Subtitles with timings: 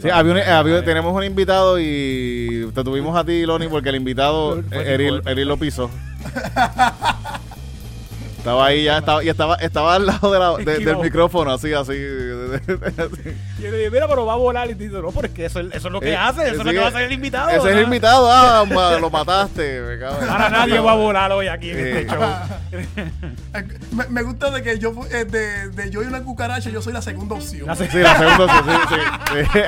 [0.00, 3.96] Sí, había un- había- tenemos un invitado y te tuvimos a ti, Loni, porque el
[3.96, 5.22] invitado, Fue Eril.
[5.26, 5.90] Eril lo pisó.
[8.38, 11.72] Estaba ahí ya, estaba, y estaba, estaba al lado de la- de- del micrófono, así,
[11.74, 11.92] así.
[11.92, 13.36] así.
[13.58, 14.70] Y yo le dije, mira, pero va a volar.
[14.70, 16.60] Y dice, no, pero es que eso, es- eso es lo que Eh, hace, eso
[16.60, 17.48] es lo que va a hacer el invitado.
[17.50, 19.80] Ese es el invitado, ah, ma- lo mataste.
[19.82, 22.22] me cago Ahora nadie va a volar hoy aquí en este show.
[23.92, 26.92] Me, me gusta de que yo, eh, de, de yo y una cucaracha, yo soy
[26.92, 27.66] la segunda opción.
[27.66, 28.94] La se- Sí, la segunda, sí,
[29.34, 29.58] sí, sí.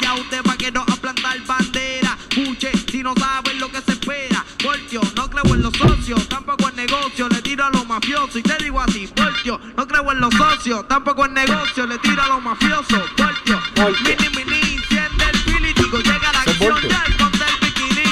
[0.00, 2.16] Ya usted pa' que no a plantar bandera.
[2.30, 4.44] Escuche, si no saben lo que se espera.
[4.64, 8.36] Voltio, no creo en los socios, tampoco en negocio, le tiro a los mafiosos.
[8.36, 12.22] Y te digo así, Voltio, no creo en los socios, tampoco en negocio, le tiro
[12.22, 13.02] a los mafiosos.
[13.16, 13.60] Voltio,
[14.02, 16.90] mini, mini, enciende el filítico, llega la acción Voltio.
[16.90, 18.06] ya, el ponte el bikini.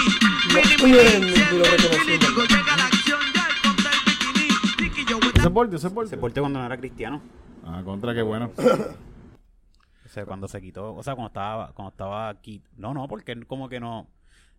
[0.55, 1.99] Mini, mini, enciende el reconocí.
[2.01, 5.41] filítico, llega la acción ya, el ponte el bikini.
[5.47, 6.21] Es Voltio, ese es Se Voltio.
[6.21, 7.23] porte cuando no era cristiano.
[7.67, 8.51] Ah, contra, qué bueno.
[10.11, 12.61] O sea, cuando se quitó, o sea, cuando estaba, cuando estaba aquí.
[12.77, 14.09] No, no, porque como que no,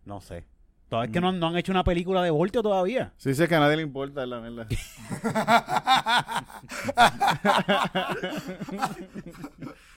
[0.05, 0.45] no sé.
[0.87, 3.11] Todavía es que no, no han hecho una película de Voltio todavía.
[3.17, 4.67] Sí, sí, es que a nadie le importa, es la verdad.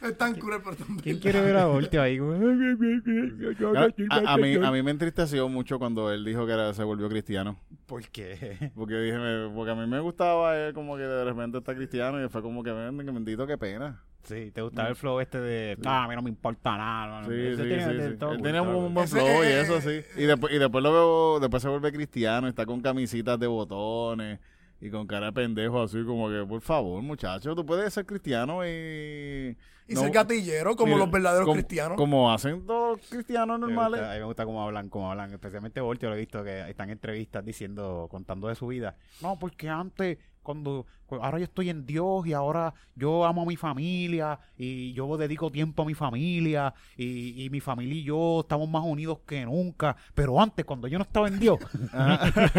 [0.02, 2.18] Es tan cruel, pero tan ¿Quién quiere ver a Voltio ahí?
[4.10, 7.08] A, a mí, a mí me entristeció mucho cuando él dijo que era- se volvió
[7.08, 7.56] cristiano.
[7.86, 8.70] ¿Por qué?
[8.74, 9.16] Porque dije,
[9.54, 12.62] porque a mí me gustaba él como que de repente está cristiano y fue como
[12.62, 14.02] que, "Ven, que bendito, qué pena.
[14.24, 17.06] Sí, ¿te gustaba el flow este de, ah, a mí no me importa nada?
[17.06, 17.28] no, no"?
[17.28, 18.24] Sí, sí, tenía- sí, sí.
[18.30, 20.00] Él tenía un buen flow y eso sí.
[20.16, 23.46] Y después, y después lo veo, después se vuelve cristiano y está con camisitas de
[23.46, 24.40] botones
[24.80, 28.64] y con cara de pendejo así como que, por favor, muchacho, tú puedes ser cristiano
[28.66, 29.56] y...
[29.86, 31.96] Y no- ser gatillero, como Mira, los verdaderos como- cristianos.
[31.98, 34.00] Como hacen todos los cristianos normales.
[34.00, 35.30] gusta- a mí me gusta cómo hablan, cómo hablan.
[35.34, 38.96] Especialmente Voltio, lo he visto que están en entrevistas diciendo, contando de su vida.
[39.20, 43.46] No, porque antes, cuando, cu- ahora yo estoy en Dios y ahora yo amo a
[43.46, 48.40] mi familia y yo dedico tiempo a mi familia y, y mi familia y yo
[48.42, 49.96] estamos más unidos que nunca.
[50.14, 51.58] Pero antes, cuando yo no estaba en Dios,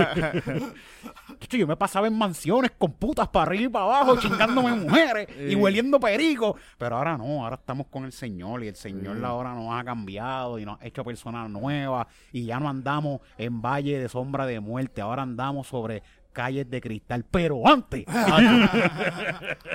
[1.49, 5.55] yo me pasaba en mansiones con putas para arriba y para abajo, chingándome mujeres y
[5.55, 6.57] hueliendo perico.
[6.77, 10.59] Pero ahora no, ahora estamos con el Señor y el Señor ahora nos ha cambiado
[10.59, 14.59] y nos ha hecho personas nuevas y ya no andamos en valle de sombra de
[14.59, 16.03] muerte, ahora andamos sobre
[16.35, 18.05] calles de cristal, pero antes.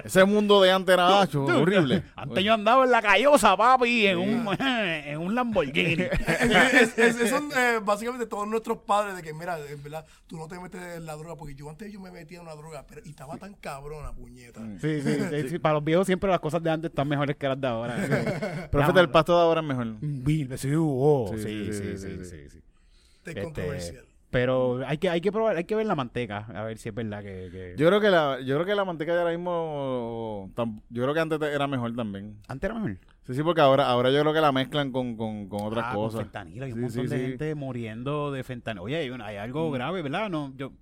[0.05, 2.05] Ese mundo de antes era hacho, horrible.
[2.15, 6.05] Antes yo andaba en la callosa, papi, en, un, en un Lamborghini.
[6.97, 11.07] es, básicamente todos nuestros padres de que, mira, en verdad, tú no te metes en
[11.07, 13.55] la droga, porque yo antes yo me metía en una droga pero, y estaba tan
[13.55, 14.61] cabrona, puñeta.
[14.81, 17.49] Sí, sí, sí, sí, Para los viejos siempre las cosas de antes están mejores que
[17.49, 18.69] las de ahora.
[18.71, 19.97] Profeta, el pasto de ahora es mejor.
[21.39, 22.61] sí, sí, sí, sí, sí.
[23.25, 24.10] Este, controversial.
[24.31, 26.95] Pero hay que, hay que probar, hay que ver la manteca, a ver si es
[26.95, 30.51] verdad que, que- Yo creo que la, yo creo que la manteca de ahora mismo,
[30.55, 32.37] tam- yo creo que antes era mejor también.
[32.47, 32.99] antes era mejor.
[33.27, 35.95] Sí, sí, porque ahora, ahora yo creo que la mezclan con, con, con otras Ah,
[35.95, 36.23] con cosas.
[36.23, 37.27] fentanilo, hay un Sí, montón sí, de sí.
[37.29, 38.85] gente muriendo de fentanilo.
[38.85, 40.31] Oye, hay, hay algo grave, ¿verdad?
[40.31, 40.73] No, yo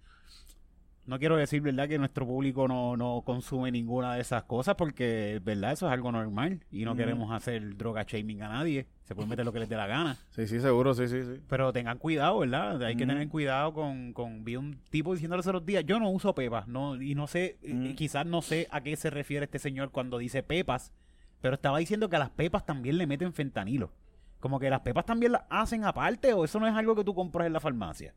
[1.07, 1.89] no quiero decir, ¿verdad?
[1.89, 5.73] Que nuestro público no, no consume ninguna de esas cosas porque, ¿verdad?
[5.73, 6.99] Eso es algo normal y no Ujú.
[6.99, 8.87] queremos hacer droga shaming a nadie.
[9.09, 10.19] Se puede meter lo que les dé la gana.
[10.33, 11.41] Sí, sí, seguro, sí, sí, sí.
[11.49, 12.83] Pero tengan cuidado, ¿verdad?
[12.83, 14.45] Hay que tener cuidado con, con...
[14.45, 17.57] Vi un tipo diciéndole hace los días, yo no uso pepas, no, y no sé,
[17.63, 17.95] Ujú.
[17.95, 20.93] quizás no sé a qué se refiere este señor cuando dice pepas,
[21.41, 23.93] pero estaba diciendo que a las pepas también le meten fentanilo.
[24.41, 27.15] Como que las pepas también las hacen aparte, o eso no es algo que tú
[27.15, 28.13] compras en la farmacia.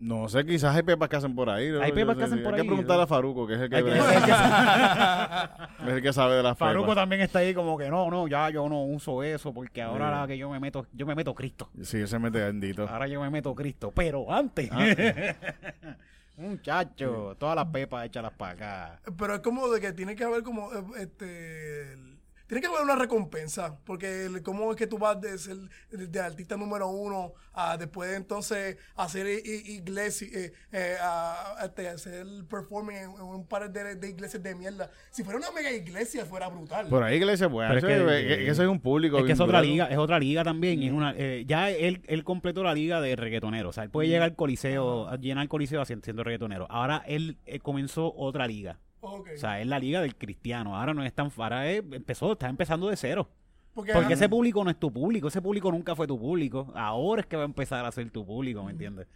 [0.00, 1.70] No sé, quizás hay pepas que hacen por ahí.
[1.70, 1.80] ¿no?
[1.80, 2.44] Hay pepas que hacen sí.
[2.44, 3.02] por Hay ahí, que preguntar ¿no?
[3.02, 6.42] a Faruco, que es el que, Hay que- es hay que- el que sabe de
[6.44, 6.96] las Faruco pepas.
[7.02, 10.20] también está ahí como que no, no, ya yo no uso eso porque ahora Sí.
[10.20, 11.68] la que yo me meto, yo me meto Cristo.
[11.82, 12.88] Sí, se mete bendito.
[12.88, 14.70] Ahora yo me meto Cristo, pero antes.
[14.72, 14.78] Ah.
[16.36, 19.00] Muchacho, todas las pepas échalas para acá.
[19.18, 22.17] Pero es como de que tiene que haber como, eh, este, el-
[22.48, 25.56] tiene que haber una recompensa, porque el- cómo es que tú vas de ser
[25.90, 32.26] de artista número uno a después de entonces hacer iglesia, eh, eh, a, a- hacer
[32.48, 34.90] performing en, en un par de, de iglesias de mierda.
[35.10, 36.88] Si fuera una mega iglesia fuera brutal.
[36.88, 39.18] Por ahí iglesia puede Pero es que- que, que eso es un público.
[39.18, 40.82] Es que es otra liga, es otra liga también.
[40.82, 43.68] Es una, eh, ya él, él completó la liga de reggaetonero.
[43.68, 46.66] O sea, él puede llegar al coliseo, llenar el coliseo haciendo, siendo reggaetonero.
[46.70, 48.78] Ahora él eh, comenzó otra liga.
[49.00, 50.76] O sea, es la liga del cristiano.
[50.76, 53.28] Ahora no es tan ahora es- empezó, está empezando de cero.
[53.74, 56.72] porque Porque ah, ese público no es tu público, ese público nunca fue tu público.
[56.74, 59.06] Ahora es que va a empezar a ser tu público, ¿me entiendes?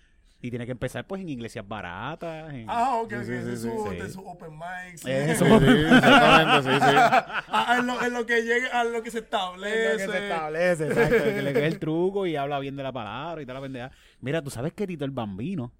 [0.44, 2.52] Y tiene que empezar pues en iglesias baratas.
[2.52, 3.96] en- Ah, ok, Sí, ok, sí, sí, su, sí.
[3.96, 5.04] de su open mics.
[5.06, 6.96] Eh, Sí, sí, exactamente, sí, sí.
[7.48, 9.92] Ah, en, lo, en lo que llegue, a lo que se Es establece.
[10.06, 12.92] lo que se establece, exacto, que le coge el truco y habla bien de la
[12.92, 13.90] palabra y toda la pendeja.
[14.20, 15.72] Mira, tú sabes que Tito el Bambino,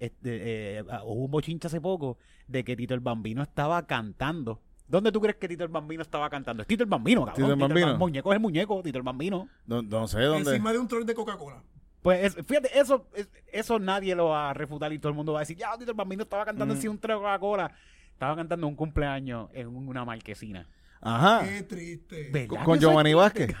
[0.00, 2.18] este, eh, ah, hubo un bochinche hace poco
[2.48, 4.60] de que Tito el Bambino estaba cantando.
[4.88, 6.62] ¿Dónde tú crees que Tito el Bambino estaba cantando?
[6.62, 7.36] Es Tito el Bambino, cabrón.
[7.36, 7.96] Tito el Bambino.
[7.96, 9.48] Muñeco es el muñeco, Tito el Bambino.
[9.66, 10.50] No, no sé dónde.
[10.50, 11.62] Encima de un truck de Coca-Cola.
[12.02, 15.32] Pues es- fíjate, eso, es- eso nadie lo va a refutar y todo el mundo
[15.34, 16.78] va a decir, ya, Tito el Bambino estaba cantando Mm.
[16.78, 17.72] así un trago de Coca-Cola.
[18.12, 20.66] Estaba cantando un cumpleaños en una marquesina.
[21.02, 21.42] Ajá.
[21.44, 22.28] Qué triste.
[22.32, 23.54] ¿Verdad Con, Giovanni Vázquez.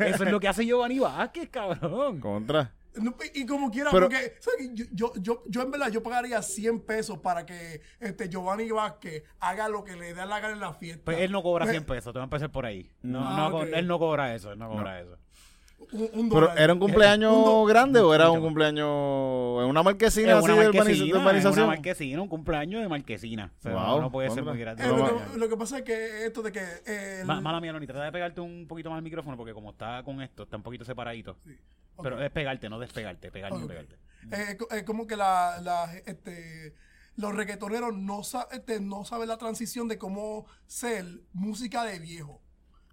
[0.00, 2.18] Eso es lo que hace Giovanni Vázquez, cabrón.
[2.20, 2.72] Contra.
[2.96, 4.34] No, y como quiera, Pero- porque
[4.72, 9.22] yo, yo, yo, yo en verdad yo pagaría 100 pesos para que este Giovanni Vázquez
[9.38, 11.02] haga lo que le dé la gana en la fiesta.
[11.04, 12.90] Pues él no cobra Pues, 100 pesos, te voy a empezar por ahí.
[13.02, 13.68] No, Ah, no, ok.
[13.74, 15.16] Él no cobra eso, él no cobra eso.
[15.92, 16.56] Un, un Pero.
[16.56, 18.86] ¿era un cumpleaños Un do- grande o era un cumpleaños
[19.62, 21.66] en una marquesina Es así una de, urbaniz- de marquesina, es una urbanización?
[21.66, 23.52] marquesina, un cumpleaños de marquesina.
[23.58, 25.84] O sea, Wow, no, puede ser porque era Eh, lo, que, lo que pasa es
[25.84, 28.90] que esto de que eh, el- Ma- Mala mía, Loni, trata de pegarte un poquito
[28.90, 31.36] más el micrófono porque como está con esto, está un poquito separadito.
[32.02, 33.96] Pero es pegarte, no despegarte, pegar pegarte.
[34.32, 36.74] Eh, eh, como que la, la, este,
[37.16, 42.39] los reggaetoneros no, sa- este, no saben la transición de cómo ser música de viejo.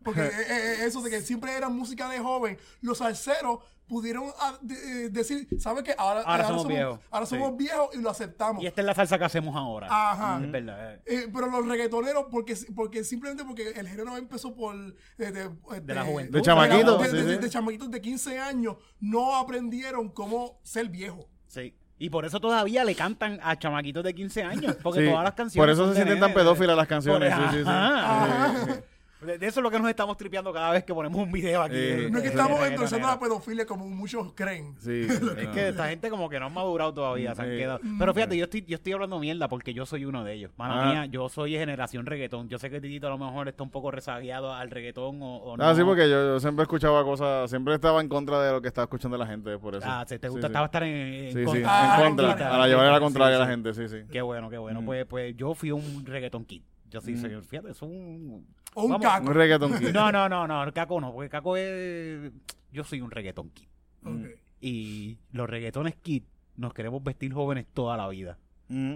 [0.07, 4.57] Porque eh, eh, eso de que siempre era música de joven, los salseros pudieron ah,
[4.62, 5.94] de- eh, decir, ¿sabes qué?
[5.98, 7.00] Ahora, Ahora somos viejos.
[7.12, 7.36] Ahora Sí.
[7.36, 8.63] somos viejos y lo aceptamos.
[8.63, 9.88] Y esta es la salsa que hacemos ahora.
[9.89, 10.42] Ajá.
[10.44, 10.94] Es verdad.
[10.95, 11.01] eh.
[11.06, 14.75] Eh, pero los reggaetoneros, porque, porque simplemente porque el género empezó por...
[14.75, 14.94] eh,
[15.31, 15.50] de,
[15.81, 16.33] De la juventud.
[16.33, 17.42] De chamaquito, De, sí, de- de- sí.
[17.42, 21.27] de chamaquitos de 15 años, no aprendieron cómo ser viejo.
[21.48, 21.74] Sí.
[22.00, 24.75] Y por eso todavía le cantan a chamaquitos de 15 años.
[24.83, 25.62] Porque Sí, todas las canciones.
[25.63, 27.33] Por eso se sienten tan pedófilas las canciones.
[27.33, 27.69] Por- sí, sí, sí.
[27.69, 28.81] Ajá.
[29.22, 31.64] De de eso es lo que nos estamos tripeando cada vez que ponemos un video
[31.64, 31.74] aquí.
[31.75, 34.75] Eh, No es que de estamos endorsando la pedofilia como muchos creen.
[34.80, 35.08] Sí.
[35.38, 37.58] Es que esta gente como que no han madurado todavía, se han Sí.
[37.58, 37.80] quedado.
[37.98, 40.52] Pero fíjate, yo estoy, yo estoy hablando mierda porque yo soy uno de ellos.
[40.58, 40.92] Mala Ah.
[40.92, 42.48] mía, yo soy generación reggaetón.
[42.48, 45.58] Yo sé que Titito a lo mejor está un poco rezagueado al reggaetón o, o
[45.58, 45.64] no.
[45.64, 48.68] Ah, sí, porque yo, yo siempre escuchaba cosas, siempre estaba en contra de lo que
[48.68, 49.86] estaba escuchando la gente, por eso.
[49.90, 50.52] Ah, se te Sí, gusta, sí.
[50.52, 51.96] estaba estar en, en Sí, sí, contra.
[51.96, 53.52] Ah, en contra, a la llevarle la Sí, contraria a la sí.
[53.52, 53.98] gente, sí, sí.
[54.12, 54.81] Qué bueno, qué bueno.
[54.81, 54.86] Mm.
[54.86, 56.62] Pues, pues yo fui un reggaetón kid.
[56.89, 58.48] Yo sí soy, fíjate, es un...
[58.74, 59.06] O un Vamos.
[59.06, 59.28] caco.
[59.28, 59.89] Un reggaeton kid.
[59.92, 62.31] No, no, no, no, Caco no, porque Caco es...
[62.72, 63.68] Yo soy un reggaetón kid.
[64.04, 64.28] Ok.
[64.62, 66.24] Y los reggaetones kid
[66.56, 68.38] nos queremos vestir jóvenes toda la vida.
[68.69, 68.95] Mm.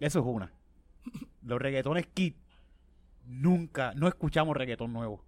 [0.00, 0.52] Eso es una.
[1.42, 2.34] Los reggaetones kid
[3.26, 5.24] nunca, no escuchamos reggaetón nuevo.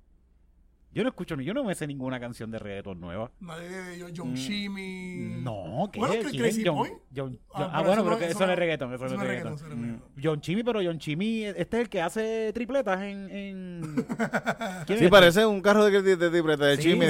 [0.92, 3.30] Yo no escucho ni, yo no me sé ninguna canción de reggaetón nueva.
[3.38, 4.34] Nadie de John Mm.
[4.34, 5.40] Chimmy.
[5.40, 6.00] No, ¿qué?
[6.00, 6.36] Bueno, que.
[6.36, 6.94] Crazy John- Point.
[7.14, 9.20] John- Ah, John- ah, bueno, pero que eso no es reggaetón, eso no es es
[9.20, 10.02] reggaetón.
[10.22, 13.30] John Chimmy, pero John Chimmy, este es el que hace tripletas en...
[13.30, 13.80] en...
[14.86, 15.10] ¿Quién Sí, es?
[15.10, 17.06] parece un carro de, de, de de Sí, de Chimmy.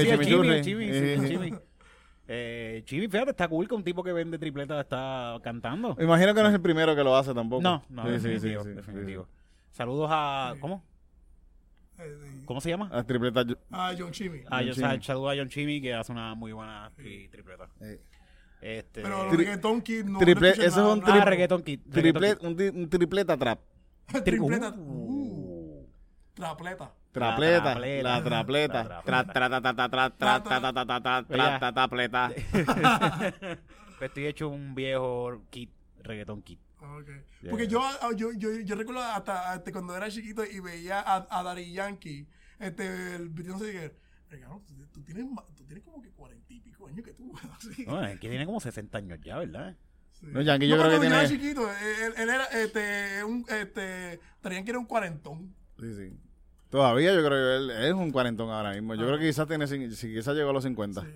[0.62, 1.29] Chimmy, sí, el Sí.
[1.29, 1.55] Chimmy.
[2.29, 5.97] Eh, Chimmy, fíjate, está cool que un tipo que vende tripletas está cantando.
[6.00, 7.62] Imagino que no es el primero que lo hace tampoco.
[7.62, 9.27] No, no, Sí, sí, sí, definitivo, sí, sí, definitivo.
[9.73, 10.55] Saludos a...
[10.61, 10.85] ¿Cómo?
[12.02, 12.43] Eh.
[12.47, 12.91] ¿Cómo se llama?
[13.47, 14.43] Yo- Ah, John Chimmy.
[14.50, 17.69] Ah, John yo saludo a John Chimmy que hace una muy buena tri- tripleta.
[17.81, 18.00] Eh.
[18.61, 20.19] Este, Pero Tri- reggaeton kid no.
[20.19, 21.81] triple- no eso es un ah, kid.
[22.43, 23.61] Un, tri- un tripleta trap.
[24.25, 24.70] Tripleta.
[24.76, 25.11] Uh.
[25.11, 25.87] Uh,
[26.35, 26.93] Trapleta.
[27.12, 28.03] Trapleta, trapleta.
[28.08, 28.85] la trapleta.
[28.85, 31.73] La Tra, tra, ta, ta, ta, tra, tra, ta, ta, ta, ta, ta, tra, ta,
[31.73, 32.32] ta, pleta.
[33.99, 35.69] Pues estoy hecho un viejo kid,
[36.03, 36.58] reggaeton kid.
[36.82, 37.23] Okay.
[37.43, 37.50] Yeah.
[37.50, 41.27] Porque yo, ah, yo, yo, yo recuerdo hasta, hasta cuando era chiquito y veía a,
[41.31, 42.27] a Daddy Yankee,
[42.59, 43.97] este, el no sé qué,
[44.31, 47.32] "Regalo, tú, tú tienes, tú tienes como que cuarenta y pico años que tú.
[47.87, 49.77] No, es que tiene como 60 años ya, ¿verdad?
[50.13, 50.27] Sí.
[50.29, 51.43] No, Yankee yo creo que cuando yo era tiene...
[51.43, 55.55] chiquito, él, él era, este, un, este, que era un cuarentón.
[55.79, 56.17] Sí, sí.
[56.70, 58.94] Todavía yo creo que él, él es un cuarentón ahora mismo.
[58.94, 61.01] Yo creo que quizás tiene, si quizás llegó a los 50.
[61.01, 61.06] Sí,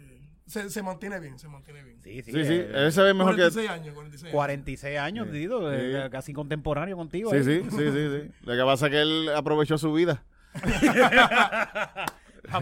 [0.46, 2.02] Se, se mantiene bien, se mantiene bien.
[2.02, 2.32] Sí, sí.
[2.32, 3.42] sí, eh, él se ve mejor que...
[3.42, 4.32] 46 años, 46 años.
[4.34, 5.48] 46 años, Sí.
[5.72, 6.10] Eh, Sí.
[6.10, 7.30] casi contemporáneo contigo.
[7.30, 7.44] Sí, eh.
[7.44, 8.30] sí, sí, sí, sí.
[8.44, 10.22] Lo que pasa es que él aprovechó su vida.
[12.50, 12.60] Ah.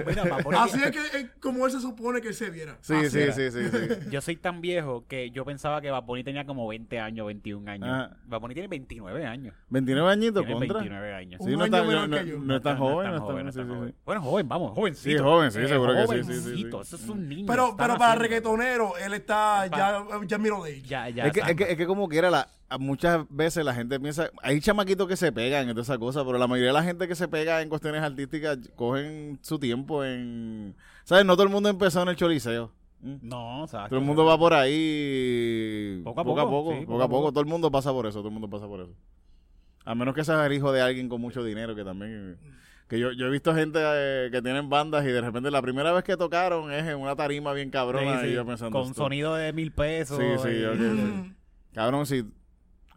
[0.64, 2.76] Así es que eh, como él se supone que él se viera.
[2.80, 3.32] Sí, Así sí, era.
[3.32, 3.78] sí, sí, sí.
[4.10, 7.70] Yo soy tan viejo que yo pensaba que Bad Bunny tenía como 20 años, 21
[7.70, 8.10] años.
[8.26, 9.54] Bad Bunny tiene 29 años.
[9.70, 10.78] 29 añitos Tiene contra.
[10.80, 11.40] 29 años.
[11.40, 12.38] Un Sí, no año está, menor no, que yo.
[12.38, 13.06] no, no es tan joven.
[13.08, 13.88] no está- joven, no sí, tan sí, joven.
[13.90, 13.94] sí.
[14.04, 15.18] Bueno, joven, vamos, jovencito.
[15.18, 16.42] Sí, joven, sí, seguro que sí, sí, sí, sí.
[16.42, 17.46] jovencito, Ese es un niño.
[17.48, 18.22] Pero, está pero para naciendo.
[18.22, 20.82] reggaetonero, él está ya, ya middle age.
[20.82, 21.26] Ya, ya.
[21.26, 22.48] Es que, es, que, es que como quiera, la,
[22.78, 26.38] muchas veces la gente piensa, hay chamaquitos que se pegan en toda esa cosa, pero
[26.38, 30.74] la mayoría de la gente que se pega en cuestiones artísticas cogen su tiempo en...
[31.04, 31.24] ¿Sabes?
[31.24, 32.70] No todo el mundo empezó en el choliseo.
[33.00, 33.16] ¿Mm?
[33.22, 33.88] No, exacto.
[33.90, 37.08] Todo el mundo va por ahí Poco a poco a poco, poco, sí, poco a
[37.08, 37.30] poco.
[37.32, 38.92] Todo el mundo pasa por eso, todo el mundo pasa por eso.
[39.84, 42.38] A menos que seas el hijo de alguien con mucho dinero que también...
[42.88, 45.92] Que yo, yo he visto gente eh, que tienen bandas y de repente la primera
[45.92, 48.78] vez que tocaron es en una tarima bien cabrona Sí, sí, y yo pensando...
[48.78, 50.18] con esto- sonido de mil pesos.
[50.18, 51.32] Sí, sí, y- ok, sí.
[51.72, 52.24] Cabrón, si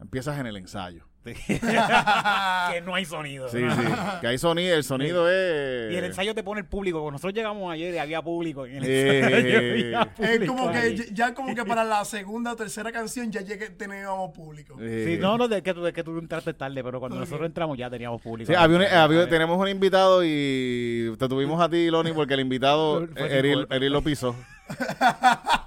[0.05, 1.05] empiezas en el ensayo.
[1.25, 3.49] que no hay sonido.
[3.49, 3.81] Sí, sí.
[4.21, 5.91] Que hay sonido, el sonido es...
[5.91, 6.99] Y el ensayo te pone el público.
[6.99, 9.19] Cuando nosotros llegamos ayer y había público en el Eh.
[9.21, 9.57] ensayo.
[9.57, 10.95] había Es como que ahí.
[10.95, 14.75] ya- ya como que para la segunda o tercera canción ya llegué, teníamos público.
[14.79, 17.75] Eh, Sí, no, no, de que, de que tú entraste tarde, pero cuando nosotros entramos
[17.75, 18.51] ya teníamos público.
[18.51, 22.35] Sí, había un- eh, había- tenemos un invitado y te tuvimos a ti, Loni, porque
[22.35, 23.65] el invitado, sin Eril.
[23.71, 24.35] Eril lo pisó.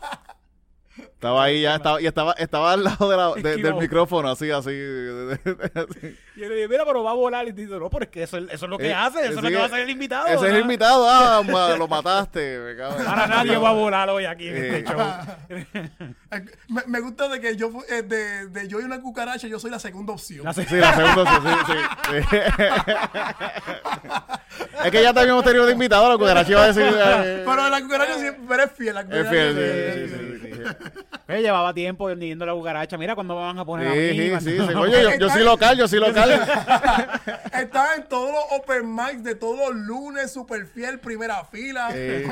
[1.18, 4.52] Estaba ahí ya, estaba, y estaba, estaba al lado de la- de- del micrófono, así,
[4.52, 4.70] así.
[4.70, 6.16] así.
[6.36, 7.44] Y yo le dije, mira, pero va a volar.
[7.48, 9.38] Y dice, no, pero es que eso, es- eso es lo que Eh, hace, eso
[9.38, 10.28] es lo que va a hacer el invitado.
[10.28, 12.60] Ese es el invitado, ah, ma- lo mataste.
[12.60, 14.78] me cago en- Ahora nadie va a volar hoy aquí en Eh.
[14.78, 15.00] este show.
[16.30, 19.48] Eh, Me, me gusta de que yo fu- eh, de, de yo y una cucaracha,
[19.48, 20.44] yo soy la segunda opción.
[20.44, 21.30] La se- Sí, la segunda, sí,
[21.66, 21.72] sí,
[22.20, 22.28] sí.
[24.84, 26.84] es que ya te habíamos tenido de invitado, la cucaracha iba a decir...
[26.86, 28.94] eh, Pero la cucaracha siempre es fiel.
[28.94, 30.40] La es cucaracha fiel, siempre sí, es sí, fiel.
[30.42, 30.47] sí, sí.
[31.28, 32.96] Eh, llevaba tiempo vendiendo la cucaracha.
[32.96, 33.96] Mira, ¿cuándo me van a poner a mí?
[33.96, 34.74] Sí, sí, ¿Cuándo- sí, sí.
[34.74, 36.30] Oye, yo, yo soy local, yo soy local.
[37.52, 41.90] Está en todos los open mics de todos los lunes, super fiel, primera fila.
[41.92, 42.26] Eh,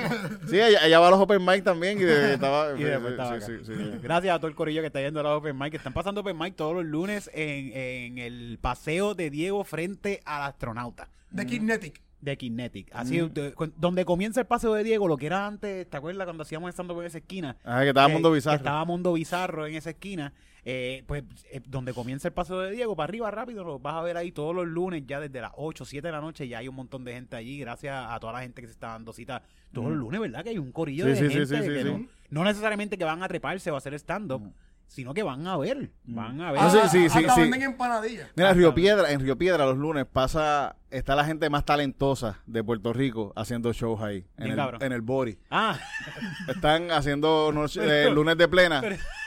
[0.49, 2.73] sí, ella, ella va a los open mic también y de- estaba...
[2.79, 3.63] Y después sí, estaba sí, acá.
[3.67, 3.99] sí, sí.
[4.03, 5.71] Gracias a todo el corillo que está yendo a los Open Mic.
[5.71, 10.21] que Están pasando Open Mic todos los lunes en, en el paseo de Diego frente
[10.25, 12.01] al astronauta De Kinetic.
[12.21, 12.89] De Kinetic.
[12.93, 16.25] Así, de- cu- donde comienza el paseo de Diego, lo que era antes, ¿te acuerdas
[16.27, 17.57] cuando hacíamos estando en esa esquina?
[17.65, 18.57] Ah, que estaba Eh, Mundo Bizarro.
[18.57, 20.33] Estaba Mundo Bizarro en esa esquina.
[20.69, 24.03] Eh, pues eh, donde comienza el paseo de Diego, para arriba rápido, lo vas a
[24.03, 26.67] ver ahí todos los lunes, ya desde las 8, 7 de la noche, ya hay
[26.67, 29.43] un montón de gente allí, gracias a toda la gente que se está dando cita
[29.73, 30.43] todos los lunes, ¿verdad?
[30.43, 33.23] Que hay un corillo Sí, de sí, gente sí, que no, no necesariamente que van
[33.23, 34.43] a treparse o a hacer stand-up,
[34.87, 36.61] sino que van a ver, van a ver.
[36.63, 37.41] Ah, sí, Ah, sí, sí, hasta sí.
[37.43, 38.31] venden empanadillas.
[38.37, 42.41] Mira, en Río Piedra, en Río Piedra los lunes pasa, está la gente más talentosa
[42.47, 44.27] de Puerto Rico haciendo shows ahí.
[44.39, 45.39] En Bien el, en el Bori.
[45.51, 45.79] Ah,
[46.49, 48.83] Están haciendo noche- eh, lunes de plena.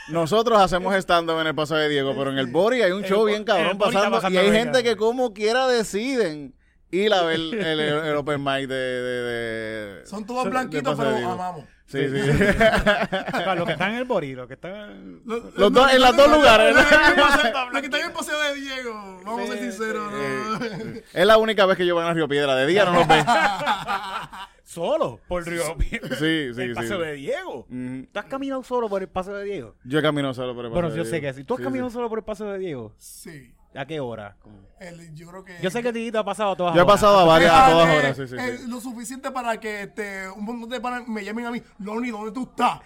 [0.08, 3.10] Nosotros hacemos stand-up en el Paso de Diego, pero en el Bori hay un El
[3.10, 4.20] show bien cabrón pasando.
[4.30, 4.82] Y hay bien gente cabrón.
[4.84, 6.54] que como quiera deciden
[6.90, 8.74] ir a ver el, el- el open mic de...
[8.74, 9.22] de-
[10.00, 11.64] de- Son todos blanquitos, pero amamos.
[11.90, 12.44] Sí, sí.
[13.32, 15.22] para los que están en el Bori, los que están...
[15.24, 16.72] Los, Los dos- en los dos lugares.
[16.74, 19.40] Los que están en el paseo- los que están en el paseo de Diego, vamos
[19.40, 20.12] a ser sinceros.
[20.12, 20.18] ¿no?
[20.64, 22.54] Eh, es la única vez que yo voy a Río Piedra.
[22.54, 23.24] De día no nos ven.
[24.64, 26.16] Solo por Río Piedra.
[26.16, 26.74] Sí, sí, el sí.
[26.74, 27.66] paseo de Diego.
[27.68, 29.74] ¿Tú has caminado solo por el paseo de Diego?
[29.82, 31.34] Yo he caminado solo por el Bueno, Paso yo de sé Diego.
[31.34, 31.44] que sí.
[31.44, 31.94] ¿Tú has Sí, caminado sí.
[31.94, 32.92] solo por el paseo de Diego?
[32.96, 33.52] Sí.
[33.74, 34.36] ¿A qué hora?
[34.80, 35.56] El- yo creo que.
[35.62, 36.94] Yo sé que Tito ha pasado a todas Yo he horas.
[36.94, 38.16] pasado a varias, Eh, a todas eh, horas.
[38.16, 38.68] Sí, sí, eh, sí.
[38.68, 41.62] Lo suficiente para que este, un montón de panas me llamen a mí.
[41.78, 42.80] Loni, ¿dónde tú estás?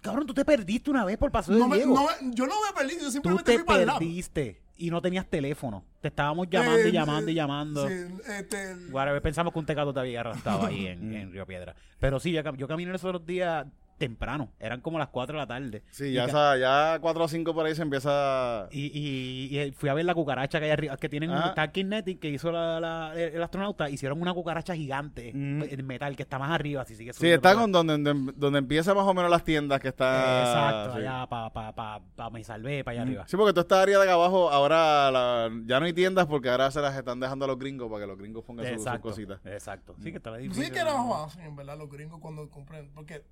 [0.00, 1.94] Cabrón, tú te perdiste una vez por el paseo de No me- Diego.
[1.94, 3.98] no me- yo no me perdí, yo tú simplemente te fui para el lado.
[3.98, 5.84] perdiste y no tenías teléfono.
[6.00, 7.88] Te estábamos llamando Eh, y llamando y eh, llamando.
[7.88, 7.94] Sí,
[8.38, 11.74] este, el- Whatever, pensamos que un tecato te había arrastrado ahí en, en Río Piedra.
[11.98, 13.66] Pero sí, yo, cam- yo caminé esos otros días
[13.98, 14.52] temprano.
[14.58, 15.82] Eran como las 4 de la tarde.
[15.90, 18.68] Sí, ya, ca- sa- ya 4 o 5 por ahí se empieza...
[18.70, 21.46] Y, y- y fui a ver la cucaracha que hay arriba, que tienen un Ah.
[21.48, 25.62] está Kinetic que hizo la- la- el, el astronauta, hicieron una cucaracha gigante Mm.
[25.62, 28.94] en metal que está más arriba, si sigue Sí, está con donde, donde, donde empieza
[28.94, 30.40] más o menos las tiendas que está...
[30.40, 30.98] Exacto, sí.
[31.06, 33.24] allá para pa, pa, pa Me Salvé, para allá arriba.
[33.26, 36.48] Sí, porque toda esta área de acá abajo ahora la- ya no hay tiendas porque
[36.50, 39.40] ahora se las están dejando a los gringos para que los gringos pongan sus- cositas.
[39.44, 39.94] exacto.
[40.02, 40.64] Sí, que está No difícil.
[40.64, 42.90] qué carajo hacen, en verdad, los gringos cuando compran.
[42.94, 43.24] Porque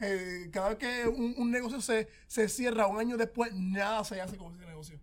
[0.00, 0.09] eh,
[0.52, 4.36] cada vez que un, un negocio se, se cierra un año después, nada se hace
[4.36, 4.98] con ese negocio.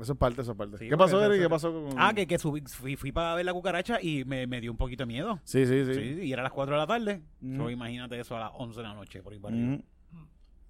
[0.00, 0.78] Eso es parte, eso es parte.
[0.78, 1.40] Sí, ¿Qué pasó, Eric?
[1.42, 1.94] ¿Qué pasó con...?
[1.98, 4.76] Ah, que, que subí- fui, fui para ver la cucaracha y me, me dio un
[4.78, 5.40] poquito de miedo.
[5.44, 5.94] Sí, sí, sí.
[5.94, 7.22] Sí, y era a las 4 de la tarde.
[7.40, 7.56] Mm.
[7.56, 9.74] So, imagínate eso a las 11 de la noche por ahí para arriba.
[9.74, 9.84] Ujú.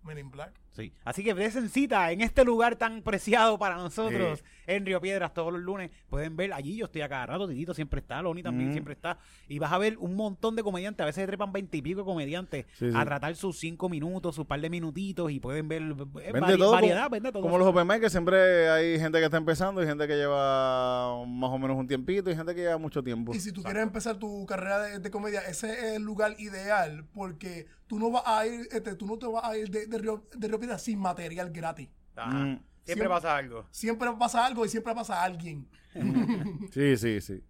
[0.04, 0.52] Men in Black.
[0.78, 0.92] Sí.
[1.04, 5.52] Así que desen cita en este lugar tan preciado para nosotros, en Río Piedras, todos
[5.52, 5.90] los lunes.
[6.08, 8.73] Pueden ver allí, yo estoy a cada rato, Titito siempre está, Loni también Mm.
[8.73, 9.18] siempre está.
[9.49, 12.97] Y vas a ver un montón de comediantes, a veces trepan veintipico comediantes Sí, sí.
[12.97, 15.94] a tratar sus cinco minutos, sus par de minutitos y pueden ver eh,
[16.32, 17.42] Vende vari- todo variedad, como, vende todo.
[17.42, 21.25] como los open mic que siempre hay gente que está empezando y gente que lleva
[21.26, 23.35] más o menos un tiempito y gente que lleva mucho tiempo.
[23.35, 27.04] Y si tú quieres empezar tu carrera de, de comedia, ese es el lugar ideal
[27.14, 29.99] porque tú no vas a ir, este, tú no te vas a ir de, de
[29.99, 31.88] Río, de Río Piedras sin material gratis.
[32.16, 32.30] Ajá.
[32.30, 32.44] Mm.
[32.44, 33.66] Siempre Siempre- pasa algo.
[33.70, 35.68] Siempre pasa algo y siempre pasa alguien.
[36.72, 37.42] Sí, sí, sí.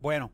[0.00, 0.30] Bueno,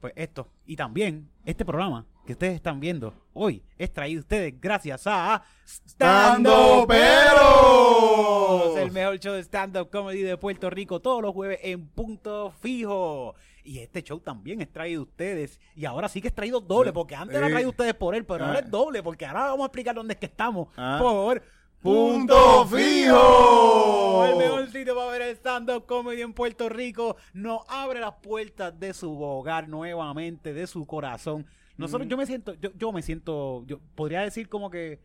[0.00, 0.50] pues esto.
[0.66, 5.42] Y también este programa que ustedes están viendo hoy es traído a ustedes gracias a
[5.66, 8.76] Stando Pero.
[8.78, 13.34] El mejor show de stand-up comedy de Puerto Rico todos los jueves en punto fijo.
[13.64, 15.58] Y este show también es traído a ustedes.
[15.74, 18.24] Y ahora sí que es traído doble, porque antes era traído a ustedes por él,
[18.26, 18.62] pero ahora Ah.
[18.62, 20.68] es doble, porque ahora vamos a explicar dónde es que estamos.
[20.76, 20.98] Ah.
[21.00, 21.42] Por
[21.80, 24.24] Punto Fijo.
[24.26, 27.16] El mejor sitio para ver el stand-up comedy en Puerto Rico.
[27.32, 31.46] Nos abre las puertas de su hogar nuevamente, de su corazón.
[31.76, 35.00] Nosotros, yo me siento, yo, yo me siento, yo podría decir como que eh,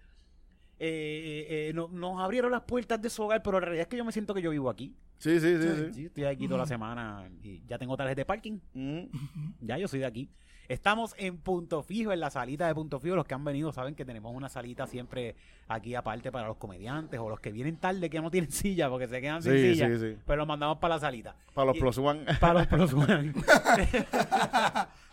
[0.79, 3.97] eh, eh, no- nos abrieron las puertas de su hogar, pero en realidad es que
[3.97, 4.95] yo me siento que yo vivo aquí.
[5.19, 5.61] Sí, sí, sí.
[5.61, 5.69] Sí.
[5.75, 5.93] sí.
[5.93, 8.59] Sí, estoy aquí toda la semana y ya tengo tarjeta de parking.
[8.73, 9.03] Mm.
[9.61, 10.29] Ya yo soy de aquí.
[10.69, 13.15] Estamos en Punto Fijo, en la salita de Punto Fijo.
[13.15, 15.35] Los que han venido saben que tenemos una salita siempre
[15.67, 19.07] aquí aparte para los comediantes o los que vienen tarde que no tienen silla porque
[19.07, 19.88] se quedan sin Sí, silla.
[19.88, 20.17] sí, sí.
[20.27, 21.35] Pero los mandamos para la salita.
[21.55, 22.23] Para los Y- plus one.
[22.39, 23.33] Para los plus one.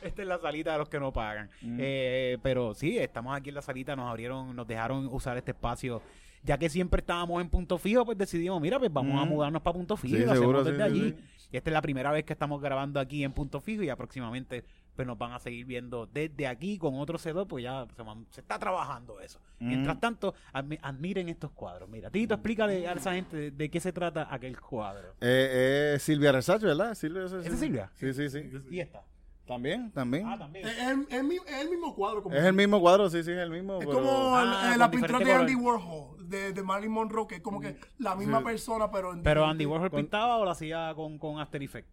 [0.02, 1.48] Esta es la salita de los que no pagan.
[1.62, 1.78] Mm.
[1.80, 6.02] Eh, pero sí, estamos aquí en la salita, nos abrieron, nos dejaron usar este espacio.
[6.46, 9.74] Ya que siempre estábamos en punto fijo, pues decidimos, mira, pues vamos a mudarnos para
[9.74, 11.10] punto fijo Sí, hacemos seguro, desde sí, allí.
[11.10, 11.48] sí.
[11.52, 14.64] Y esta es la primera vez que estamos grabando aquí en punto fijo y próximamente
[14.94, 17.86] pues nos van a seguir viendo desde aquí con otro setup, pues ya
[18.30, 19.38] se, está trabajando eso.
[19.58, 19.68] Mm.
[19.68, 21.88] Mientras tanto, admi- admiren estos cuadros.
[21.88, 25.10] Mira, Tito, explícale a esa gente de, de qué se trata aquel cuadro.
[25.20, 26.94] Eh, eh, Silvia Resach, ¿verdad?
[26.94, 27.24] Silvia.
[27.26, 27.90] ¿Esa es Silvia?
[27.94, 28.40] Sí, sí, sí.
[28.70, 29.02] Y esta.
[29.46, 30.26] También, también.
[30.26, 30.66] Ah, también.
[30.66, 32.22] Es el, el mi- es el mismo cuadro.
[32.22, 33.78] Como es el mismo cuadro, sí, sí, es el mismo.
[33.78, 35.54] Es pero- como Ah, el- la pintura de Andy.
[35.54, 38.44] Warhol, de, de Marilyn Monroe, que es como que la misma Sí.
[38.44, 41.88] persona, pero en Pero Andy Warhol Con- pintaba o lo hacía con, con After Effects.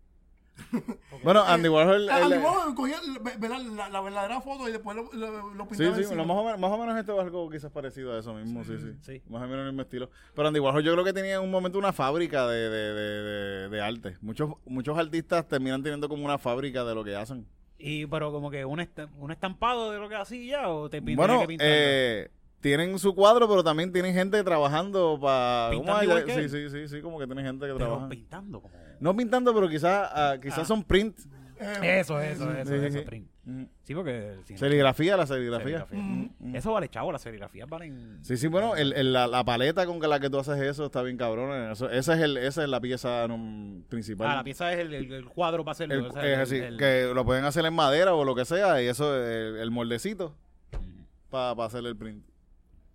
[1.24, 2.04] Bueno, Andy Warhol.
[2.04, 3.60] Él- Andy Warhol cogía la, ¿verdad?
[3.62, 6.44] la- la verdadera foto y después lo, lo, lo Sí, pintaba sí, lo más, o
[6.44, 8.94] menos, más o menos esto es algo quizás parecido a eso mismo, sí, sí.
[9.02, 9.22] Sí.
[9.30, 10.10] Más o menos el mismo estilo.
[10.36, 13.24] Pero Andy Warhol yo creo que tenía en un momento una fábrica de, de, de,
[13.24, 14.18] de- de arte.
[14.22, 17.48] Muchos, muchos artistas terminan teniendo como una fábrica de lo que hacen.
[17.78, 21.02] Y, pero como que un, est- un estampado de lo que hacía ya o te
[21.02, 22.30] pin- Bueno, eh,
[22.62, 25.70] tienen su cuadro, pero también tienen gente trabajando para...
[25.72, 28.08] ¿Pintando igual que Sí, sí, sí, sí, como que tienen gente que Pero trabaja.
[28.10, 28.74] pintando como...
[29.04, 30.66] No pintando, pero quizás ah, quizás Ah.
[30.66, 31.20] son print.
[31.60, 33.06] Eh, Eso, eso, eso, Sí, eso, sí.
[33.06, 33.30] print.
[33.46, 33.64] Mm.
[33.84, 34.38] Sí, porque...
[34.46, 35.86] si no- Serigrafía, la serigrafía.
[35.86, 36.00] serigrafía.
[36.00, 36.56] Mm, mm.
[36.56, 38.20] Eso vale, chavo, las serigrafías valen...
[38.22, 41.02] Sí, sí, bueno, el, el- la, la paleta con la que tú haces eso está
[41.04, 41.72] bien cabrón.
[41.72, 44.28] Eso, esa, es el, esa es la pieza no, principal.
[44.30, 45.96] Ah, la pieza es el, el- el cuadro para hacerlo.
[45.96, 48.82] El- o sea, es así, que lo pueden hacer en madera o lo que sea,
[48.82, 50.36] y eso, el, el moldecito,
[50.72, 51.04] Mm.
[51.30, 52.26] para hacer el print.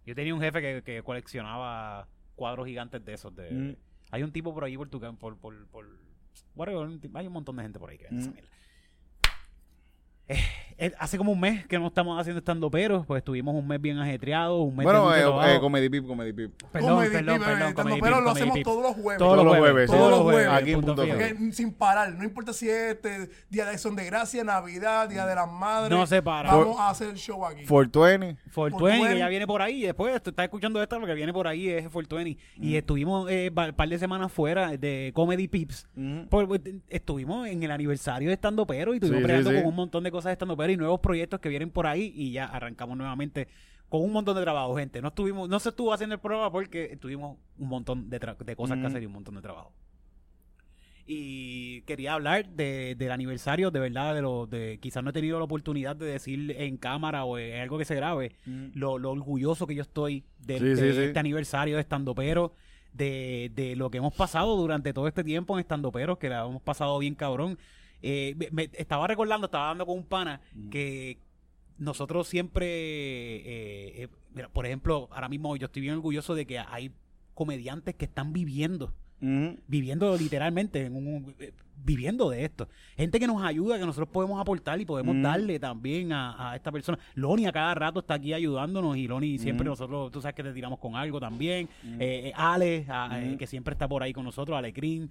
[0.07, 3.35] Yo tenía un jefe que, que coleccionaba cuadros gigantes de esos.
[3.37, 3.77] De, Mm.
[4.11, 5.87] Hay un tipo por ahí por tu por, por, por
[6.55, 8.35] whatever, hay un montón de gente por ahí que vende esa Mm.
[8.35, 8.51] mierda.
[10.29, 10.37] Eh,
[10.81, 13.81] eh, hace como un mes que no estamos haciendo estando pero, pues estuvimos un mes
[13.81, 15.49] bien ajetreado, un mes de Bueno, mucho eh, trabajo.
[15.49, 16.53] eh, Comedy Pip, Comedy Pip.
[16.71, 18.65] perdón, Comedy perdón, Pip, perdón, Comedy pero Pip, lo Comedy hacemos Pip.
[18.65, 19.19] todos los jueves.
[19.19, 20.63] Todos los jueves, todos los jueves, jueves.
[20.63, 21.19] aquí en punto Punto fijo.
[21.29, 21.47] Fijo.
[21.49, 25.27] Que, sin parar, no importa si es este Día de Acción de Gracia, Navidad, Día
[25.27, 25.99] de las Madres.
[25.99, 26.55] No se para.
[26.55, 27.65] Vamos a hacer el show aquí.
[27.67, 28.41] 420.
[28.51, 29.19] Fortuny, que 420.
[29.19, 29.83] ya viene por ahí.
[29.83, 32.39] y Después te estás escuchando esta porque viene por ahí, es Fortuny.
[32.57, 35.89] Y estuvimos eh, un par de semanas fuera de Comedy Pips.
[36.31, 39.63] Por- estuvimos en el aniversario de Estando Pero y estuvimos Sí, peleando sí, sí.
[39.63, 42.13] con un montón de cosas de Estando Pero y nuevos proyectos que vienen por ahí
[42.15, 43.49] y ya arrancamos nuevamente
[43.89, 45.01] con un montón de trabajo, gente.
[45.01, 48.79] No estuvimos, no se estuvo haciendo el programa porque tuvimos un montón de, de cosas
[48.79, 49.73] que hacer y un montón de trabajo.
[51.11, 55.39] Y quería hablar de, del aniversario, de verdad, de lo de quizás no he tenido
[55.39, 58.33] la oportunidad de decir en cámara o en algo que se grabe,
[58.75, 60.99] lo, lo orgulloso que yo estoy de, Sí, de sí, sí.
[61.05, 62.53] este aniversario de Estando Pero,
[62.93, 66.45] de, de lo que hemos pasado durante todo este tiempo en Estando Pero, que la
[66.45, 67.59] hemos pasado bien cabrón.
[68.03, 71.19] Eh, me, me- estaba recordando, estaba dando con un pana que
[71.79, 76.59] nosotros siempre, eh, eh, mira, por ejemplo, ahora mismo yo estoy bien orgulloso de que
[76.59, 76.91] hay
[77.35, 78.93] comediantes que están viviendo
[79.67, 81.35] viviendo literalmente, en un,
[81.85, 82.69] viviendo de esto.
[82.97, 85.23] Gente que nos ayuda, que nosotros podemos aportar y podemos Mm.
[85.23, 87.01] darle también a, a esta persona.
[87.17, 89.71] Loni a cada rato está aquí ayudándonos y Loni siempre Mm.
[89.71, 91.69] nosotros, tú sabes que te tiramos con algo también.
[91.99, 95.11] Eh, eh, Ale, a- eh, que siempre está por ahí con nosotros, Ale Green,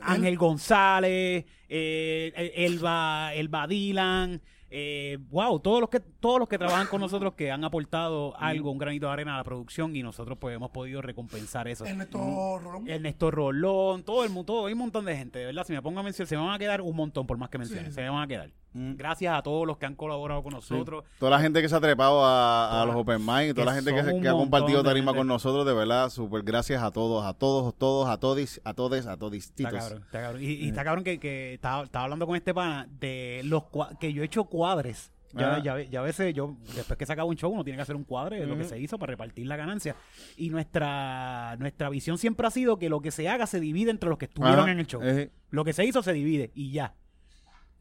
[0.00, 6.86] Ángel González, eh, Elba, Elba Dylan, eh, wow, todos los que todos los que trabajan
[6.88, 10.36] con nosotros que han aportado algo, un granito de arena a la producción y nosotros
[10.38, 11.84] pues hemos podido recompensar eso.
[11.86, 12.88] Ernesto Rolón.
[12.88, 15.80] Ernesto Rolón, todo el mundo, todo, hay un montón de gente, de verdad, si me
[15.82, 17.92] pongo a mencionar, se me van a quedar un montón por más que mencione, Sí.
[17.92, 18.50] se me van a quedar.
[18.74, 18.94] Mm.
[18.96, 21.04] Gracias a todos los que han colaborado con nosotros.
[21.18, 23.92] Toda la gente que se ha trepado a, a los Open Mic, toda la gente
[23.94, 27.74] que, se- ha compartido tarima con nosotros, de verdad, súper gracias a todos, a todos,
[27.76, 29.34] todos, a todos, a todos, a todos.
[29.34, 30.42] Está cabrón, está cabrón.
[30.42, 33.64] Y, y está cabrón que, que estaba, estaba hablando con este pana de los
[33.98, 35.12] que yo he hecho cuadres.
[35.34, 35.62] Ya, Ah.
[35.62, 37.96] ya, ya a veces yo, después que se acaba un show, uno tiene que hacer
[37.96, 38.70] un cuadre de lo que Ujú.
[38.70, 39.94] se hizo para repartir la ganancia.
[40.38, 44.08] Y nuestra, nuestra visión siempre ha sido que lo que se haga se divide entre
[44.08, 45.00] los que estuvieron Ajá, en el show.
[45.02, 46.94] eh, Lo que se hizo se divide y ya.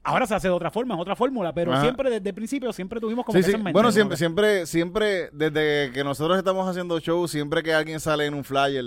[0.07, 1.81] Ahora se hace de otra forma, es otra fórmula, pero Ajá.
[1.81, 3.49] siempre desde el principio siempre tuvimos como Sí, que sí.
[3.51, 7.73] eso en mente, Bueno, siempre, siempre, siempre, desde que nosotros estamos haciendo shows, siempre que
[7.73, 8.85] alguien sale en un flyer,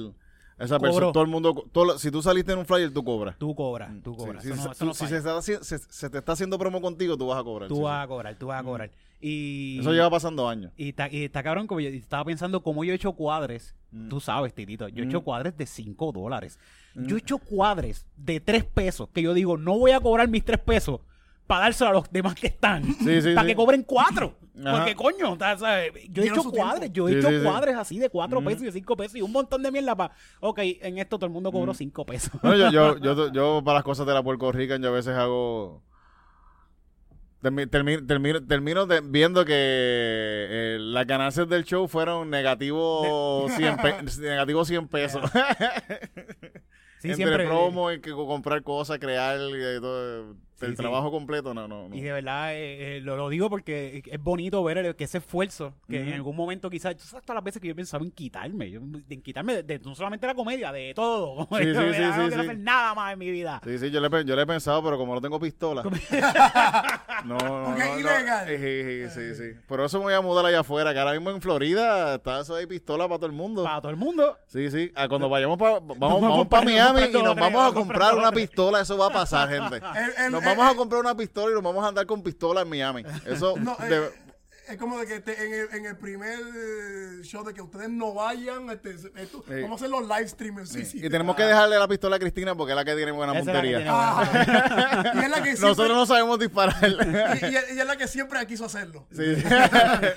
[0.59, 3.39] Esa persona, todo el mundo, todo si tú saliste en un flyer, tú cobras.
[3.39, 4.43] Tú cobras, tú Sí, cobras.
[4.43, 5.11] si no- se- eso no si falla.
[5.43, 7.69] se, está se, se te está haciendo promo contigo, tú vas a cobrar.
[7.69, 8.91] Tú vas a cobrar, tú vas a cobrar.
[9.23, 10.73] Y, Eso lleva pasando años.
[10.79, 13.75] y, está, y está cabrón, como yo estaba pensando cómo yo he hecho cuadres.
[13.91, 14.09] Mm.
[14.09, 15.25] Tú sabes, Titito, yo he hecho Mm.
[15.25, 16.59] cuadres de 5 dólares.
[16.95, 17.07] Mm.
[17.07, 20.45] Yo he hecho cuadres de 3 pesos, que yo digo, no voy a cobrar mis
[20.45, 21.01] 3 pesos
[21.51, 22.85] para dárselo a los demás que están.
[22.85, 23.47] Sí, sí, para sí.
[23.49, 24.37] que cobren 4.
[24.65, 24.77] Ajá.
[24.77, 25.91] Porque coño, o sea, ¿sabes?
[26.11, 27.43] yo he hecho cuadres, yo he Sí, hecho sí, sí.
[27.45, 28.45] cuadres así de 4 Mm.
[28.45, 30.15] pesos y de 5 pesos y un montón de mierda para...
[30.39, 31.53] Ok, en esto todo el mundo Mm.
[31.53, 32.31] cobró 5 pesos.
[32.41, 35.15] Bueno, yo, yo, yo, yo para las cosas de la Puerto Rican, yo a veces
[35.17, 35.83] hago.
[37.43, 43.77] Termi- termi- termino, termino de- viendo que eh, las ganancias del show fueron negativo 100,
[43.79, 45.23] pe- negativo 100 pesos.
[45.33, 45.39] Sí,
[47.11, 50.83] Entre siempre- promo y que comprar cosas, crear y todo, el sí.
[50.83, 51.88] trabajo completo, no, no.
[51.88, 51.94] no.
[51.94, 55.18] Y de verdad eh, eh, lo, lo digo porque es bonito ver el- que ese
[55.18, 58.11] esfuerzo, que en algún momento quizás, tú sabes todas las veces que yo pensaba en
[58.11, 61.46] quitarme, yo- en quitarme de, de- no solamente la comedia, de todo.
[61.61, 62.49] Sí, Yo, sí, mira, sí, no sí, quiero sí.
[62.49, 63.61] hacer nada más en mi vida.
[63.64, 65.83] Sí, sí, yo le, yo le he pensado, pero como no tengo pistola.
[67.25, 67.99] no, no, Porque no, es no.
[68.01, 68.46] ilegal.
[68.49, 69.59] Eh, Sí, sí, sí.
[69.66, 72.55] Por eso me voy a mudar allá afuera, que ahora mismo en Florida está eso
[72.55, 73.64] de pistola para todo el mundo.
[73.64, 74.38] Para todo el mundo.
[74.46, 74.90] Sí, sí.
[74.94, 78.31] Ah, cuando vayamos para vamos, Vamos vamos para Miami y nos vamos a comprar una
[78.33, 79.77] pistola, eso va a pasar, gente.
[79.77, 82.23] El- el- Nos el- vamos a comprar una pistola y nos vamos a andar con
[82.23, 83.05] pistola en Miami.
[83.27, 84.11] Eso No, eh,
[84.69, 88.15] es como de que en, el, en el primer eh, show de que ustedes no
[88.15, 89.63] vayan, este, esto- Sí.
[89.63, 90.71] vamos a hacer los live streamers.
[90.71, 90.99] Sí, sí.
[91.05, 93.43] y tenemos que dejarle la pistola a Cristina porque es la que tiene buena Esa
[93.53, 93.79] puntería.
[93.79, 93.91] tiene
[95.21, 96.77] y es la que siempre, Nosotros no sabemos disparar.
[97.43, 99.09] y, y- y es la que siempre quiso hacerlo.
[99.11, 99.23] Sí.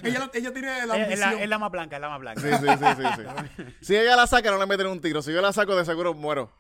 [0.04, 1.42] ella, ella tiene la Es, es la, ambición.
[1.42, 2.42] es la más blanca, es la más blanca.
[2.42, 3.24] Sí, sí, sí, sí,
[3.58, 3.64] sí.
[3.82, 5.24] Si ella la saca, no le meten un tiro.
[5.24, 6.52] Si yo la saco, de seguro muero.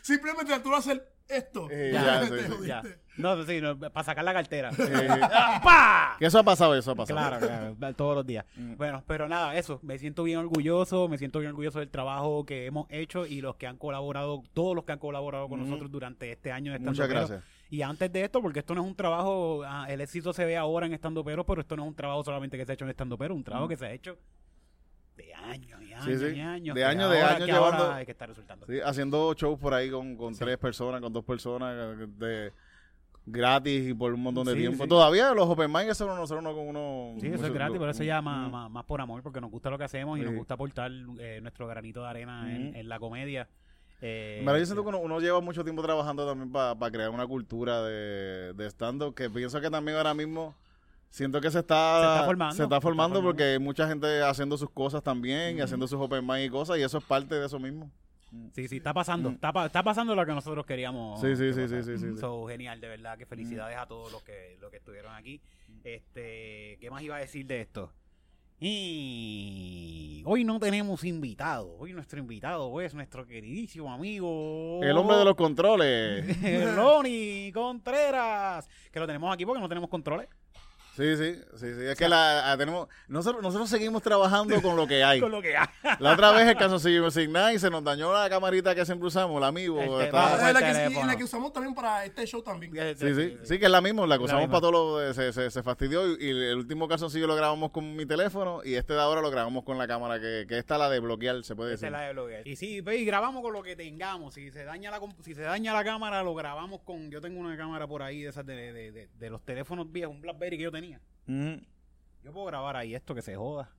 [0.00, 1.68] Simplemente tú vas a hacer esto.
[1.70, 2.48] Eh, Ya, ya, te sí, sí.
[2.50, 2.66] jodiste.
[2.68, 2.82] Ya.
[3.18, 4.70] No, sí, no, para sacar la cartera.
[4.70, 5.08] Eh,
[5.62, 6.16] ¡Pa!
[6.18, 7.18] que eso ha pasado, eso ha pasado.
[7.18, 8.44] Claro, claro, todos los días.
[8.56, 8.76] Mm.
[8.76, 12.66] Bueno, pero nada, eso, me siento bien orgulloso, me siento bien orgulloso del trabajo que
[12.66, 15.68] hemos hecho y los que han colaborado, todos los que han colaborado con Ujú.
[15.68, 17.28] nosotros durante este año de Muchas Estando Pero.
[17.28, 17.52] gracias.
[17.70, 20.56] Y antes de esto, porque esto no es un trabajo, ah, el éxito se ve
[20.58, 22.84] ahora en Estando Pero, pero esto no es un trabajo solamente que se ha hecho
[22.84, 24.18] en Estando Pero, un trabajo que se ha hecho
[25.16, 26.36] de años y años sí.
[26.36, 26.74] y años.
[26.74, 28.66] De años, de ahora- años ahora llevando- hay que estar resultando.
[28.66, 32.52] Sí, haciendo shows por ahí con, con tres personas, con dos personas, de
[33.24, 34.86] gratis y por un montón de tiempo.
[34.88, 37.14] Todavía los open mic, eso no- nosotros no con uno.
[37.20, 38.24] Sí, eso es gratis, pero eso Mm.
[38.24, 40.90] más, más, más por amor, porque nos gusta lo que hacemos y nos gusta aportar
[41.20, 43.48] eh, nuestro granito de arena en, en la comedia.
[44.04, 47.24] Eh, verdad, yo siento que uno, uno lleva mucho tiempo trabajando también para crear una
[47.24, 50.56] cultura de, de stand-up que pienso que también ahora mismo
[51.12, 53.28] siento que se está, Se está formando, se está se está formando formando.
[53.28, 56.78] porque hay mucha gente haciendo sus cosas también y haciendo sus open mic y cosas
[56.78, 57.90] y eso es parte de eso mismo.
[58.54, 59.30] Sí, sí, está pasando.
[59.30, 59.34] Mm.
[59.34, 61.20] Está, pa- está pasando lo que nosotros queríamos.
[61.20, 62.16] Sí, sí, sí, sí, sí, sí.
[62.18, 63.18] So, genial, de verdad.
[63.18, 65.40] Que felicidades a todos los que, los que estuvieron aquí.
[65.84, 67.92] Este, ¿Qué más iba a decir de esto?
[68.96, 71.76] Y hoy no tenemos invitado.
[71.78, 74.80] Hoy nuestro invitado es nuestro queridísimo amigo.
[74.82, 76.42] El hombre de los controles.
[76.76, 78.68] Lonnie Contreras.
[78.90, 80.28] Que lo tenemos aquí porque no tenemos controles.
[80.96, 81.84] Sí, sí, sí, sí.
[81.86, 85.20] Es que la, la tenemos, nosotros, nosotros seguimos trabajando con lo que hay.
[85.22, 85.66] Con lo que hay.
[86.00, 89.08] La otra vez el caso Sin nada y se nos dañó la camarita que siempre
[89.08, 89.80] usamos, la amigo.
[89.80, 91.06] Este, estaba- va- Es la que, y teléfono.
[91.06, 92.72] la que usamos también para este show también.
[92.96, 94.52] Sí, sí, sí, que es la misma, la que La usamos misma.
[94.52, 97.96] para todo lo, se, se, se fastidió y, y el último calzoncillo lo grabamos con
[97.96, 100.90] mi teléfono y este de ahora lo grabamos con la cámara que, que esta la
[100.90, 101.86] de bloquear, se puede Esa decir.
[101.86, 102.46] es la de bloguear.
[102.46, 104.34] Y sí, ve, y grabamos con lo que tengamos.
[104.34, 107.10] Si se daña la si se daña la cámara, lo grabamos con.
[107.10, 110.14] Yo tengo una cámara por ahí de esas de, de, de- de los teléfonos viejos,
[110.14, 111.00] un Blackberry que yo tenía.
[111.28, 111.64] Ujú.
[112.24, 113.70] Yo puedo grabar ahí esto que se joda.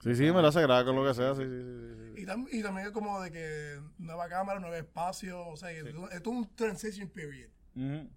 [0.00, 2.22] Sí, sí, me lo hace grabar con lo que sea, sí, sí, sí, sí.
[2.22, 6.06] Y, tam- y también es como de que nueva cámara, nuevo espacio, o sea, esto
[6.12, 7.48] es un transition period.
[7.74, 8.08] Ujú.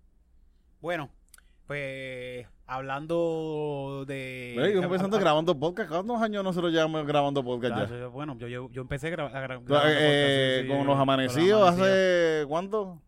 [0.79, 1.09] Bueno,
[1.65, 4.71] pues hablando de.
[4.75, 7.97] Yo pensando a- a- grabando podcast, ¿cuántos años nosotros llevamos grabando podcast Ah, ya?
[7.99, 10.81] yo- Bueno, yo, yo, yo empecé a gra- Tú, grabando eh, podcast, sí, sí, con
[10.81, 11.89] sí, los amanecidos, amanecidos.
[11.89, 13.01] hace ¿cuánto?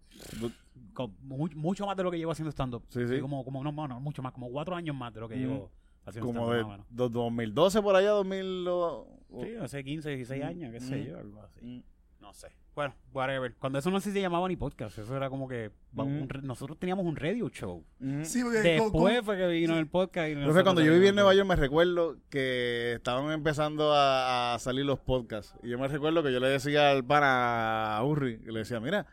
[0.94, 2.84] Con mu- mucho más de lo que llevo haciendo stand-up.
[2.90, 3.20] Sí, sí.
[3.20, 5.40] Como, como, no, no, mucho más, como cuatro años más de lo que Mm.
[5.40, 5.72] llevo
[6.06, 6.56] haciendo Como stand-up.
[6.58, 6.88] de más o menos.
[6.90, 8.68] do- 2012 por allá, 2000.
[8.68, 11.06] o- o- Sí, hace 15, 16 años, qué sé Mm.
[11.06, 11.60] yo, algo así.
[11.66, 11.84] Mm.
[12.22, 12.48] No sé.
[12.76, 13.54] Bueno, whatever.
[13.60, 16.00] Cuando eso no se llamaba ni podcast, eso era como que Mm.
[16.00, 17.84] un nosotros teníamos un radio show.
[18.24, 20.30] Sí, porque Después con- fue que vino el podcast.
[20.30, 24.56] Y Profe, nosotros cuando yo viví en Nueva York me recuerdo que estaban empezando a,
[24.56, 25.56] a salir los podcasts.
[25.62, 28.80] Y yo me recuerdo que yo le decía al pana a Urri, que le decía,
[28.80, 29.06] mira,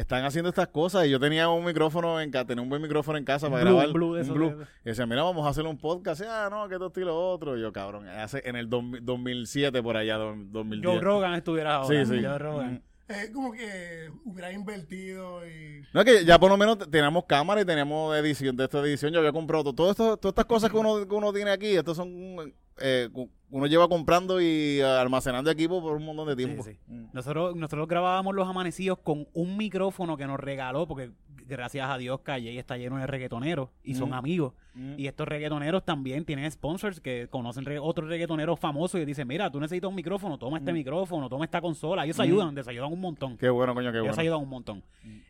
[0.00, 1.06] están haciendo estas cosas.
[1.06, 3.72] Y yo tenía un micrófono en casa, tenía un buen micrófono en casa para Blue,
[3.74, 3.92] grabar.
[3.92, 4.50] Blue de un Blue.
[4.58, 6.20] de- Y decía, mira, vamos a hacer un podcast.
[6.20, 7.56] Y, ah, no, que esto y lo otro.
[7.56, 10.94] Y yo, cabrón, hace, en el dos- 2007 por allá, do- 2010.
[10.94, 12.04] Joe Rogan estuviera ahora.
[12.04, 12.22] Sí, sí.
[12.24, 12.74] Joe Rogan.
[12.74, 12.82] Mm.
[13.12, 15.82] Es como que hubiera invertido y...
[15.94, 18.80] No, es que ya por lo menos te- teníamos cámara y teníamos edición de esta
[18.80, 19.12] edición.
[19.14, 21.68] Yo había comprado todo, todo esto, todas estas cosas que uno, que uno tiene aquí.
[21.74, 23.08] Estos son eh,
[23.50, 26.62] uno lleva comprando y almacenando equipo por un montón de tiempo.
[26.62, 26.78] Sí, sí.
[26.86, 27.06] Mm.
[27.12, 31.10] Nosotros, nosotros grabábamos los amanecidos con un micrófono que nos regaló, porque
[31.48, 34.14] gracias a Dios Calle está lleno de reggaetoneros y son Mm.
[34.14, 34.52] amigos.
[34.74, 34.94] Mm.
[34.98, 39.50] Y estos reggaetoneros también tienen sponsors que conocen re- otros reggaetoneros famosos y dicen, mira,
[39.50, 42.04] tú necesitas un micrófono, toma este micrófono, toma esta consola.
[42.04, 42.22] Ellos Mm.
[42.22, 43.36] ayudan, les ayudan un montón.
[43.38, 44.20] Qué bueno, coño, qué Ellos bueno.
[44.22, 44.82] ayudan un montón.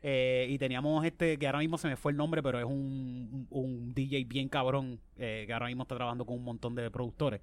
[0.03, 3.47] Eh, y teníamos este, que ahora mismo se me fue el nombre, pero es un,
[3.51, 6.91] un- un DJ bien cabrón, eh, que ahora mismo está trabajando con un montón de
[6.91, 7.41] productores.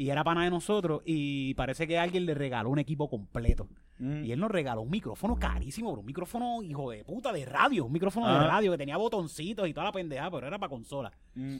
[0.00, 3.68] Y era pana de nosotros y parece que alguien le regaló un equipo completo.
[3.98, 4.24] Mm.
[4.24, 7.84] Y él nos regaló un micrófono carísimo, bro, un micrófono, hijo de puta, de radio,
[7.84, 11.12] un micrófono de radio que tenía botoncitos y toda la pendeja, pero era para consola.
[11.34, 11.58] Mm.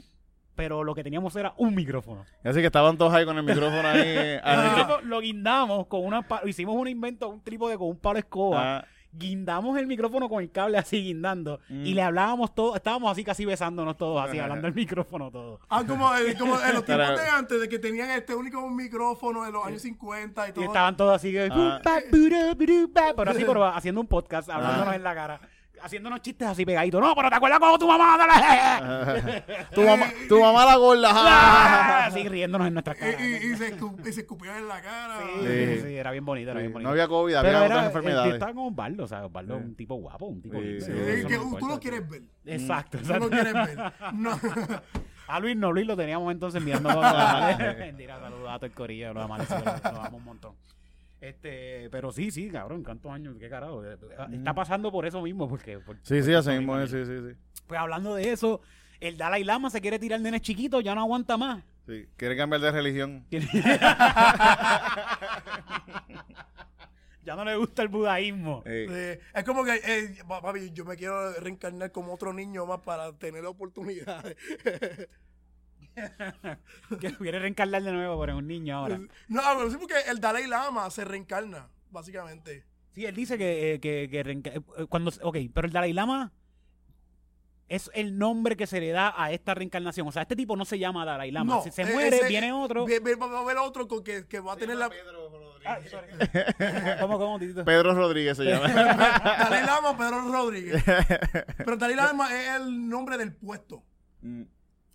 [0.55, 2.25] Pero lo que teníamos era un micrófono.
[2.43, 4.01] Así que estaban todos ahí con el micrófono ahí.
[4.07, 4.41] eh,
[5.03, 8.77] Lo, guindamos con una hicimos un invento, un trípode con un palo de escoba.
[8.77, 11.59] ah, Guindamos el micrófono con el cable así guindando.
[11.69, 11.85] Mm.
[11.85, 15.59] Y le hablábamos todos, estábamos así casi besándonos todos, así, hablando el micrófono todos.
[15.69, 19.43] Ah, como, eh, como en los tiempos de antes, de que tenían este único micrófono
[19.43, 20.65] de los años 50 y Y todo.
[20.65, 21.79] estaban todos así, Ah.
[23.15, 25.41] Pero así, pero haciendo un podcast, hablándonos en la cara.
[25.83, 27.01] Haciéndonos chistes así pegaditos.
[27.01, 28.17] No, pero ¿te acuerdas cuando tu mamá?
[29.73, 31.09] tu, mamá, tu mamá la gorda.
[31.13, 32.05] ah.
[32.05, 33.21] así riéndonos en nuestras Y, caras.
[33.21, 35.19] y- y se, escu- y se escupían en la cara.
[35.41, 35.95] Sí, Sí.
[35.95, 36.87] era bien bonito, era bien bonito.
[36.87, 38.33] no había COVID, Pero había era, otras tío enfermedades.
[38.33, 39.67] estaba con Osvaldo, o sea, Osvaldo es Sí.
[39.67, 40.85] un tipo guapo, un tipo Sí, lindo.
[40.85, 40.91] sí.
[40.91, 42.21] Sí, eso que no tú lo quieres ver.
[42.45, 43.29] Exacto, Tú lo exacto.
[43.29, 43.93] quieres ver.
[44.13, 44.39] No.
[45.27, 46.89] A Luis no, Luis lo teníamos entonces mirando.
[47.79, 50.53] Mentira, saludos a todo el corillo, amanecidos, los amamos un montón.
[51.21, 53.35] Este, pero sí, sí, cabrón, ¿cuántos años?
[53.39, 53.83] ¿Qué carajo?
[53.85, 55.77] Está pasando por eso mismo, porque...
[55.79, 57.35] por- Sí, sí, así mismo es, sí, sí, sí.
[57.67, 58.59] Pues hablando de eso,
[58.99, 61.63] el Dalai Lama se quiere tirar nenes chiquitos, ya no aguanta más.
[61.85, 63.25] Sí, Quiere cambiar de religión.
[67.23, 68.63] ya no le gusta el budaísmo.
[68.65, 72.65] Eh, Eh, es como que, eh, pa- papi, yo me quiero reencarnar como otro niño
[72.65, 74.35] más para tener oportunidades.
[76.99, 78.97] que quiere reencarnar de nuevo, pero es un niño ahora.
[79.27, 82.65] No, pero sí porque el Dalai Lama se reencarna, básicamente.
[82.91, 86.33] Sí, él dice que, eh, que, que reenca- eh, cuando Ok, pero el Dalai Lama
[87.69, 90.05] es el nombre que se le da a esta reencarnación.
[90.07, 91.55] O sea, este tipo no se llama Dalai Lama.
[91.55, 92.85] No, si se eh, muere, ese- viene otro.
[92.85, 94.89] Va a haber otro con que, que va a tener la.
[95.63, 96.07] Ah, sorry.
[96.99, 97.63] ¿Cómo, cómo, Titito?
[97.63, 98.67] Pedro Rodríguez se llama.
[98.73, 100.83] Dalai Lama, Pedro Rodríguez.
[101.57, 103.83] Pero Dalai Lama es el nombre del puesto.
[104.21, 104.41] Mm,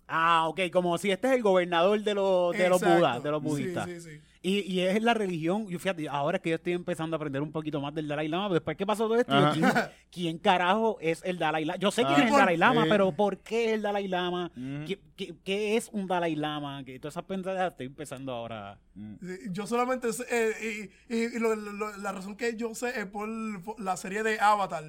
[0.07, 3.41] Ah, ok, como si este es el gobernador de los, de los budas, de los
[3.43, 3.85] Sí, budistas.
[3.85, 7.15] Sí, sí, Y, y es la religión, yo fíjate, ahora es que yo estoy empezando
[7.15, 9.51] a aprender un poquito más del Dalai Lama, pero después que pasó todo esto, yo.
[9.51, 9.65] ¿quién,
[10.09, 11.77] quién carajo es el Dalai Lama?
[11.79, 12.23] Yo sé quién Ah.
[12.23, 12.89] es el Dalai Lama, Sí.
[12.89, 14.49] pero ¿por qué es el Dalai Lama?
[14.55, 14.85] Mm.
[14.85, 16.85] ¿Qué, qué, qué es un Dalai Lama?
[16.85, 18.79] Que todas esas pensadas estoy empezando ahora.
[18.95, 19.15] mm.
[19.19, 22.97] Sí, Yo solamente sé, eh, y, y- y lo- lo- la razón que yo sé
[22.97, 23.27] es por,
[23.63, 24.85] por la serie de Avatar.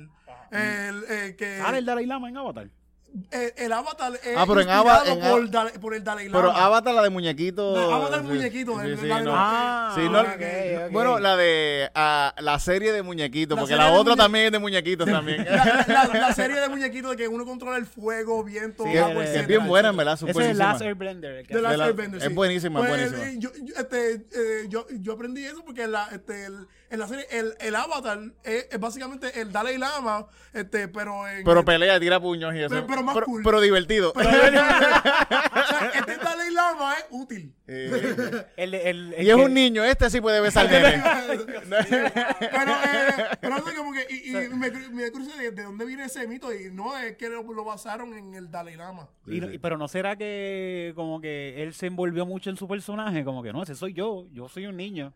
[0.52, 2.70] El, eh, que ¿Sale el Dalai Lama en Avatar?
[3.32, 6.04] Eh, el Avatar es Ah, pero en inspirado Ava- en por, Ava- Dal- por el
[6.04, 6.38] Dalai Lama.
[6.38, 7.74] Pero Avatar, la de muñequito.
[7.74, 9.32] No, Avatar sí, muñequito, sí, el- sí, la de no.
[9.34, 10.26] Ah, Sí, no, ok,
[10.86, 10.92] ok.
[10.92, 14.52] Bueno, la de ah, la serie de muñequitos, La porque la otra muñe- también es
[14.52, 15.44] de muñequitos también.
[15.44, 18.96] la, la- la- la serie de muñequitos de que uno controla el fuego, viento, Sí,
[18.98, 20.58] agua, es bien buena, en verdad, Ese es el
[21.38, 22.34] el que De hace- Last la- Airbender, es sí.
[22.34, 23.30] buenísima, es Pues, buenísima.
[23.30, 27.06] eh, Yo, yo- este, eh, yo, yo aprendí eso porque la, este, el- en la
[27.08, 32.00] serie el, el Avatar es, es básicamente el Dalai Lama, este, pero en Pero pelea,
[32.00, 32.68] tira puños y eso.
[32.70, 33.42] Pero- pero más cool.
[33.44, 34.12] pero divertido.
[34.16, 37.54] o sea, este Dalai Lama es útil.
[37.66, 41.02] Eh, el- el- el y es que- un niño, este sí puede besar nene.
[41.58, 46.26] pero, eh, pero como que y, y me, me crucé de, de dónde viene ese
[46.26, 49.08] mito y no es que lo, lo basaron en el Dalai Lama.
[49.26, 53.42] Y- pero no será que como que él se envolvió mucho en su personaje, como
[53.42, 55.12] que no, ese soy yo, yo soy un niño.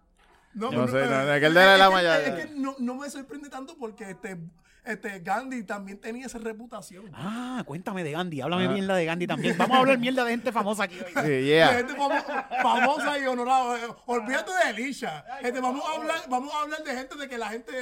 [0.54, 2.74] No, No sé, no, eh, es que el Dalai es Lama ya- Es que no,
[2.78, 4.38] no me sorprende tanto porque este,
[4.84, 7.10] este Gandhi también tenía esa reputación.
[7.14, 8.72] Ah, cuéntame de Gandhi, háblame Ah.
[8.72, 9.56] mierda de Gandhi también.
[9.56, 11.12] Vamos a hablar mierda de gente famosa aquí hoy.
[11.22, 11.68] Sí, De yeah.
[11.74, 12.22] gente famo-
[12.62, 13.78] famosa y honorada.
[14.06, 15.24] Olvídate de Elisha.
[15.42, 17.72] Este, vamos, a hablar, vamos a hablar de gente de que la gente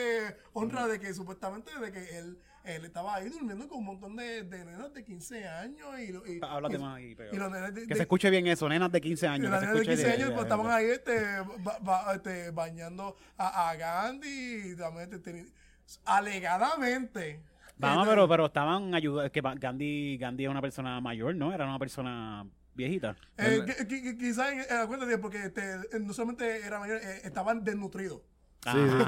[0.52, 4.42] honra de que supuestamente de que él, él estaba ahí durmiendo con un montón de,
[4.44, 5.88] de nenas de 15 años.
[5.98, 9.00] Y, y, Háblate y- más ahí, pero- Que de- se escuche bien eso, nenas de
[9.00, 9.50] 15 y años.
[9.50, 13.16] las nenas de escuche 15 de- años pues, estaban ahí este, ba- ba- este, bañando
[13.36, 15.46] a, a Gandhi y también este,
[16.04, 17.40] alegadamente.
[17.78, 19.24] Vamos, este, pero, pero estaban ayudando.
[19.24, 21.52] Es que Gandhi, Gandhi es una persona mayor, ¿no?
[21.52, 23.16] Era una persona viejita.
[23.38, 28.20] Eh, qui- qui- qui- quizás, acuérdate, porque este, no solamente era mayor, eh, estaban desnutridos.
[28.64, 29.06] Ajá,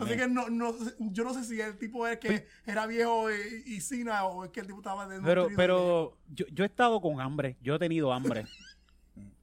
[0.00, 3.62] Así que no, no, yo no sé si el tipo es que era viejo y,
[3.74, 5.46] y sina o es que el tipo estaba desnutrido.
[5.48, 8.46] Pero, pero yo, yo he estado con hambre, yo he tenido hambre.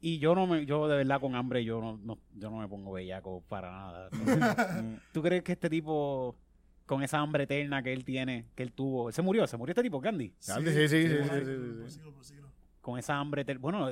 [0.02, 2.68] Y yo no me, yo de verdad con hambre yo no, no- yo no me
[2.68, 4.10] pongo bellaco para nada.
[5.14, 6.36] ¿Tú crees que este tipo,
[6.88, 9.84] con esa hambre eterna que él tiene, que él tuvo, se murió, se murió este
[9.84, 10.34] tipo, Gandhi?
[10.46, 11.82] Gandhi, sí, sí, sí, por sí, siglo, sí, sí.
[11.82, 12.48] por siglo, por siglo.
[12.82, 13.62] Con esa hambre eterna.
[13.62, 13.88] Bueno,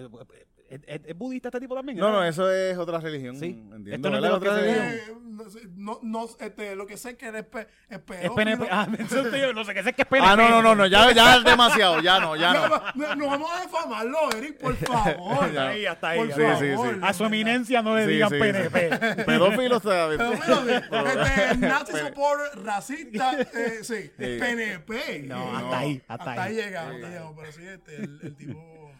[0.70, 1.98] ¿Es, es- es budista este tipo también?
[1.98, 3.36] No, no, eso es otra religión.
[3.40, 3.46] Sí.
[3.74, 4.86] Entiendo, Esto no es de otra religión.
[4.86, 8.30] Eh, no, sé, no, este, lo que sé es que eres pe, es Es.
[8.30, 8.68] PNP.
[8.70, 8.88] Ah,
[9.42, 10.28] yo, no sé qué sé que es PNP.
[10.30, 13.28] Ah, no, no, no, no, ya, ya es demasiado, ya no, ya No, no.
[13.28, 15.46] vamos a defamarlo, Eric, por favor.
[15.46, 16.20] Hasta ahí, hasta ahí.
[16.20, 16.94] Por Sí, sí, favor.
[16.96, 17.00] sí.
[17.02, 18.42] A su eminencia no le Sí, digan sí, sí.
[18.42, 19.26] PNP.
[19.26, 19.80] Pedófilo.
[19.82, 25.24] Pedófilo, este, nazi Pene- support, racista, eh, sí, PNP.
[25.28, 27.36] No, hasta ahí, hasta hasta ahí hasta ahí llegamos.
[27.40, 28.92] Pero sí, este, el, el tipo,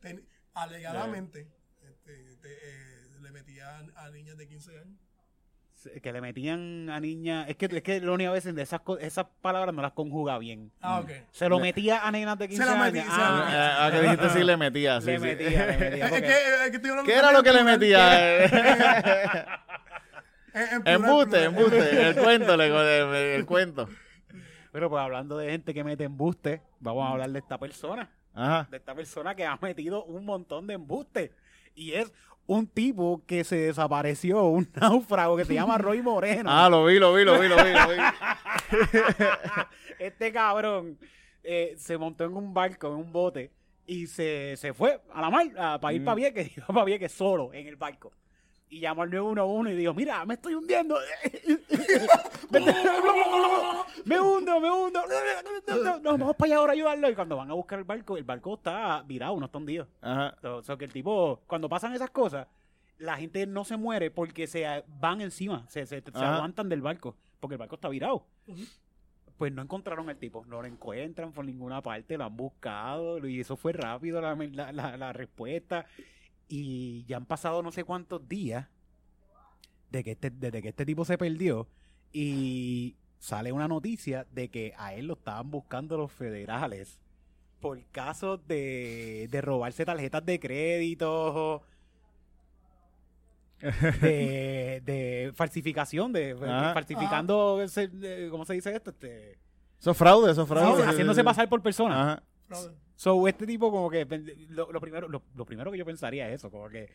[0.00, 1.48] ten- alegadamente,
[1.82, 4.98] este, te- eh, le metía a, niñas de 15 años.
[6.02, 7.48] que le metían a niñas.
[7.48, 10.70] Es que, es que Loni a veces de esas, esas palabras no las conjuga bien.
[10.80, 11.10] Ah, ok.
[11.32, 12.94] Se lo metía a nenas de 15 Se lo años.
[12.94, 13.56] metí- se lo Ah, metí.
[13.56, 15.24] Ah, ah, que dijiste sí le metía, sí, le sí.
[15.24, 16.04] metía, le metía.
[16.06, 16.32] Es porque- que,
[16.64, 18.44] es que estoy hablando ¿Qué era lo que le metía?
[20.84, 22.08] embuste, embuste.
[22.10, 23.88] El cuento, le, el, el cuento.
[24.70, 28.08] Pero pues hablando de gente que mete embuste, vamos a hablar de esta persona.
[28.34, 28.66] Ajá.
[28.70, 31.32] De esta persona que ha metido un montón de embuste.
[31.74, 32.12] Y es
[32.46, 36.50] un tipo que se desapareció, un náufrago que se llama Roy Moreno.
[36.52, 37.72] Ah, lo vi, lo vi, lo vi, lo vi.
[37.72, 37.96] Lo vi.
[39.98, 40.98] este cabrón
[41.42, 43.50] eh, se montó en un barco, en un bote,
[43.86, 46.04] y se, se fue a la mar a- para ir Mm.
[46.04, 48.12] para Vieques, iba para Vieques solo en el barco.
[48.72, 50.96] Y llamó al 911 y dijo, mira, me estoy hundiendo.
[54.06, 55.02] me hundo, me hundo.
[56.02, 57.10] Nos vamos para allá ahora a ayudarlo.
[57.10, 59.86] Y cuando van a buscar el barco, el barco está virado, no está hundido.
[60.00, 60.34] Ajá.
[60.42, 62.46] O sea, que el tipo, cuando pasan esas cosas,
[62.98, 64.64] la gente no se muere porque se
[65.00, 68.26] van encima, se, se, aguantan del barco, porque el barco está virado.
[69.36, 73.40] Pues no encontraron al tipo, no lo encuentran por ninguna parte, lo han buscado, y
[73.40, 75.84] eso fue rápido la, la- la- la respuesta.
[76.54, 78.68] Y ya han pasado no sé cuántos días
[79.90, 81.66] de que este, desde que este tipo se perdió,
[82.12, 87.00] y sale una noticia de que a él lo estaban buscando los federales
[87.60, 91.62] por casos de, de robarse tarjetas de crédito,
[94.00, 96.74] de, de falsificación, de, de Ajá.
[96.74, 98.90] falsificando, ese- de- ¿cómo se dice esto?
[98.90, 99.38] Este,
[99.80, 100.82] Eso es fraude, eso es fraude.
[100.82, 102.02] sí, haciéndose pasar por persona.
[102.12, 102.22] Ajá.
[102.94, 104.04] So, este tipo como que,
[104.50, 106.88] lo, lo primero, lo, lo primero que yo pensaría es eso, como que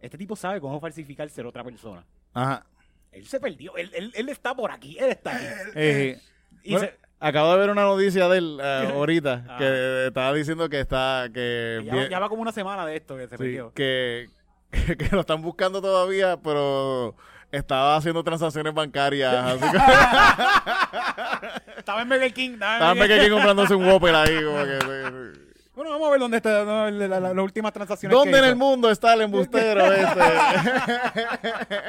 [0.00, 2.04] este tipo sabe cómo falsificar ser otra persona.
[2.32, 2.64] Ajá.
[3.10, 5.44] Él se perdió, él, él, él está por aquí, él está aquí.
[5.74, 6.18] Eh,
[6.62, 9.56] Y bueno, se- acabo de ver una noticia de él eh, ahorita Ah.
[9.58, 13.16] que estaba diciendo que está que ya, bien- ya va como una semana de esto
[13.16, 13.72] que se sí, perdió.
[13.74, 14.28] que,
[14.70, 17.14] que lo están buscando todavía, pero
[17.52, 19.34] estaba haciendo transacciones bancarias.
[19.34, 19.78] así que-
[21.78, 22.50] Estaba en Burger King.
[22.52, 24.42] Estaba en Burger aquí comprándose un Whopper ahí.
[24.44, 24.78] Como que,
[25.74, 28.14] Bueno, vamos a ver dónde está no, la- la- la- las últimas transacciones.
[28.14, 30.20] ¿Dónde que en el mundo está el embustero este?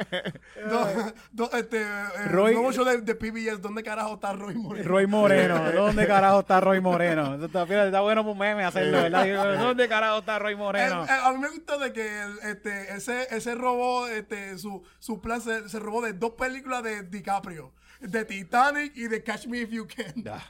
[0.68, 4.88] Do- do- este, eh, Roy- show de, de PBS, ¿dónde carajo está Roy Moreno?
[4.88, 5.72] Roy Moreno.
[5.72, 7.44] ¿Dónde carajo está Roy Moreno?
[7.44, 9.58] Está, está bueno por un meme hacerlo, ¿verdad?
[9.58, 11.04] ¿Dónde carajo está Roy Moreno?
[11.08, 15.40] a mí me gusta de que el- este, ese, ese robó, este, su, su plan
[15.42, 17.72] se, se robó de dos películas de DiCaprio.
[18.04, 20.24] De Titanic y de Catch Me If You Can.
[20.28, 20.42] Ah.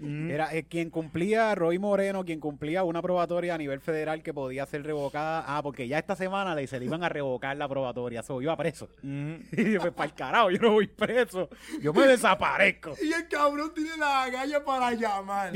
[0.28, 4.66] Era eh, quien cumplía, Roy Moreno, quien cumplía una probatoria a nivel federal que podía
[4.66, 5.44] ser revocada.
[5.46, 8.22] Ah, porque ya esta semana le, se le iban a revocar la probatoria.
[8.22, 8.88] So, iba preso.
[9.02, 11.48] Y yo, pues, para el carajo, yo no voy preso.
[11.80, 12.94] Yo me desaparezco.
[13.02, 15.52] Y el cabrón tiene la galla para llamar.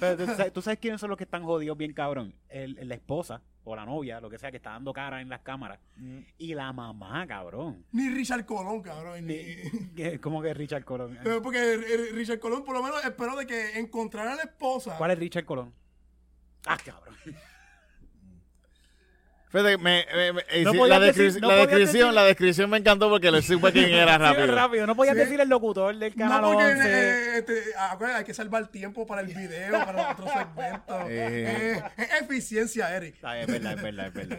[0.00, 2.34] Pero, ¿tú, sabes, tú sabes quiénes son los que están jodidos bien cabrón?
[2.48, 5.28] El, el- la esposa o la novia, lo que sea, que está dando cara en
[5.28, 5.78] las cámaras.
[6.38, 7.84] Y la mamá, cabrón.
[7.92, 9.26] Ni Richard Colón, cabrón.
[9.26, 9.34] Ni,
[9.96, 11.18] ¿Qué- ¿Cómo que Richard Colón?
[11.42, 11.76] Porque
[12.14, 14.96] Richard Colón por lo menos esperó de que encontrara a la esposa.
[14.96, 15.72] ¿Cuál es Richard Colón?
[16.66, 17.14] Ah, cabrón.
[19.50, 22.14] Fíjate, me, me- me- No sí, podías la, decir- descri- no la podías descripción, decir-
[22.14, 24.54] la descripción me encantó porque le supe quién era Sí, rápido.
[24.54, 24.86] rápido.
[24.86, 25.20] No podías Sí.
[25.20, 26.88] decir el locutor del canal no, porque 11.
[26.88, 30.98] eh, este, acuérdate, hay que salvar tiempo para el video, para otro segmento.
[31.08, 31.80] Eh.
[31.96, 33.16] Eh, eficiencia, Eric.
[33.22, 34.38] Ah, es verdad, es verdad, es verdad.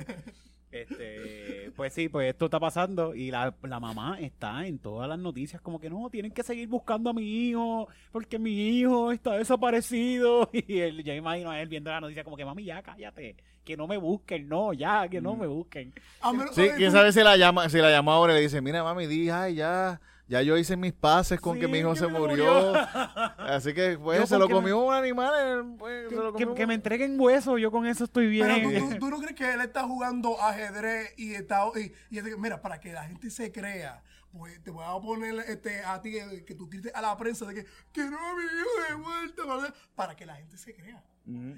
[0.72, 5.18] Este, pues sí, pues esto está pasando y la, la mamá está en todas las
[5.18, 9.34] noticias como que no, tienen que seguir buscando a mi hijo porque mi hijo está
[9.34, 13.36] desaparecido y él, yo imagino a él viendo la noticia como que mami ya cállate,
[13.70, 15.94] que no me busquen, no, ya, que no me busquen.
[16.22, 18.42] A menos- Sí, eh, quién sabe si la llama, si la llama ahora y le
[18.42, 21.78] dice, mira mami, di, ay, ya, ya yo hice mis pases con Sí, que mi
[21.78, 22.74] hijo que se murió.
[23.38, 26.56] Así que pues Yo se lo comió un animal, eh, pues, se lo Que, comió
[26.56, 28.48] que un- me entreguen hueso, yo con eso estoy bien.
[28.48, 32.18] Pero ¿tú, tú, tú no crees que él está jugando ajedrez y está y, y
[32.18, 34.02] es de que, mira, para que la gente se crea,
[34.32, 37.46] pues te voy a poner este, a ti eh, que tú grites a la prensa
[37.46, 41.04] de que quiero a mi hijo de vuelta para que la gente se crea.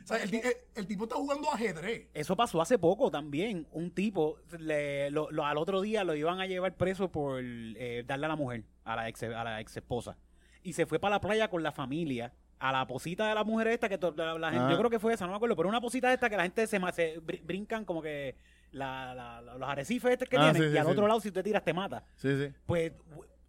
[0.04, 2.08] O sea, el, ti- el- el tipo está jugando ajedrez.
[2.14, 3.68] Eso pasó hace poco también.
[3.72, 8.04] Un tipo, le- lo- lo- al otro día lo iban a llevar preso por eh,
[8.06, 10.18] darle a la mujer, a la ex, a la ex esposa.
[10.64, 13.68] Y se fue para la playa con la familia a la posita de la mujer
[13.70, 14.72] esta que to- la, la gente, Ah.
[14.72, 16.68] yo creo que fue esa, no me acuerdo, pero una posita esta que la gente
[16.68, 18.36] se, ma- se br- brincan como que
[18.72, 20.92] la, la- la- los arrecifes estos que Ah, tienen sí, y sí, al sí.
[20.92, 22.04] otro lado si te tiras te mata.
[22.16, 22.54] Sí, sí.
[22.68, 22.92] Pues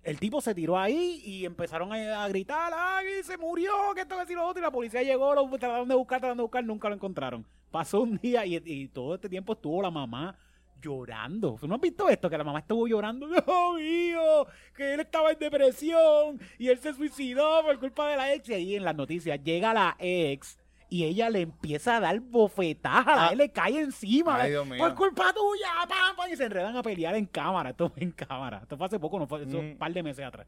[0.02, 3.72] el tipo se tiró ahí y empezaron a, a gritar, ¡ay, se murió!
[3.94, 4.60] que esto, que si lo otro!
[4.60, 7.46] Y la policía llegó, lo trataron de buscar, trataron de buscar, nunca lo encontraron.
[7.70, 10.36] Pasó un día y, todo este tiempo estuvo la mamá
[10.80, 11.58] llorando.
[11.62, 12.28] ¿No has visto esto?
[12.28, 13.44] Que la mamá estuvo llorando, ¡Dios
[13.76, 14.46] mío!
[14.76, 18.48] Que él estaba en depresión y él se suicidó por culpa de la ex.
[18.48, 20.58] Y ahí en las noticias llega la ex
[20.92, 23.32] y ella le empieza a dar bofetadas, a Ah.
[23.32, 24.42] él le cae encima.
[24.42, 24.78] Ay, Dios mío.
[24.78, 27.70] por culpa tuya, pam, pam, y se enredan a pelear en cámara.
[27.70, 28.58] Esto fue en cámara.
[28.62, 29.70] Esto fue hace poco, no fue, eso Mm.
[29.72, 30.46] un par de meses atrás.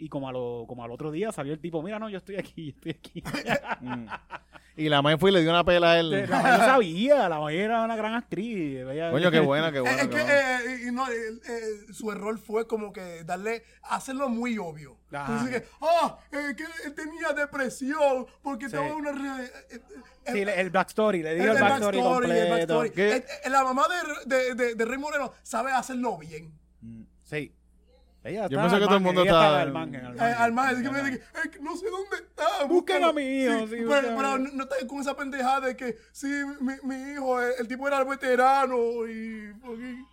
[0.00, 2.36] Y como, a lo, como al otro día salió el tipo, mira, no, yo estoy
[2.36, 3.22] aquí, yo estoy aquí.
[3.80, 4.06] Mm.
[4.76, 6.10] Y la madre fue y le dio una pela a él.
[6.28, 8.78] la madre sabía, la madre era una gran actriz.
[8.88, 10.02] ella- Coño, qué buena, qué buena.
[10.02, 11.14] es que eh, no, eh,
[11.48, 14.96] eh, su error fue como que darle, hacerlo muy obvio.
[15.12, 15.32] Ajá.
[15.32, 18.76] Entonces que, ah, eh, que él tenía depresión porque Sí.
[18.76, 19.42] estaba en una...
[19.44, 19.80] eh, eh,
[20.32, 22.78] Sí, le- el backstory, le el, dio el, el backstory, backstory, el completo.
[22.78, 23.02] backstory.
[23.10, 23.86] Eh, eh, la mamá
[24.26, 26.52] de, de, de, de Rey Moreno sabe hacerlo bien.
[27.24, 27.52] Sí.
[28.24, 30.76] Ella Yo pensé que todo el mundo ella estaba- al margen, al Eh, margen.
[30.76, 31.20] al que me "Eh,
[31.60, 32.64] no sé dónde está.
[32.66, 33.06] Busquen búscalo".
[33.06, 36.26] a mi hijo, sí, pero, no, no está con esa pendejada de que, sí,
[36.60, 39.54] mi, mi hijo, eh, el tipo era veterano y...
[39.54, 40.04] y-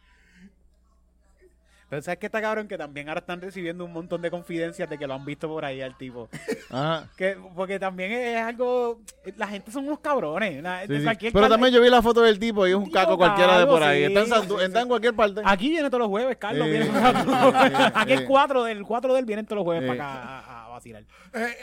[1.96, 2.68] Pero ¿sabes qué está cabrón?
[2.68, 5.64] Que también ahora están recibiendo un montón de confidencias de que lo han visto por
[5.64, 6.28] ahí al tipo.
[6.70, 7.10] Ajá.
[7.16, 9.00] Que, porque también es algo...
[9.38, 10.62] La gente son unos cabrones.
[10.62, 11.04] la- Sí, de sí.
[11.06, 13.60] cualquier Pero cal- también yo vi la foto del tipo y es un caco cualquiera
[13.60, 14.06] de por ahí.
[14.08, 15.42] sí, está, en Santu- sí, está en cualquier parte.
[15.46, 16.68] Aquí viene todos los jueves, Carlos.
[16.68, 18.16] Eh, viene- eh, Aquí eh.
[18.16, 19.88] el 4 del 4 del vienen todos los jueves Eh.
[19.88, 21.04] para acá a, a vacilar.
[21.04, 21.08] eh,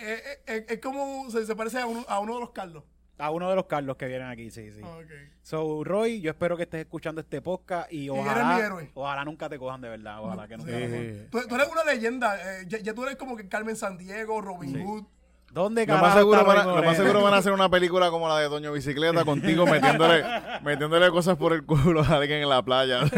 [0.03, 2.85] eh, eh, es como, se, se parece a uno, a uno de los Carlos.
[3.19, 4.81] A uno de los Carlos que vienen aquí, sí, sí.
[4.83, 5.11] Ah, ok.
[5.43, 8.91] So, Roy, yo espero que estés escuchando este podcast y eres ojalá, mi héroe.
[8.95, 10.21] ojalá nunca te cojan de verdad.
[10.21, 10.79] Ojalá que nunca Sí.
[10.79, 11.31] te cojan.
[11.31, 12.37] Tú, tú eres una leyenda.
[12.61, 14.83] eh, ya, ya tú eres como que Carmen Sandiego, Robin Sí.
[14.83, 15.05] Hood.
[15.53, 18.39] ¿Dónde Lo más, seguro van lo más seguro van a hacer una película como la
[18.39, 20.25] de Doño Bicicleta contigo metiéndole,
[20.65, 23.01] metiéndole cosas por el culo a alguien en la playa.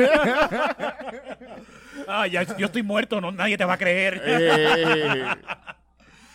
[2.07, 4.21] Ah, ya, yo estoy muerto, no, nadie te va a creer.
[4.27, 5.25] Eh,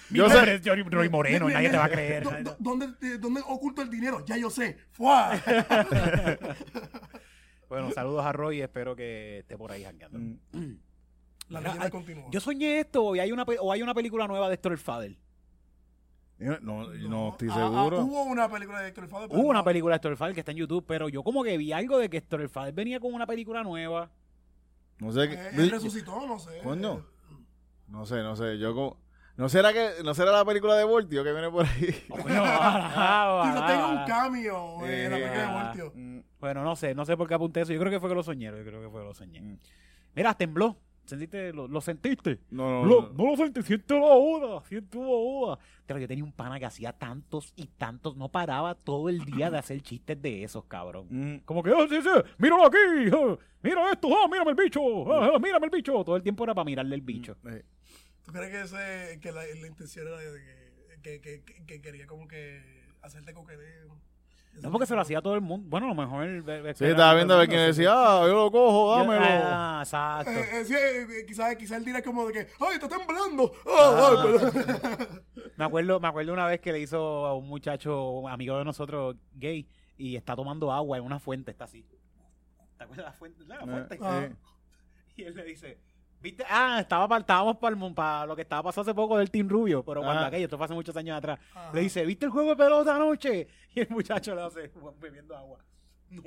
[0.10, 2.24] Mi yo sé, es Roy Moreno, Mira, nadie te va a creer.
[2.24, 4.24] ¿dó- dó- ¿Dónde, eh, ¿Dónde oculto el dinero?
[4.26, 4.78] Ya yo sé.
[4.92, 5.32] ¡Fua!
[7.70, 10.18] Bueno, saludos a Roy y espero que esté por ahí jangueando.
[10.18, 12.26] La Mira, leyenda ay, continúa.
[12.32, 15.16] Yo soñé esto y hay una, o hay una película nueva de Héctor el Fader.
[16.40, 18.00] no, no estoy Ah, ah, seguro.
[18.06, 20.40] hubo una película de Héctor el pero Hubo una película de Héctor el Fader que
[20.40, 23.00] está en YouTube, pero yo como que vi algo de que Héctor el Fader venía
[23.00, 24.10] con una película nueva.
[24.98, 25.26] No sé.
[25.26, 26.60] Eh, qué- él resucitó, no sé.
[26.64, 27.06] Coño.
[27.88, 28.58] No sé, no sé.
[28.58, 28.98] Yo como.
[29.40, 31.86] ¿No será que no será la película de Voltio que viene por ahí?
[32.08, 34.06] Quizás ojalá, tenga un
[34.86, 35.64] eh, en la película de Ah.
[35.64, 35.92] Voltio.
[35.96, 37.72] Mm, Bueno, no sé, no sé por qué apunté eso.
[37.72, 39.58] Yo creo que fue que lo soñé, yo creo que fue que lo soñé.
[40.14, 40.76] Mira, tembló.
[41.06, 41.54] ¿Sentiste?
[41.54, 42.40] ¿Lo, lo sentiste?
[42.52, 43.24] No, no, Lo- no.
[43.24, 45.60] no lo sentí, siento la oda, siento la oda.
[45.88, 49.50] Pero yo tenía un pana que hacía tantos y tantos, no paraba todo el día
[49.50, 51.08] de hacer chistes de esos, cabrón.
[51.10, 52.78] Mm, Como que, oh, sí, sí, míralo aquí,
[53.64, 54.82] mira esto, ah, mírame el bicho,
[55.12, 56.04] ah, mírame el bicho.
[56.04, 57.38] Todo el tiempo era para mirarle el bicho.
[57.50, 57.64] eh,
[58.30, 60.40] ¿Tú crees que, ese, que la, la intención era de
[61.02, 62.62] que, que, que, que- que quería como que
[63.02, 63.98] hacerte coqueteo?
[64.62, 65.68] No porque se lo hacía todo el mundo.
[65.68, 66.26] Bueno, a lo mejor.
[66.26, 69.22] el- el- el- Sí, estaba viendo a ver quién decía, ah, yo lo cojo, dámelo.
[69.26, 70.30] Ah, exacto.
[70.32, 73.52] Eh, eh, sí, eh, quizás quizás él dirá como de que, ¡ay, está temblando!
[73.66, 78.10] Ah, ay, pero- Me acuerdo, me acuerdo una vez que le hizo a un muchacho,
[78.12, 79.68] un amigo de nosotros, gay,
[79.98, 81.84] y está tomando agua en una fuente, está así.
[82.78, 83.44] ¿Te acuerdas de la fuente?
[83.48, 83.98] La fuente.
[84.02, 84.22] Ah.
[84.24, 84.36] Eh,
[85.16, 85.78] Y él le dice,
[86.22, 86.44] ¿viste?
[86.50, 90.02] Ah, estaba pa- estábamos para lo que estaba pasando hace poco del Team Rubio, pero
[90.02, 91.40] cuando aquello, esto fue hace muchos años atrás.
[91.54, 91.72] Ajá.
[91.74, 93.48] Le dice, ¿viste el juego de pelota anoche?
[93.76, 95.60] Y el muchacho le hace, bebiendo agua.
[96.10, 96.24] No.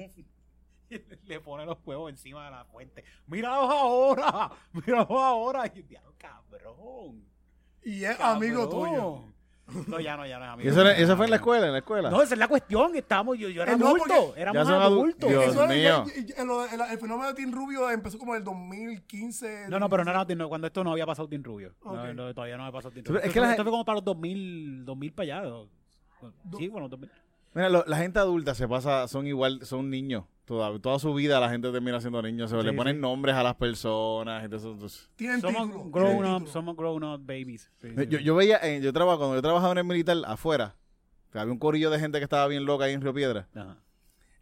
[0.90, 3.02] Y le- pone los huevos encima de la fuente.
[3.26, 4.50] ¡Míralos ahora!
[4.72, 5.66] ¡Míralos ahora!
[5.74, 7.24] Y el diablo, cabrón.
[7.82, 9.24] Y es amigo tuyo.
[9.88, 10.70] No, ya no, ya no es ¿Y amigo.
[10.70, 11.66] eso, era- eso fue en la escuela?
[11.66, 12.10] ¿En la escuela?
[12.10, 12.94] No, esa es la cuestión.
[12.96, 14.04] Estábamos, yo, yo era Eh, no, adulto.
[14.26, 15.30] porque- Éramos Ya son adu- adultos.
[15.30, 16.04] Dios Eso mío.
[16.16, 19.68] el, el fenómeno de Team Rubio empezó como en el 2015.
[19.68, 21.74] No, no, pero no era no, cuando esto no había pasado Team Rubio.
[21.84, 22.08] No, Ok.
[22.14, 23.22] no, todavía no había pasado Team Sí, Rubio.
[23.24, 25.50] es que la esto fue como para los 2000, 2000 para allá.
[26.58, 27.10] Sí, bueno, 2000.
[27.54, 30.24] Mira, lo- la gente adulta se pasa, son igual, son niños.
[30.44, 32.50] Toda, toda su vida la gente termina siendo niños.
[32.50, 33.00] Se Sí, le ponen sí.
[33.02, 34.44] nombres a las personas.
[34.44, 37.70] Entonces, entonces- Tienen Somos grown up, somos grown up babies.
[37.80, 38.24] Sí, Yo, sí.
[38.24, 40.74] yo veía, eh, yo trabajaba, cuando yo trabajaba en el militar afuera,
[41.30, 43.48] que había un corillo de gente que estaba bien loca ahí en Río Piedra.
[43.54, 43.76] Ajá.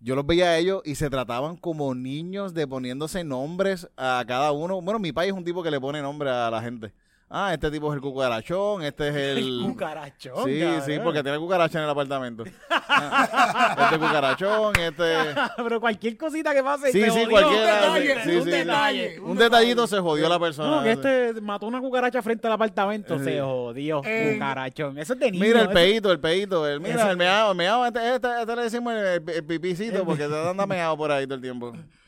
[0.03, 4.51] Yo los veía a ellos y se trataban como niños de poniéndose nombres a cada
[4.53, 4.81] uno.
[4.81, 6.95] Bueno, mi país es un tipo que le pone nombre a la gente.
[7.31, 9.39] Ah, este tipo es el cucarachón, este es el...
[9.61, 10.45] El cucarachón.
[10.45, 10.83] Sí, cabrón.
[10.85, 12.45] sí, porque tiene cucaracha en el apartamento.
[12.69, 15.15] Ah, este cucarachón, este...
[15.57, 16.93] Pero cualquier cosita que pase.
[16.93, 17.21] Sí, te sí.
[17.21, 19.21] Un detalle, sí, un sí, detalle.
[19.21, 20.77] Un detallito se jodió la persona.
[20.77, 23.19] No, que este mató una cucaracha frente al apartamento.
[23.19, 23.25] Sí.
[23.25, 24.03] Se jodió.
[24.05, 24.99] Eh, cucarachón.
[24.99, 25.45] Eso es de niño.
[25.45, 26.67] Mira el peito, el peito.
[26.69, 30.05] El, mira, el meado, el meado, este, este, este le decimos el, el- el pipicito
[30.05, 31.73] porque te anda meado por ahí todo el tiempo.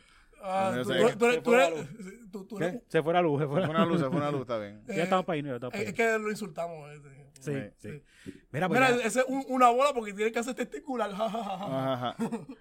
[0.43, 0.99] Ah, Yo tú, sé.
[0.99, 3.69] tú- tú eres- Se tú fue la eres- Se fue la luz, se fue la
[3.71, 4.83] una luz, fue una luz, está bien.
[4.89, 5.91] Ya estamos para ahí, ya estamos para es, ahí.
[5.91, 6.91] es que lo insultamos.
[6.91, 7.01] eh.
[7.41, 8.03] Sí, Sí.
[8.25, 8.33] sí.
[8.53, 11.11] Mira, pues Mira, ya- ese es un- una bola porque tiene que hacer testicular.
[11.13, 11.93] ja, ja, ja, ja.
[11.93, 12.17] Ajá, ajá.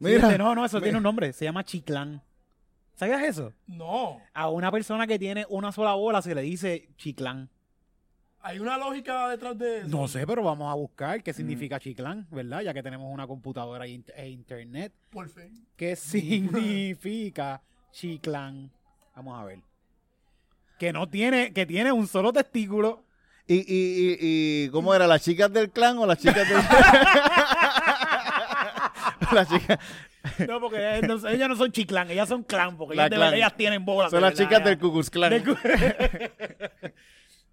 [0.00, 1.32] Fíjate, Mira, no, no, eso tiene un nombre.
[1.32, 2.22] Se llama chiclán.
[2.94, 3.52] ¿Sabías eso?
[3.66, 4.20] No.
[4.34, 7.50] A una persona que tiene una sola bola se le dice chiclán.
[8.40, 9.88] Hay una lógica detrás de eso.
[9.88, 12.60] No sé, pero vamos a buscar qué significa chiclán, ¿verdad?
[12.62, 14.92] Ya que tenemos una computadora e e internet.
[15.10, 15.66] Por fin.
[15.76, 17.60] ¿Qué significa
[17.90, 18.70] chiclán?
[19.16, 19.58] Vamos a ver.
[20.78, 23.04] Que no tiene, que tiene un solo testículo.
[23.48, 24.16] ¿Y, y, y,
[24.66, 25.06] y cómo era?
[25.08, 26.58] ¿Las chicas del clan o las chicas del
[29.32, 29.78] Las chicas,
[30.46, 33.16] No, porque ellas no, ellas no son chiclán, ellas son clan, porque La ellas, de
[33.16, 33.26] clan.
[33.26, 34.10] verdad, ellas tienen bolas.
[34.10, 35.30] son de las verdad, chicas del Ku Klux Klan.
[35.30, 35.56] del cu-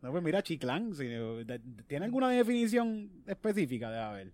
[0.05, 0.91] no, pues mira, chiclán.
[1.87, 3.89] ¿Tiene alguna definición específica?
[3.89, 4.33] Debe haber.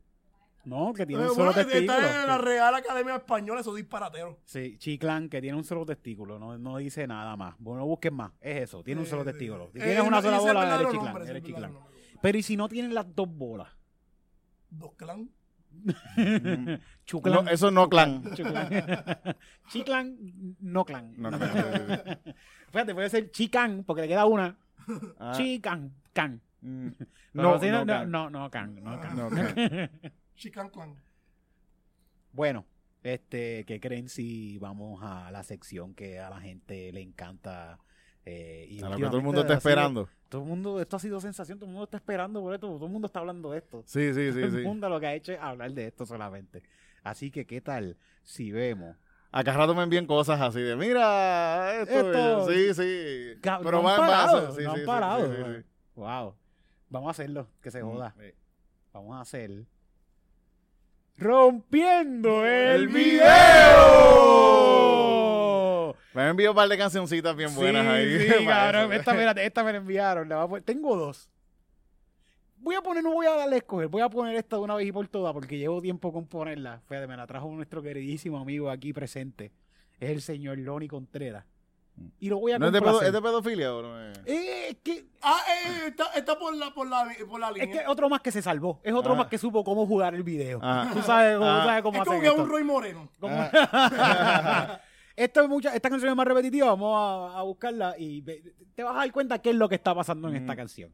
[0.65, 1.97] No, que tiene un solo bueno, testículo.
[1.97, 4.36] está en la Real Academia Española, esos disparateros.
[4.43, 7.55] Sí, chiclán, que tiene un solo testículo, no, no dice nada más.
[7.57, 9.72] Vos no busques más, es eso, tiene un solo Eh, testículo.
[9.72, 11.43] Si eh, tienes una sola bola, eres chiclán, nombre, eres.
[12.22, 13.69] Pero ¿y si no tienen las dos bolas?
[14.69, 15.32] Dos clan.
[17.05, 17.45] Chuclán.
[17.45, 18.24] No, eso no clan.
[18.36, 18.69] Chuclán.
[19.69, 20.17] Chiclán,
[20.59, 21.13] no clan.
[21.17, 21.97] No, no, no, no, no.
[22.72, 24.57] Fíjate, puede ser chicán, porque le queda una.
[25.19, 26.41] Ah, Chicán, can.
[26.61, 26.87] mm.
[27.33, 28.11] No, si no, no, clan.
[28.11, 29.89] no, no, can, no, can.
[30.35, 30.95] Chican clan.
[32.33, 32.65] Bueno,
[33.03, 37.79] este, ¿qué creen si vamos a la sección que a la gente le encanta?
[38.25, 40.09] eh, y A lo que todo el mundo está sido- esperando.
[40.29, 42.85] todo el mundo, esto ha sido sensación, todo el mundo está esperando por esto, todo
[42.85, 43.83] el mundo está hablando de esto.
[43.87, 44.61] Sí, sí, sí, todo el sí.
[44.61, 46.61] mundo lo que ha hecho es hablar de esto solamente.
[47.03, 48.95] Así que, ¿qué tal si vemos?
[49.34, 52.11] Acá rato me envían cosas así de, mira, esto.
[52.11, 53.39] Esto- Sí, sí.
[53.41, 54.23] Pero no va han en base.
[54.25, 55.25] parado, Sí, no sí, han parado.
[55.25, 55.63] sí.
[55.95, 56.36] Wow.
[56.89, 58.13] Vamos a hacerlo, que se joda.
[58.93, 59.51] Vamos a hacer.
[61.17, 62.88] ¡Rompiendo el ¡El
[64.11, 65.95] video!
[66.13, 68.19] Me han enviado un par de cancioncitas bien buenas ahí.
[68.38, 68.91] Sí, cabrón.
[68.91, 69.11] Esta,
[69.43, 70.27] esta me la enviaron.
[70.27, 71.30] la voy a poner- Tengo dos.
[72.62, 73.88] Voy a poner, no voy a darle a escoger.
[73.88, 76.82] Voy a poner esta de una vez y por todas porque llevo tiempo con ponerla.
[76.88, 79.51] Fíjate, me la trajo nuestro queridísimo amigo aquí presente.
[79.99, 81.45] Es el señor Lonnie Contreras.
[82.20, 83.07] Y lo voy a ¿No es de, pedo- complacer.
[83.07, 84.18] es de pedofilia o no es?
[84.26, 87.84] Eh, es que Ah, eh, está, está por la, por la, por la Es línea.
[87.84, 88.80] que otro más que se salvó.
[88.84, 89.18] Es otro Ah.
[89.18, 90.59] más que supo cómo jugar el video.
[90.64, 90.89] Ah.
[90.93, 91.64] Tú sabes, tú Ah.
[91.66, 92.43] sabes cómo es como hacer que es esto.
[92.43, 93.09] un Roy Moreno.
[93.20, 93.36] Cómo-
[95.16, 96.68] Esto es mucha, esta canción es más repetitiva.
[96.68, 96.95] Vamos
[97.36, 100.30] a, a buscarla y te vas a dar cuenta qué es lo que está pasando
[100.30, 100.91] en esta canción.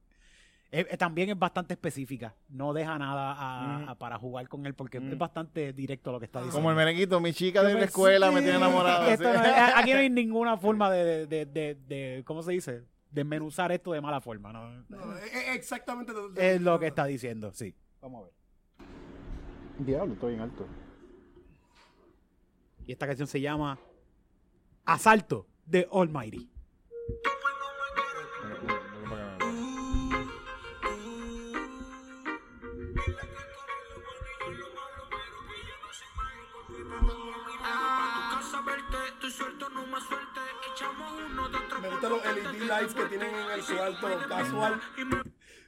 [0.70, 2.36] Eh, eh, también es bastante específica.
[2.50, 3.90] No deja nada a- Mm.
[3.90, 5.14] a- para jugar con él porque Mm.
[5.14, 6.58] es bastante directo lo que está diciendo.
[6.58, 9.04] Como el merenguito, mi chica de la escuela me tiene enamorado.
[9.04, 9.20] No es-
[9.76, 12.84] aquí no hay ninguna forma de, de, de, de- ¿cómo se dice?
[13.12, 14.52] Desmenuzar esto de mala forma.
[14.52, 14.70] ¿no?
[14.90, 17.74] No, es, es exactamente Es lo que está diciendo, sí.
[18.02, 18.34] Vamos a ver.
[19.86, 20.68] Diablo, estoy en alto.
[22.86, 23.80] Y esta canción se llama
[24.86, 26.50] Asalto de Almighty.
[41.88, 44.82] Me gustan los LED lights que tienen en el cuarto casual.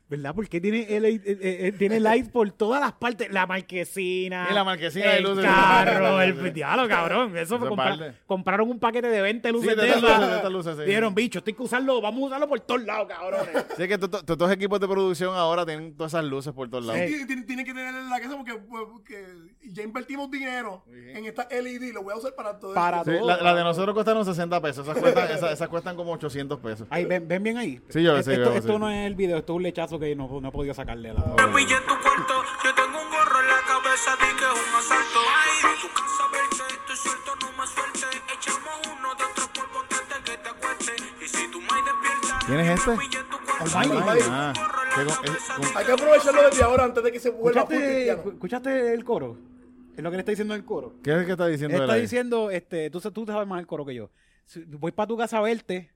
[0.10, 0.34] ¿Verdad?
[0.34, 3.32] Porque tiene, LA eh, eh, tiene lights por todas las partes.
[3.32, 4.48] La marquesina.
[4.50, 5.46] Y la marquesina de el luces.
[5.46, 7.38] carro, el diablo, cabrón.
[7.38, 10.02] Eso compra- compraron un paquete de 20 luces Sí, de esas.
[10.02, 10.84] luces, de estas luces, sí.
[10.84, 13.50] Dijeron, bicho, estoy que usarlo, vamos a usarlo por todos lados, cabrones.
[13.78, 16.68] Sí, que to- to- todos los equipos de producción ahora tienen todas esas luces por
[16.70, 17.02] todos lados.
[17.02, 17.08] Sí.
[17.10, 19.26] Tiene, tiene- tiene que tener en la casa porque, porque
[19.64, 21.94] ya invertimos dinero en esta LED.
[21.94, 23.28] Lo voy a usar para todo Para Sí, todo.
[23.28, 24.88] la, la de nosotros costaron 60 pesos.
[24.88, 26.88] Esas cuestan, esas, esas cuestan como 800 pesos.
[26.90, 27.80] Ahí, ven, ven bien ahí.
[27.90, 28.80] Sí, yo esto, sí, veo, esto sí.
[28.80, 31.20] no es el video, esto es un lechazo que no, no he podido sacarle la.
[31.22, 34.52] Me pillé en tu cuarto, yo tengo un gorro en la cabeza, di que es
[34.54, 35.20] un asalto.
[35.20, 38.18] Ay, a tu casa verte, estoy suelto, no más suerte.
[38.34, 40.96] Echamos uno de otro polvo antes de que te acuestes.
[41.22, 42.92] Y si tu maíz despierta, ¿Quién es este?
[45.76, 48.12] Hay que aprovecharlo desde ahora antes de que se vuelva ¿Escuchaste.
[48.12, 49.38] ¿Escuchaste el coro?
[49.96, 50.94] Es lo que le está diciendo el coro.
[51.04, 53.60] ¿Qué es el que está diciendo él Está diciendo, este, tú, sa- tú sabes más
[53.60, 54.10] el coro que yo.
[54.68, 55.92] Voy para tu casa a verte.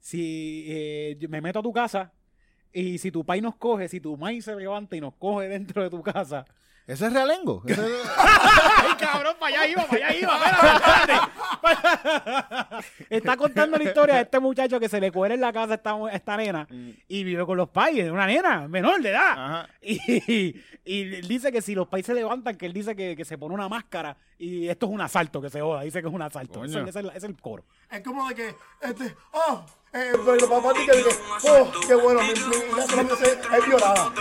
[0.00, 2.12] Si eh, me meto a tu casa
[2.72, 5.82] y si tu pai nos coge, si tu maíz se levanta y nos coge dentro
[5.82, 6.44] de tu casa.
[6.86, 7.62] ¿Ese es realengo?
[7.66, 9.36] ¿Ese es- ¡Ay, cabrón!
[9.38, 10.36] Para allá iba, para allá iba.
[10.44, 11.14] Espérate.
[13.10, 15.76] Está contando la historia de este muchacho que se le cuela en la casa a
[15.76, 16.66] esta, esta nena
[17.06, 19.32] y vive con los pais, una nena menor de edad.
[19.32, 19.68] Ajá.
[19.82, 23.54] Y, dice que si los pais se levantan, que él dice que, que se pone
[23.54, 26.60] una máscara y esto es un asalto, que se joda, dice que es un asalto.
[26.60, 26.80] Coño.
[26.80, 27.64] Ese es, el- ese es el coro.
[27.90, 32.28] Es como de que, este, oh, eh, pero papá dice que, oh, qué bueno, mi,
[32.28, 34.12] mi hija solamente se- es violada.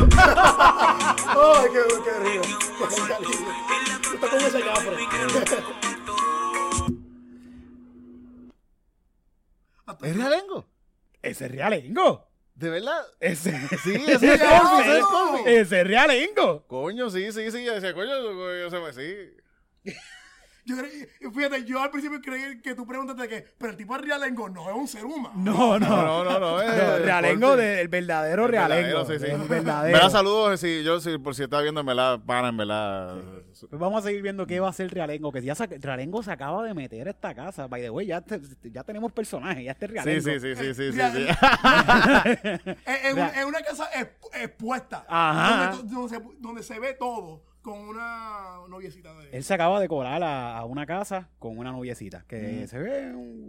[1.25, 2.41] Ay, qué, qué río.
[4.13, 4.97] Estás con ese cafre.
[10.03, 10.67] ¿Es realengo?
[11.21, 12.27] Ese es realengo.
[12.55, 13.01] ¿De verdad?
[13.19, 13.51] Ese,
[13.83, 15.39] Sí, ese es Colby, ese es Colby.
[15.45, 16.65] ese es realengo.
[16.67, 17.67] Coño, sí, sí, sí.
[17.67, 18.09] Ese coño,
[18.59, 19.15] yo se me sí.
[20.65, 20.75] Yo
[21.31, 24.69] fíjate, yo al principio creí que tú preguntaste que, pero el tipo de realengo no
[24.69, 25.31] es un ser humano.
[25.35, 25.87] No, no.
[25.89, 26.61] No, no, no.
[26.61, 27.63] es No, realengo Colby.
[27.63, 28.99] del verdadero El realengo.
[28.99, 29.31] verdadero, sí, sí.
[29.31, 29.97] El Me verdadero.
[29.97, 33.15] da saludos, si yo, si, por si está viendo, en verdad, pana, en verdad.
[33.67, 36.31] Pues vamos a seguir viendo qué va a hacer Realengo, que ya sa- Realengo se
[36.31, 37.65] acaba de meter a esta casa.
[37.65, 40.21] By the way, ya, te- ya tenemos personajes, ya este Realengo.
[40.21, 40.99] sí, sí, sí, sí,
[43.47, 45.05] una casa exp- expuesta.
[45.07, 45.71] Ajá.
[45.77, 49.87] Donde, donde se, donde se ve todo con una noviecita de Él se acaba de
[49.87, 53.13] colar a, a una casa con una noviecita, que se ve...
[53.13, 53.39] un-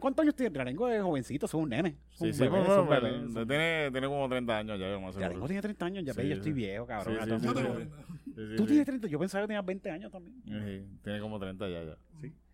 [0.00, 0.54] ¿Cuántos años tiene?
[0.54, 1.96] Realengo es jovencito, es un nene.
[2.10, 2.44] Sí, sí,
[3.46, 5.46] tiene, tiene como 30 años ya, yo seguro.
[5.46, 6.38] tiene 30 años, ya Sí, ve, yo sí.
[6.40, 7.14] estoy viejo, cabrón.
[7.14, 7.74] Sí, sí, Yo sí, tengo sí.
[7.76, 7.96] 30.
[7.96, 8.68] Sí, sí, Tú sí.
[8.68, 10.42] tienes 30, yo pensaba que tenías 20 años también.
[10.44, 11.96] Sí, tiene como 30 ya, ya.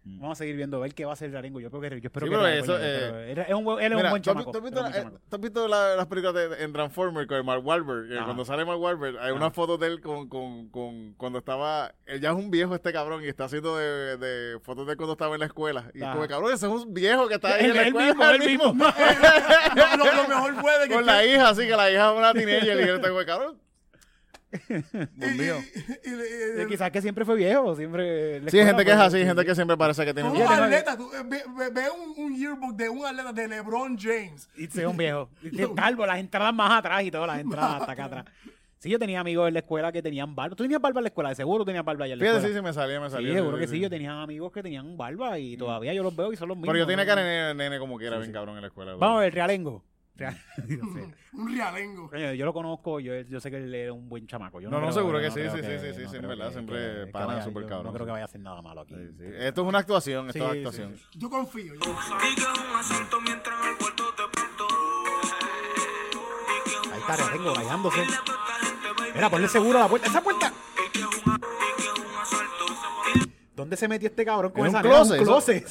[0.05, 1.61] Vamos a seguir viendo, a ver qué va a hacer Realengo.
[1.61, 2.37] Yo, creo que, yo espero Sí, que...
[2.37, 4.51] pero eso, eh, pero él es un, buen- él es un buen ¿tú has chamaco.
[4.51, 5.21] tú has él visto, un buen la- eh, chamaco.
[5.29, 8.13] tú has visto la- las películas de, en Transformers con el Mark Wahlberg?
[8.17, 8.25] Ajá.
[8.25, 11.95] Cuando sale Mark Wahlberg, hay una foto de él con, con, con cuando estaba...
[12.07, 15.13] Él ya es un viejo este cabrón y está haciendo de, de fotos de cuando
[15.13, 15.89] estaba en la escuela.
[15.95, 16.15] Y Ajá.
[16.15, 18.09] como, cabrón, ese es un viejo que está ahí Él- en la él escuela.
[18.09, 18.65] mismo, él mismo.
[19.77, 22.19] lo, lo- lo mejor fue de que Con la hija, así que la hija es
[22.19, 23.57] una teenager y yo tengo, cabrón.
[25.21, 28.41] Y- y- y- Quizás que siempre fue viejo, siempre...
[28.51, 29.47] Sí, hay gente que es así, sí, gente sí.
[29.49, 32.75] que siempre parece que tiene Un atleta, tú, eh, ve, ve- ve un, un yearbook
[32.77, 34.49] de un atleta de LeBron James.
[34.57, 35.31] Y sí, un viejo.
[35.77, 38.25] Calvo, las entradas más atrás y todas las entradas hasta acá atrás.
[38.79, 40.57] Sí, yo tenía amigos en la escuela que tenían barba.
[40.57, 41.29] ¿Tú tenías barba en la escuela?
[41.31, 42.61] De seguro tenías barba allá en la Fíjate, sí, escuela.
[42.73, 43.35] sí, me salía, me Sí, salía.
[43.35, 43.79] seguro que sí.
[43.79, 46.73] Yo tenía amigos que tenían barba y todavía yo los veo y son los mismos.
[46.75, 48.95] Pero yo tenía cara de nene, nene como quiera, bien cabrón en la escuela.
[48.97, 49.85] Vamos a ver, Realengo.
[50.15, 50.37] Real-.
[51.33, 52.11] Un realengo.
[52.11, 54.61] Coño, yo lo conozco, yo, yo sé que él era un buen chamaco.
[54.61, 56.47] Yo No, no, creo- seguro que sí, sí, sí, sí, sí, no sí, en verdad,
[56.49, 58.83] que- siempre que- que pana súper cabrón, No creo que vaya a hacer nada malo
[58.83, 58.95] aquí.
[58.95, 59.25] Sí, sí.
[59.39, 60.97] Esto es una actuación, esto es Sí, actuación.
[60.97, 61.75] sí, Yo confío.
[61.75, 62.03] Yo un un
[66.93, 67.67] Ahí está Realengo, baby,
[69.15, 70.09] Mira, ponle seguro a la puerta.
[70.09, 70.53] ¡Esa puerta!
[71.27, 71.41] un- un.
[73.55, 74.95] ¿Dónde se metió este cabrón con En un esa nena?
[74.95, 75.71] closet, Un closet.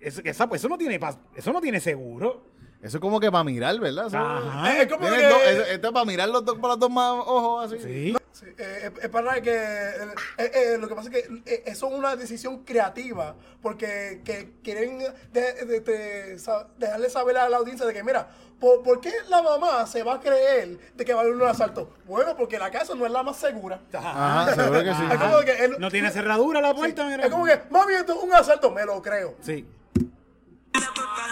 [0.00, 0.98] Eso, esa- eso no tiene
[1.36, 2.51] eso no tiene seguro.
[2.82, 4.06] Eso es como que para mirar, ¿verdad?
[4.08, 4.82] Eso- Ajá.
[4.82, 7.66] Es como que- dos- esto es para mirar los dos, con los dos más ojos
[7.72, 7.78] así.
[7.82, 8.16] Sí.
[8.32, 9.92] Sí, eh, es, para que eh,
[10.38, 14.98] eh, lo que pasa es que eh, eso es una decisión creativa porque que quieren
[15.32, 18.26] de- de- de- sa- dejarle saber a la audiencia de que mira
[18.58, 21.42] ¿por, por qué la mamá se va a creer de que va a haber un
[21.42, 21.90] asalto?
[22.06, 23.80] Bueno, porque la casa no es la más segura.
[23.92, 25.02] Ajá, seguro que sí.
[25.12, 27.24] Es como que él- No tiene cerradura la puerta, mira.
[27.24, 29.34] es como que mami esto es un asalto, me lo creo.
[29.42, 29.66] Sí.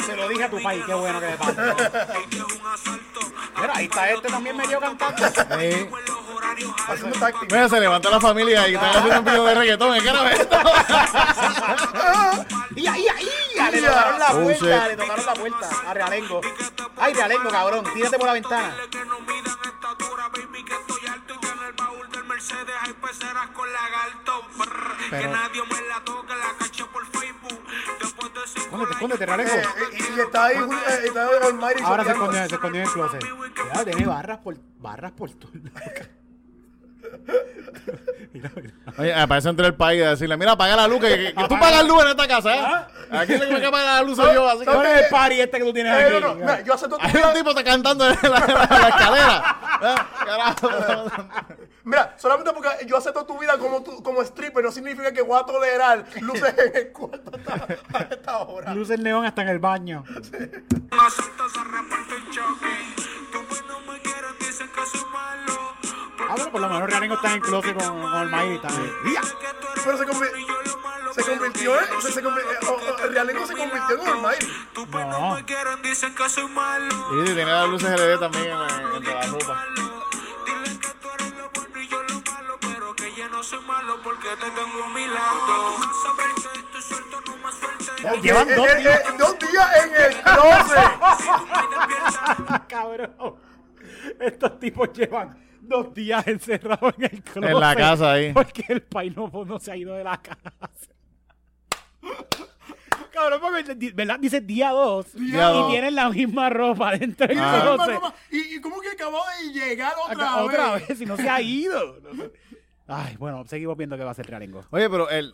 [0.04, 1.76] Se lo dije a tu país, qué bueno que le pasa.
[3.60, 5.26] Mira, ahí está este también medio cantando.
[5.26, 5.88] Sí.
[6.88, 7.54] Haciendo táctica.
[7.54, 10.00] Mira, se levanta la familia y están haciendo un video de reggaetón.
[10.00, 10.58] ¿Qué era esto?
[12.76, 16.40] Y ahí, ahí, le tocaron la Oh, puerta, le tocaron la puerta a Realengo.
[16.96, 18.74] Ay, Realengo, cabrón, tírate por la ventana.
[22.26, 24.46] Mercedes hay peceras con lagarto.
[25.10, 27.19] Que nadie me la toque, la por.
[28.56, 29.52] Escóndete, escóndete, Eh, Realengo.
[29.92, 32.92] y, y está ahí, eh, está ahí Almighty Ahora se escondió, se escondió en el
[32.92, 33.24] closet.
[33.84, 35.50] Tiene barras por, barras por todo.
[38.32, 38.72] Mira, mira.
[38.98, 41.58] Oye, aparece entre el país a decirle, mira, apaga la luz, que, que- que tú
[41.58, 42.86] pagas luz en esta casa, ¿eh?
[43.10, 44.64] Aquí el que paga la luz soy yo, así que...
[44.66, 46.14] ¿Cuál es el party este que tú tienes Eh, aquí?
[46.14, 48.88] no, no, mira, yo acepto tu Hay un tipo te cantando en la, en la-
[48.88, 49.58] escalera.
[49.82, 49.94] ¿eh?
[50.26, 50.68] Carajo.
[51.82, 55.40] Mira, solamente porque yo acepto tu vida como, tu, como stripper no significa que voy
[55.40, 58.74] a tolerar luces en el cuarto hasta- a esta hora.
[58.74, 60.04] Luces neón hasta en el baño.
[60.06, 60.20] Un
[66.30, 68.92] Ah, bueno, por lo menos Realengo está en el closet con, con el Mayri también.
[69.14, 69.20] ¡Ya!
[69.84, 70.46] Pero se, convi-
[71.14, 72.02] se convirtió en.
[72.02, 74.46] Se, se convi- eh, o- o- el Realengo se convirtió en Almighty.
[74.74, 75.18] Tú pues No.
[75.30, 76.86] no me quieren, dicen que soy malo.
[77.22, 79.64] Y sí, tiene las luces LED también en, la- entre la ropa.
[80.46, 83.60] Dile que tú eres lo bueno y yo lo malo, pero que ya no soy
[83.60, 85.74] malo porque te tengo a mi lado.
[85.76, 88.20] Tu casa verte, estoy suelto, no más suerte.
[88.22, 89.00] Llevan Eh, dos eh, días.
[89.00, 90.90] eh, dos días en el closet.
[92.68, 93.36] Cabrón.
[94.20, 95.36] Estos tipos llevan
[95.70, 97.50] dos días encerrados en el closet.
[97.50, 98.32] En la casa ahí.
[98.34, 100.52] Porque el país no, se ha ido de la casa.
[103.12, 104.18] cabrón, porque, ¿verdad?
[104.18, 105.70] Dice día 2 Día y dos.
[105.70, 108.00] tienen la misma ropa dentro del Ah, closet.
[108.30, 110.44] ¿Y, y cómo que acabó de llegar otra Acá- vez?
[110.48, 112.00] otra vez, si no se ha ido.
[112.00, 112.32] No sé.
[112.86, 114.62] Ay, bueno, seguimos viendo que va a ser Realengo.
[114.70, 115.32] Oye, pero él.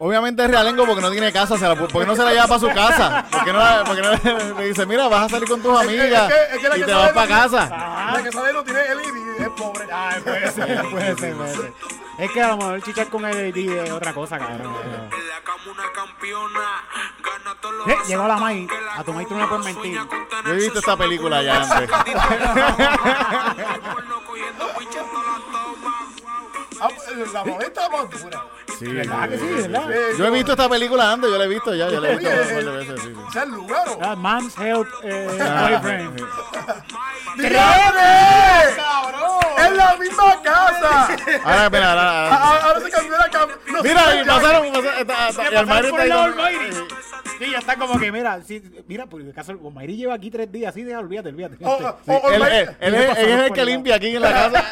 [0.00, 1.58] Obviamente es realengo porque no tiene casa.
[1.58, 3.26] Se la, ¿Por qué no se la lleva para su casa?
[3.30, 3.94] ¿Por qué no, la- no
[4.60, 6.68] le dice, mira, vas a salir con tus Es que- amigas es que- es que
[6.68, 7.68] la y que te vas para tiene- casa?
[8.14, 9.86] La que sabe no tiene LED, es pobre.
[9.92, 11.72] Ay, puede ser, puede ser, puede ser.
[12.18, 14.74] Es que a lo mejor chichar con el ID es otra cosa, cabrón.
[14.84, 16.60] En la cama una campeona,
[17.22, 18.66] gana todos los Eh, llegó la May.
[18.96, 20.00] A tu May tú no le puedes mentir.
[20.44, 21.88] Yo he visto esta película ya wow.
[26.80, 28.44] Ah, pues, la molesta más dura.
[28.78, 29.88] Sí, ¿Verdad que sí, verdad?
[30.18, 32.28] Yo he visto esta película antes, yo la he visto ya, yo la he visto
[32.30, 33.14] Oye, el- veces, sí, sí.
[33.26, 33.88] O sea, el lugar.
[33.88, 33.98] ¿o?
[34.02, 36.18] Ah, Man's Health eh, Ah, Boyfriend.
[36.18, 36.24] sí.
[37.36, 38.00] ¡Diablo!
[38.76, 39.40] ¡Cabrón!
[39.58, 41.08] ¡Es la misma casa!
[41.44, 42.28] Ahora, mira, ahora, ahora.
[42.32, 43.52] Ah, Ahora se cambió la cama.
[43.82, 46.02] Mira, y pasaron, y Almairi está
[46.46, 46.70] ahí
[47.38, 50.50] Sí, ya está como que, mira, sí, mira, por el caso, Mayri lleva aquí tres
[50.50, 51.56] días, así, deja, olvídate, olvídate.
[51.56, 54.64] Sí, él, Olmar- él- él es, él es el que limpia aquí en la casa.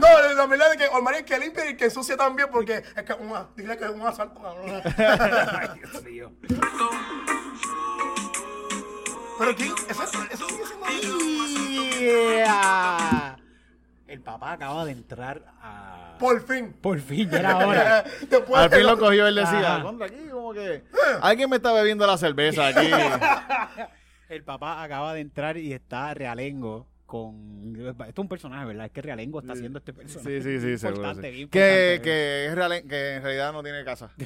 [0.00, 2.82] No, la verdad es que Olmar es el que limpia y que ensucia también porque
[2.96, 4.82] es que una, dile que es un asalto, cabrón.
[4.96, 6.32] Ay, Dios mío.
[9.38, 9.72] Pero ¿quién?
[9.88, 10.82] Eso, eso sigue siendo
[12.00, 13.36] Yeah.
[14.06, 16.16] El papá acaba de entrar a...
[16.18, 16.72] Por fin.
[16.80, 18.04] Por fin, ya era hora.
[18.28, 20.84] Después Al fin lo- cogió, él decía, contra aquí, como que
[21.20, 22.90] alguien me está bebiendo la cerveza aquí.
[24.28, 27.76] El papá acaba de entrar y está realengo con...
[27.76, 28.86] Esto es un personaje, ¿verdad?
[28.86, 30.40] Es que realengo está haciendo este personaje.
[30.40, 31.14] Sí, sí, sí, seguro.
[31.16, 31.20] Sí.
[31.50, 34.10] Que, que, es real, que en realidad no tiene casa.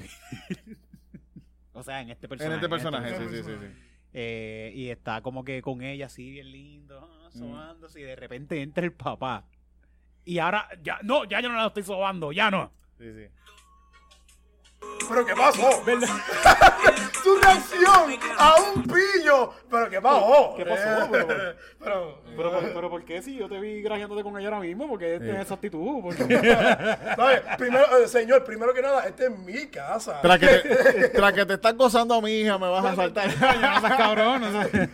[1.73, 2.55] O sea, en este En personaje.
[2.57, 3.43] este personaje, sí, personaje.
[3.43, 3.67] sí, sí.
[3.75, 3.83] sí.
[4.15, 7.39] Eh, y está como que con ella así bien lindo, ah, Mm.
[7.39, 9.45] sobándose, y de repente entra el papá.
[10.25, 12.73] Y ahora, ya, no, ya yo no la estoy sobando, ya no.
[12.99, 13.27] sí, sí.
[15.09, 15.71] ¿Pero qué pasó?
[17.23, 19.53] Su reacción a un pillo.
[19.71, 20.55] ¿Pero qué pasó?
[20.57, 21.09] ¿Qué pasó?
[21.11, 21.27] Pero-
[21.87, 24.89] Pero, Pero, por- pero ¿por qué si yo te vi grajeándote con ella ahora mismo?
[24.89, 26.03] Porque tiene esa actitud.
[27.59, 30.21] Primero, eh, señor, primero que nada, esta es mi casa.
[30.21, 33.29] Tras que, te, tras que te estás gozando a mi hija, me vas a saltar.
[33.29, 34.43] no seas cabrón.
[34.45, 34.65] o sea.
[34.69, 34.89] Te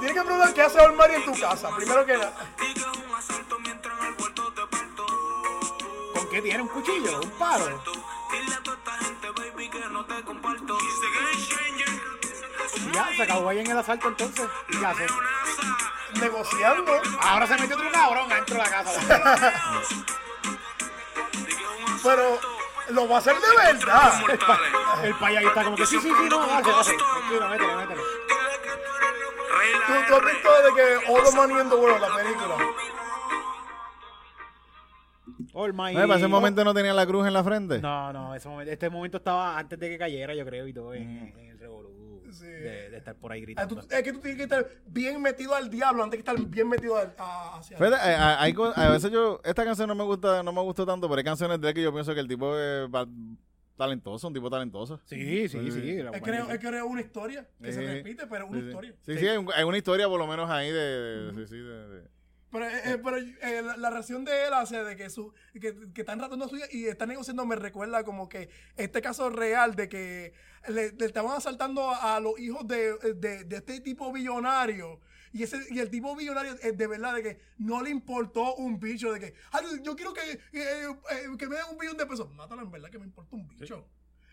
[0.00, 1.68] tienes que preguntar qué hace Olmar en tu casa.
[1.76, 2.32] Primero que nada.
[2.58, 5.06] Di que es un asalto mientras en el puerto te parto.
[6.14, 6.62] ¿Con qué tiene?
[6.62, 7.20] ¿Un cuchillo?
[7.20, 7.82] ¿Un palo?
[12.92, 14.46] Ya, se acabó ahí en el asalto entonces.
[14.68, 15.06] ¿Y qué hace?
[16.20, 17.00] Negociando.
[17.20, 19.00] Ahora se metió otro cabrón dentro de la casa.
[22.02, 22.40] Pero
[22.90, 24.22] lo va a hacer de verdad.
[25.02, 26.96] El pay ahí está como que sí, sí, sí, no, dale, dale.
[26.96, 28.02] Tranquilo, métele, métele.
[29.86, 32.56] ¿Tú, tú has visto de que All the Money in the World, la película?
[35.72, 35.94] My...
[35.94, 37.80] No, para ese momento no tenía la cruz en la frente.
[37.80, 40.94] No, no, ese momento, este momento estaba antes de que cayera, yo creo, y todo
[40.94, 42.44] en, en el revolú Sí.
[42.44, 43.96] de, de estar por ahí Ah, tú- gritando.
[43.96, 46.96] Es que tú tienes que estar bien metido al diablo antes que estar bien metido
[46.96, 50.42] al- a- hacia Fíjate, eh, a, hay a veces yo, esta canción no me gusta,
[50.42, 52.56] no me gustó tanto, pero hay canciones de él que yo pienso que el tipo
[52.58, 53.06] es va-
[53.76, 55.00] talentoso, un tipo talentoso.
[55.04, 56.02] Sí, sí, sí.
[56.02, 57.86] la Es que es que es una historia que se Sí.
[57.86, 58.68] repite, pero es una Sí, sí.
[58.70, 58.92] historia.
[59.02, 61.56] Sí, sí, hay, un- hay una historia por lo menos ahí de, de- sí, sí,
[61.58, 62.15] de- de-
[62.50, 65.74] Pero, eh, eh, pero eh, la, la reacción de él hace de que su que,
[65.92, 69.88] que están ratando suya y están negociando me recuerda como que este caso real de
[69.88, 70.32] que
[70.68, 75.00] le, le estaban asaltando a, a los hijos de, de- de este tipo billonario.
[75.32, 78.78] Y ese y el tipo billonario eh, de verdad de que no le importó un
[78.80, 80.86] bicho de que "Ay, yo quiero que, eh,
[81.38, 83.86] que me den un billón de pesos mátalo en verdad que me importa un bicho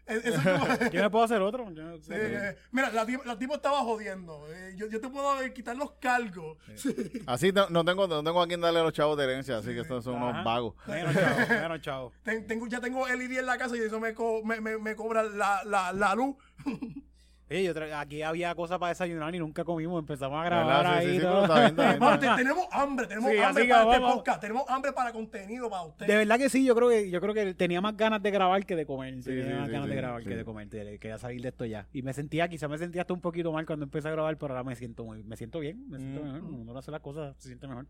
[0.06, 1.70] eso es como- Yo me puedo hacer otro.
[1.70, 4.46] No- Sí, eh, mira, la, la tipo estaba jodiendo.
[4.52, 6.58] Eh, yo, yo te puedo eh, quitar los cargos.
[6.76, 6.94] Sí.
[7.26, 9.70] Así no, no tengo, no tengo a quien darle a los chavos de herencia, así
[9.74, 10.26] que estos son Ajá.
[10.26, 10.76] unos vagos.
[10.88, 12.12] Menos chavo, menos chavo.
[12.24, 14.96] Ten- tengo, ya tengo LED en la casa y eso me, co- me, me, me
[14.96, 16.36] cobra la, la, la luz.
[17.50, 20.00] Oye, yo tra- aquí había cosas para desayunar y nunca comimos.
[20.00, 20.66] Empezamos a ¿Verdad?
[20.66, 21.16] grabar Sí, sí, ahí.
[21.18, 21.32] sí, todo.
[21.34, 22.32] pero está bien, está bien, está Mano, bien.
[22.36, 26.08] te- tenemos hambre, tenemos Sí, hambre para este podcast, tenemos hambre para contenido para usted.
[26.08, 28.66] De verdad que sí, yo creo que yo creo que tenía más ganas de grabar
[28.66, 29.16] que de comer.
[29.16, 30.30] Sí, tenía sí, más sí, ganas sí, de grabar sí.
[30.30, 30.70] que de comer.
[30.70, 31.86] Quería salir de esto ya.
[31.94, 34.54] Y me sentía, quizá me sentía hasta un poquito mal cuando empecé a grabar, pero
[34.54, 36.26] ahora me siento muy, me siento bien, me siento Mm.
[36.26, 36.40] mejor.
[36.42, 37.86] Cuando uno hace las cosas, se siente mejor.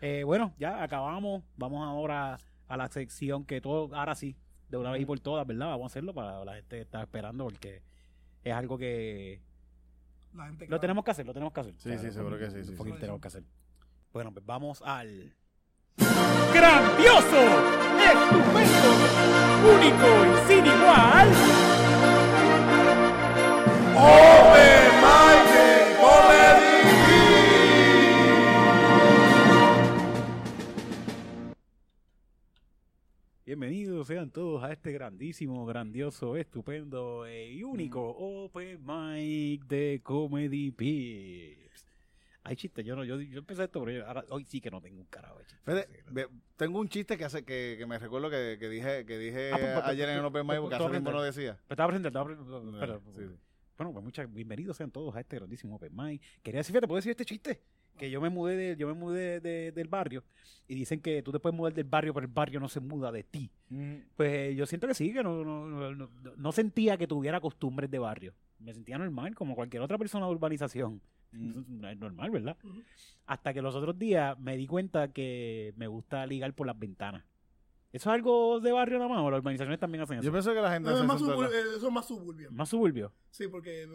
[0.00, 1.44] Eh, bueno, ya acabamos.
[1.56, 2.38] Vamos ahora
[2.68, 4.34] a la sección que todo, ahora sí,
[4.70, 5.66] de una vez y por todas, ¿verdad?
[5.68, 7.82] Vamos a hacerlo para la gente que está esperando porque
[8.44, 9.40] es algo que
[10.34, 11.74] La gente que lo tenemos que hacer, lo tenemos que hacer.
[11.78, 12.98] Sí, sí, seguro que sí, sí, Porque sí.
[12.98, 13.44] tenemos que hacer.
[14.12, 15.34] Bueno, pues vamos al.
[16.52, 17.40] ¡Grandioso!
[17.98, 18.90] ¡Estupendo!
[19.74, 21.28] ¡Único y sin igual!
[33.68, 40.70] Bienvenidos sean todos a este grandísimo, grandioso, estupendo e y único Open Mic de Comedy
[40.70, 41.86] Pips.
[42.42, 44.82] Hay chistes, yo no, yo, yo empecé esto, pero yo- ahora, hoy sí que no
[44.82, 48.58] tengo un carajo de ve- tengo un chiste que hace que, que me recuerdo que,
[48.60, 51.04] que dije que dije Ah, pues, pues, ayer en el Open Mic porque hace tiempo
[51.10, 51.52] pues, no decía.
[51.54, 52.50] Pero estaba presente, estaba presente,
[52.80, 53.34] pero- Sí, sí.
[53.78, 56.20] Bueno, pues muchas bienvenidos sean todos a este grandísimo Open Mic.
[56.42, 57.62] Quería decir, fíjate, ¿puedo decir este chiste?
[57.98, 60.24] Que yo me mudé, de, yo me mudé de- del barrio
[60.66, 63.12] y dicen que tú te puedes mudar del barrio, pero el barrio no se muda
[63.12, 63.50] de ti.
[64.16, 67.90] Pues yo siento que sí, que no, no, no, no- no sentía que tuviera costumbres
[67.90, 68.34] de barrio.
[68.58, 71.00] Me sentía normal, como cualquier otra persona de urbanización.
[71.32, 71.84] Mm.
[71.84, 72.56] Es normal, ¿verdad?
[73.26, 77.24] Hasta que los otros días me di cuenta que me gusta ligar por las ventanas.
[77.94, 80.24] ¿Eso es algo de barrio nada más o las urbanizaciones también hacen eso?
[80.24, 82.06] Yo pienso que la gente No, es hace más eso suburbio, eh, eso es más
[82.08, 82.50] suburbio.
[82.50, 83.12] Más suburbio.
[83.30, 83.88] Sí, porque eh,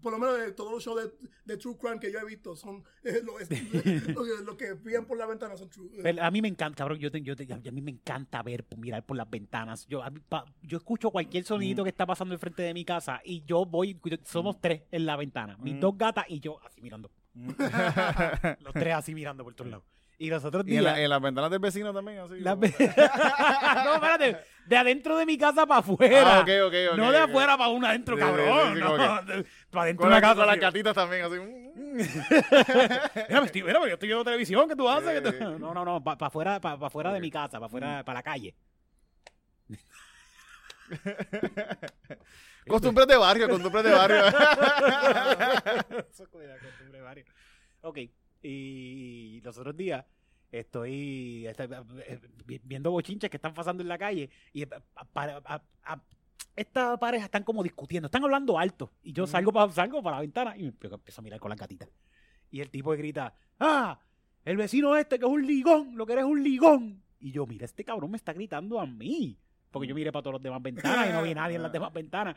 [0.00, 1.12] por lo menos todos los shows de,
[1.44, 3.50] de True Crime que yo he visto son eh, lo, es-
[4.16, 5.90] lo que, lo que pillan por la ventana son True.
[6.02, 6.98] Pero a mí me encanta, cabrón.
[6.98, 9.86] Yo, te- yo te- a mí me encanta ver, mirar por las ventanas.
[9.86, 13.20] Yo, a mí pa- yo escucho cualquier sonidito que está pasando enfrente de mi casa
[13.22, 14.00] y yo voy.
[14.02, 15.58] yo- somos tres en la ventana.
[15.58, 15.80] Mis Mm.
[15.80, 17.10] dos gatas y yo así mirando.
[18.60, 19.84] Los tres así mirando por todos lados.
[20.18, 20.78] Y los otros y días.
[20.78, 22.40] en, la- en las ventanas del vecino también, así.
[22.40, 22.74] las como- ve-
[23.84, 24.38] no, espérate.
[24.66, 26.38] De adentro de mi casa para afuera.
[26.38, 28.74] Ah, ok, ok, ok, no de afuera para una adentro, Sí, cabrón.
[28.74, 28.96] sí, no,
[29.70, 30.46] para adentro de la, casa.
[30.46, 31.34] las gatitas también, así.
[31.38, 31.66] mm.
[33.28, 35.12] Mira, estoy, mira, yo estoy viendo televisión, ¿qué tú haces?
[35.12, 35.38] ¿Qué tú- Sí.
[35.60, 38.54] No, no, no, para afuera, pa, pa de mi casa, para afuera, para la calle.
[42.66, 44.26] Costumbres de barrio, costumbres de barrio.
[44.26, 44.38] Eso
[46.24, 47.24] es costumbre de barrio.
[47.82, 47.98] Ok,
[48.46, 50.04] y los otros días
[50.50, 51.68] estoy, estoy,
[52.06, 54.80] eh, vi- viendo bochinches que están pasando en la calle y eh, pa-
[55.12, 56.02] para- a- a-
[56.54, 60.20] esta pareja están como discutiendo, están hablando alto y yo salgo para salgo para la
[60.22, 61.88] ventana y me empiezo, a mirar con las gatitas.
[62.50, 63.98] Y el tipo grita, ah,
[64.44, 67.02] el vecino este que es un ligón, lo que eres un ligón.
[67.20, 69.36] Y yo, mira, este cabrón me está gritando a mí.
[69.70, 71.92] Porque yo miré para todas las demás ventanas y no vi nadie en las demás
[71.92, 72.36] ventanas.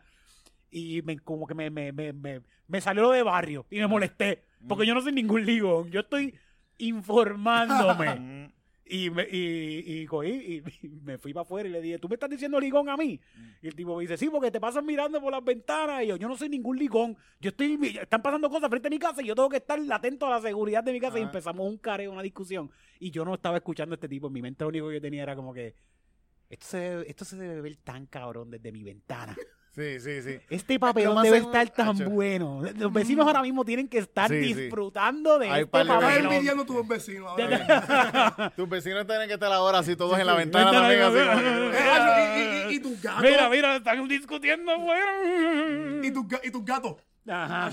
[0.71, 3.87] Y me, como que me, me, me, me, me salió lo de barrio y me
[3.87, 4.43] molesté.
[4.67, 5.89] Porque yo no soy ningún ligón.
[5.89, 6.35] Yo estoy
[6.77, 8.19] informándome.
[8.49, 8.51] Mm.
[8.91, 12.09] Y me, y, y cogí y, y me fui para afuera y le dije, ¿tú
[12.09, 13.19] me estás diciendo ligón a mí?
[13.61, 16.01] Y el tipo me dice, sí, porque te pasan mirando por las ventanas.
[16.01, 17.15] Y yo, yo no soy ningún ligón.
[17.39, 20.25] Yo estoy, están pasando cosas frente a mi casa y yo tengo que estar atento
[20.25, 21.19] a la seguridad de mi casa.
[21.19, 21.25] Y Ah.
[21.25, 22.71] empezamos un careo, una discusión.
[22.99, 24.25] Y yo no estaba escuchando a este tipo.
[24.25, 25.75] En mi mente lo único que yo tenía era como que,
[26.49, 29.37] esto se, esto se debe ver tan cabrón desde mi ventana.
[29.79, 30.39] Sí, sí, sí.
[30.49, 32.09] Este papelón debe seguro- estar tan Acho.
[32.09, 32.61] bueno.
[32.77, 34.53] Los vecinos ahora mismo tienen que estar Sí, sí.
[34.53, 36.33] disfrutando de Hay este de Estás papelón.
[36.33, 37.29] envidiando a tus vecinos.
[37.29, 38.53] ahora.
[38.57, 40.37] Tus vecinos tienen que estar ahora así todos en la sí.
[40.39, 41.01] ventana también.
[41.01, 43.21] Así, y, y, y, y tus gatos.
[43.23, 45.05] Mira, mira, están discutiendo afuera.
[46.03, 46.95] Y tus tus gatos.
[47.29, 47.69] Ajá.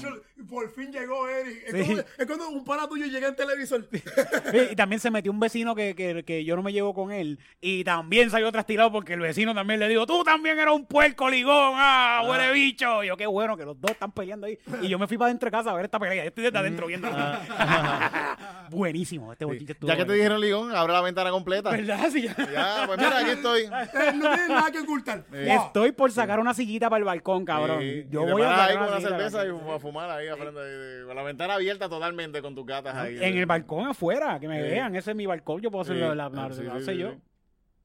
[0.49, 1.63] Por fin llegó Eric.
[1.67, 1.91] Es, Sí.
[1.91, 3.89] como- es cuando un pana tuyo llega en televisor.
[4.73, 7.39] Y también se metió un vecino que, que, que yo no me llevo con él.
[7.61, 11.29] Y también salió trastirado porque el vecino también le dijo, tú también eras un puerco
[11.31, 13.03] ligón, ah, huele bicho.
[13.03, 14.59] Y yo, qué bueno que los dos están peleando ahí.
[14.83, 16.25] Y yo me fui para adentro de casa a ver esta pelea.
[16.25, 17.09] Yo estoy desde adentro viendo.
[18.71, 21.71] Buenísimo, este estuvo ya que te dijeron ligón, abre la ventana completa.
[21.71, 22.09] ¿Verdad?
[22.11, 22.35] Sí, ya.
[22.53, 23.63] Ya, pues mira, aquí estoy.
[23.97, 25.25] Eh, no tiene nada que ocultar.
[25.33, 27.81] Estoy por sacar una sillita para el balcón, cabrón.
[27.81, 30.59] Sí, Yo voy a sacar ahí con una cerveza y a fumar ahí, a frente,
[30.61, 33.17] de- con la ventana abierta totalmente con tus gatas ahí.
[33.21, 34.71] En el balcón afuera, que me Sí.
[34.71, 34.95] vean.
[34.97, 35.93] Ese es mi balcón, yo puedo Sí.
[35.93, 36.15] hacerlo.
[36.15, 37.13] La, Ah, la- lo sí, sé sí, yo.
[37.13, 37.19] sí.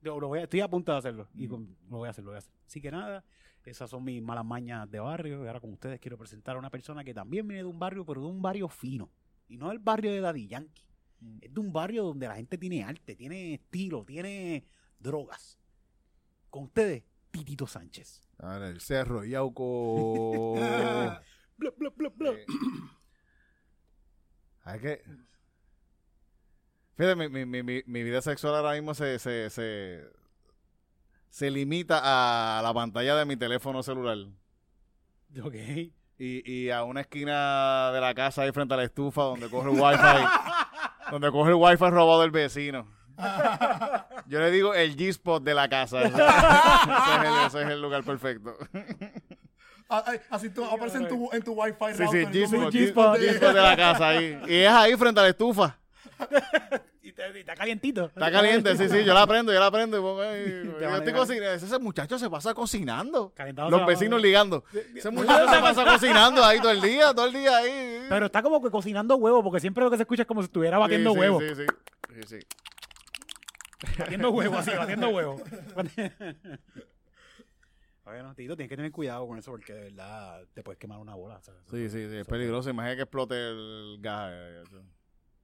[0.02, 1.28] Yo lo voy a- estoy a punto de hacerlo.
[1.36, 2.54] Y con- lo voy a hacer, lo voy a hacer.
[2.66, 3.24] Así que nada,
[3.64, 5.44] esas son mis malas mañas de barrio.
[5.44, 8.04] Y ahora con ustedes quiero presentar a una persona que también viene de un barrio,
[8.06, 9.12] pero de un barrio fino.
[9.48, 10.84] Y no del barrio de Daddy Yankee.
[11.20, 11.38] Mm.
[11.42, 14.66] Es de un barrio donde la gente tiene arte, tiene estilo, tiene
[14.98, 15.60] drogas.
[16.50, 18.22] Con ustedes, Titito Sánchez.
[18.40, 20.56] Ahora, el cerro, Yauco.
[21.62, 22.32] Bla, bla, bla, bla.
[22.32, 22.46] Eh,
[24.66, 25.02] Hay que.
[26.98, 30.04] Fíjate, mi, mi, mi, mi- vida sexual ahora mismo se, se, se,
[31.30, 34.18] se limita a la pantalla de mi teléfono celular.
[35.44, 35.56] Ok.
[36.18, 39.70] Y, y a una esquina de la casa ahí frente a la estufa donde coge
[39.72, 40.26] el wifi.
[41.12, 42.88] donde coge el wifi robado del vecino.
[44.28, 46.02] Yo le digo el G-spot de la casa.
[46.04, 48.56] ese, es el, ese es el lugar perfecto.
[49.94, 54.08] Ah, Así tú aparece en tu, en tu wifi Sí, sí, G-spot, de la casa
[54.08, 54.40] ahí.
[54.48, 55.78] Y es ahí frente a la estufa.
[57.04, 58.06] Y, te- y está calientito.
[58.06, 59.98] Está caliente, sí, sí, yo la prendo, yo la prendo.
[59.98, 61.20] Y pongo ahí, yo van a estoy llegar.
[61.22, 61.66] cocinando.
[61.66, 63.34] Ese muchacho se pasa cocinando.
[63.36, 64.64] Calentándose Los vecinos ligando.
[64.96, 68.06] Ese muchacho se pasa cocinando ahí todo el día, todo el día ahí.
[68.08, 70.46] Pero está como que cocinando huevo, porque siempre lo que se escucha es como si
[70.46, 71.40] estuviera batiendo Sí, sí, huevo.
[71.42, 71.66] Sí, sí,
[72.14, 72.40] sí, sí.
[73.98, 75.42] Batiendo huevo, así, batiendo huevo.
[78.12, 81.16] bueno, Tito, tienes que tener cuidado con eso porque de verdad te puedes quemar una
[81.16, 81.42] bola.
[81.42, 81.62] ¿sabes?
[81.70, 82.70] Sí, sí, sí, es peligroso.
[82.70, 84.32] Imagina que explote el gas.
[84.34, 84.82] eh, eso.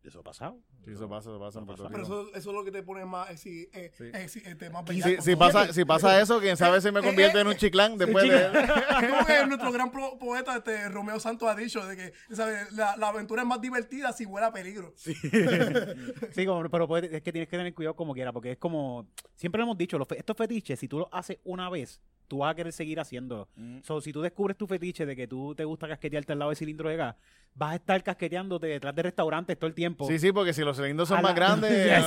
[0.03, 0.57] Eso ha pasado.
[0.85, 2.21] Sí, eso pasa, eso pasa en Puerto Pero Rico.
[2.21, 4.05] eso, eso es lo que te pone más, exi, eh, Sí.
[4.05, 5.21] exi- este, más Si, bellaco.
[5.21, 8.29] si pasa, si pasa eso, quién sabe si me convierte en un chiclán después de...
[9.09, 12.71] Como que nuestro gran pro- poeta este, Romeo Santos ha dicho de que ¿sabes?
[12.71, 14.93] La, la aventura es más divertida si huele a peligro.
[16.31, 19.07] Sí, como- pero puede- es que tienes que tener cuidado como quiera, porque es como,
[19.35, 22.39] siempre lo hemos dicho, los fe- estos fetiches, si tú los haces una vez, tú
[22.39, 23.47] vas a querer seguir haciendo.
[23.55, 23.79] Mm.
[23.83, 26.57] So, si tú descubres tu fetiche de que tú te gusta casquetearte al lado del
[26.57, 27.15] cilindro de gas,
[27.55, 30.05] vas a estar casqueteándote detrás de restaurantes todo el tiempo.
[30.07, 31.99] Sí, sí, porque si los cilindros son A la- más grandes, eh,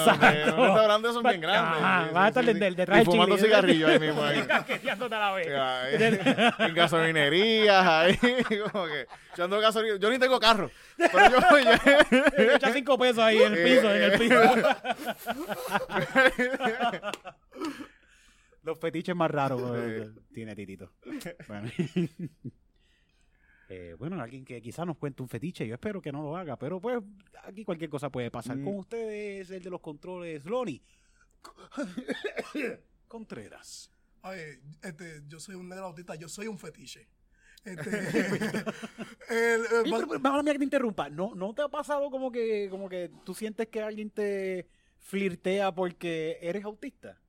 [0.47, 1.83] los restaurantes son bien Va- grandes.
[1.83, 2.75] Ajá, Sí, vas a estar sí, de- sí.
[2.77, 4.23] detrás Y del fumando cigarrillos ahí mismo.
[4.23, 4.43] Ahí.
[4.47, 5.49] casqueteándote a la vez.
[6.59, 8.17] En gasolinerías, ahí,
[8.73, 9.97] como que echando gasolina.
[9.99, 14.03] Yo ni tengo carro, pero yo, yo- Echa cinco pesos ahí en el piso, en
[14.03, 14.41] el piso.
[18.63, 19.61] Los fetiches más raros
[20.35, 20.93] tiene Titito.
[21.49, 21.71] Bueno.
[23.73, 26.59] Eh, bueno, alguien que quizás nos cuente un fetiche, yo espero que no lo haga,
[26.59, 27.01] pero pues
[27.45, 28.57] aquí cualquier cosa puede pasar.
[28.57, 28.65] Mm.
[28.65, 30.83] Con ustedes, el de los controles, Loni.
[33.07, 33.93] Contreras.
[34.23, 37.07] Oye, este, yo soy un negro autista, yo soy un fetiche.
[37.65, 37.91] Este,
[39.29, 41.09] el, pero, pero, mía que te interrumpa.
[41.09, 44.67] ¿No, ¿No te ha pasado como que, como que tú sientes que alguien te
[44.99, 47.21] flirtea porque eres autista?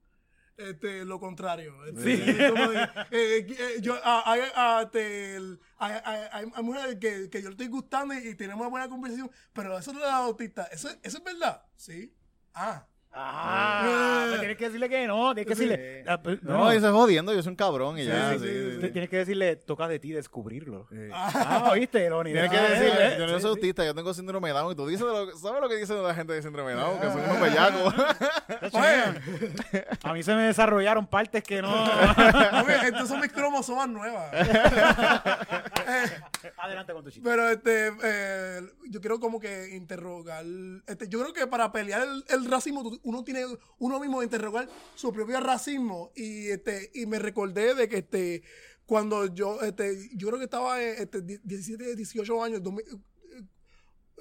[0.57, 1.75] Este, lo contrario.
[1.97, 2.11] Sí.
[2.11, 5.37] Este, de- eh, eh, yo, hay, ah, este,
[5.77, 9.77] hay, mujeres que, que yo le estoy gustando y, y tenemos una buena conversación, pero
[9.77, 10.65] eso no es autista.
[10.65, 11.63] ¿Eso, ¿Eso es verdad?
[11.75, 12.13] Sí.
[12.53, 12.87] Ah.
[13.14, 15.68] Ah, pues tienes que decirle que no, tienes que Sí.
[15.68, 16.03] decirle.
[16.07, 18.32] ah, pues, No, eso es jodiendo, yo soy un cabrón y ya.
[18.34, 18.78] sí, sí, sí, sí, sí.
[18.82, 20.88] Te- Tienes que decirle, toca de ti descubrirlo.
[21.14, 22.32] Ah, ¿oíste, Loni?
[22.32, 23.47] Tienes que Ah, decirle, eh, yo no soy sí.
[23.47, 26.14] autista, yo tengo síndrome de Down y tú dices, lo- ¿sabes lo que dicen la
[26.16, 26.99] gente de síndrome de Down?
[27.01, 27.93] Que son unos bellacos.
[28.74, 31.70] Oye, A mí se me desarrollaron partes que no.
[32.66, 34.32] oye, estas son mis cromosomas nuevas.
[34.34, 36.09] Eh,
[36.57, 37.28] Adelante con tu chiste.
[37.28, 40.43] Pero este, eh, yo quiero como que interrogar,
[40.88, 43.43] este, yo creo que para pelear el, el racismo tú- uno tiene
[43.79, 46.11] uno mismo interrogar su propio racismo.
[46.15, 48.43] Y este y me recordé de que este
[48.85, 52.97] cuando yo este yo creo que estaba eh, este, die- 17, 18 años, 2000, eh,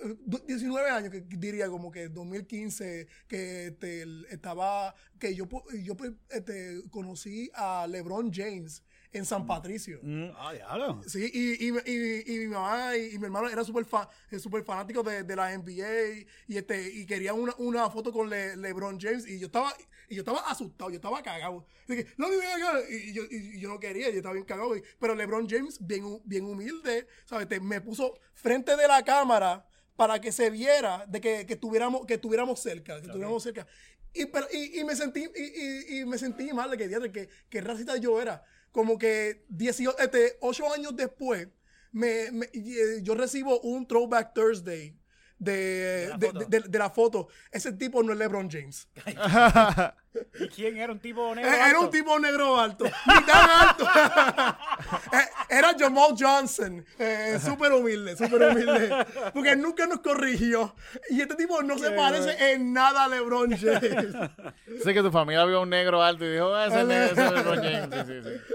[0.04, 0.16] eh,
[0.46, 5.46] 19 años que diría como que 2015 que este, estaba que yo
[5.82, 5.96] yo
[6.30, 8.82] este, conocí a LeBron James
[9.12, 10.00] en San Patricio.
[10.36, 11.02] Ah, diablo.
[11.06, 14.62] Sí, y, y, y, y mi mamá y, mi hermano eran súper fa, eh, súper
[14.64, 19.00] fanáticos de, de la NBA y este y querían una, una foto con Le- LeBron
[19.00, 19.74] James y yo estaba
[20.08, 21.64] y yo estaba asustado, yo estaba cagado.
[21.88, 24.72] Dije, no, no, no, no", y, yo, y yo no quería, yo estaba bien cagado.
[24.98, 27.48] Pero LeBron James, bien, bien humilde, ¿sabes?
[27.48, 32.06] Te- me puso frente de la cámara para que se viera de que, que tuviéramos
[32.06, 33.66] que tuviéramos cerca, que tuviéramos cerca.
[34.12, 37.28] Y, pero, y, y me sentí y, y- y me sentí mal de que, que,
[37.48, 38.42] que racista yo era.
[38.72, 41.48] Como que 18, este, 8 años después,
[41.92, 44.96] me, eh, yo recibo un Throwback Thursday
[45.38, 46.44] de, la de, foto.
[46.46, 47.28] de- de la foto.
[47.50, 48.88] Ese tipo no es LeBron James.
[50.40, 51.50] ¿Y quién era un tipo Eh, negro?
[51.52, 51.80] Era alto?
[51.82, 53.86] un tipo negro alto, ni tan alto.
[55.12, 59.06] Eh, Era Jamal Johnson, eh, súper humilde, súper humilde.
[59.32, 60.74] Porque nunca nos corrigió.
[61.10, 63.82] Y este tipo no se parece en nada a LeBron James.
[64.84, 67.62] sé que tu familia vio a un negro alto y dijo, "Ah, ese es LeBron
[67.62, 68.06] James.
[68.06, 68.54] Sí, sí, sí.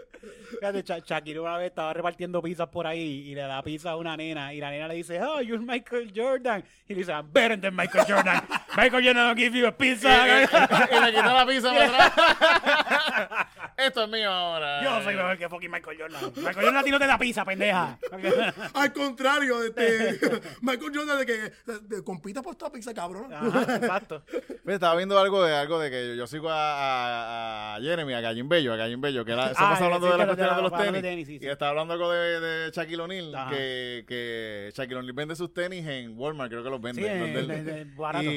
[0.72, 4.54] Shakira una vez estaba repartiendo pizzas por ahí y le da pizza a una nena
[4.54, 6.64] y la nena le dice, oh, you're Michael Jordan.
[6.88, 8.42] Y le dice, I'm better than Michael Jordan.
[8.78, 10.10] Michael Jordan will give you a pizza.
[10.28, 13.48] y le quitó la pizza para atrás.
[13.78, 14.84] Esto es mío ahora.
[14.84, 16.32] Yo soy mejor que fucking Michael Jordan.
[16.36, 17.98] Michael Jordan a ti no te da pizza, pendeja.
[18.74, 20.20] Al contrario, este,
[20.62, 23.34] Michael Jordan de que de- de- compita por esta pizza, cabrón.
[23.34, 24.24] Ajá, exacto.
[24.64, 28.14] Mira, estaba viendo algo de algo de que yo, yo sigo a, a, a Jeremy,
[28.14, 30.26] a Gallín Bello, a Gallín Bello, que era, se Ah, pasa hablando sí, de la
[30.26, 31.02] cuestión la- de los hablando tenis.
[31.04, 31.46] de tenis, sí, sí.
[31.46, 35.86] Y estaba hablando algo de, de Shaquille O'Neal, que, que Shaquille O'Neal vende sus tenis
[35.88, 37.02] en Walmart, creo que los vende.
[37.02, 38.26] Sí, barato.
[38.26, 38.30] y,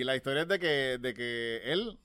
[0.00, 1.98] y la historia es de que, de que él,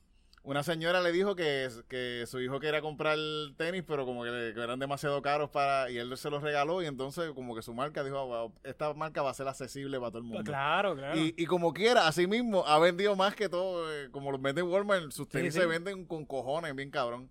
[0.43, 3.15] una señora le dijo que, que su hijo quería comprar
[3.57, 6.81] tenis, pero como que, le- que eran demasiado caros para, y él se los regaló,
[6.81, 10.09] y entonces como que su marca dijo, "Ah, esta marca va a ser accesible para
[10.09, 10.43] todo el mundo.
[10.43, 11.15] Claro, claro.
[11.19, 14.61] Y, y como quiera, así mismo, ha vendido más que todo, eh, como los vende
[14.61, 17.29] en Walmart, sus tenis se venden con cojones, bien cabrón.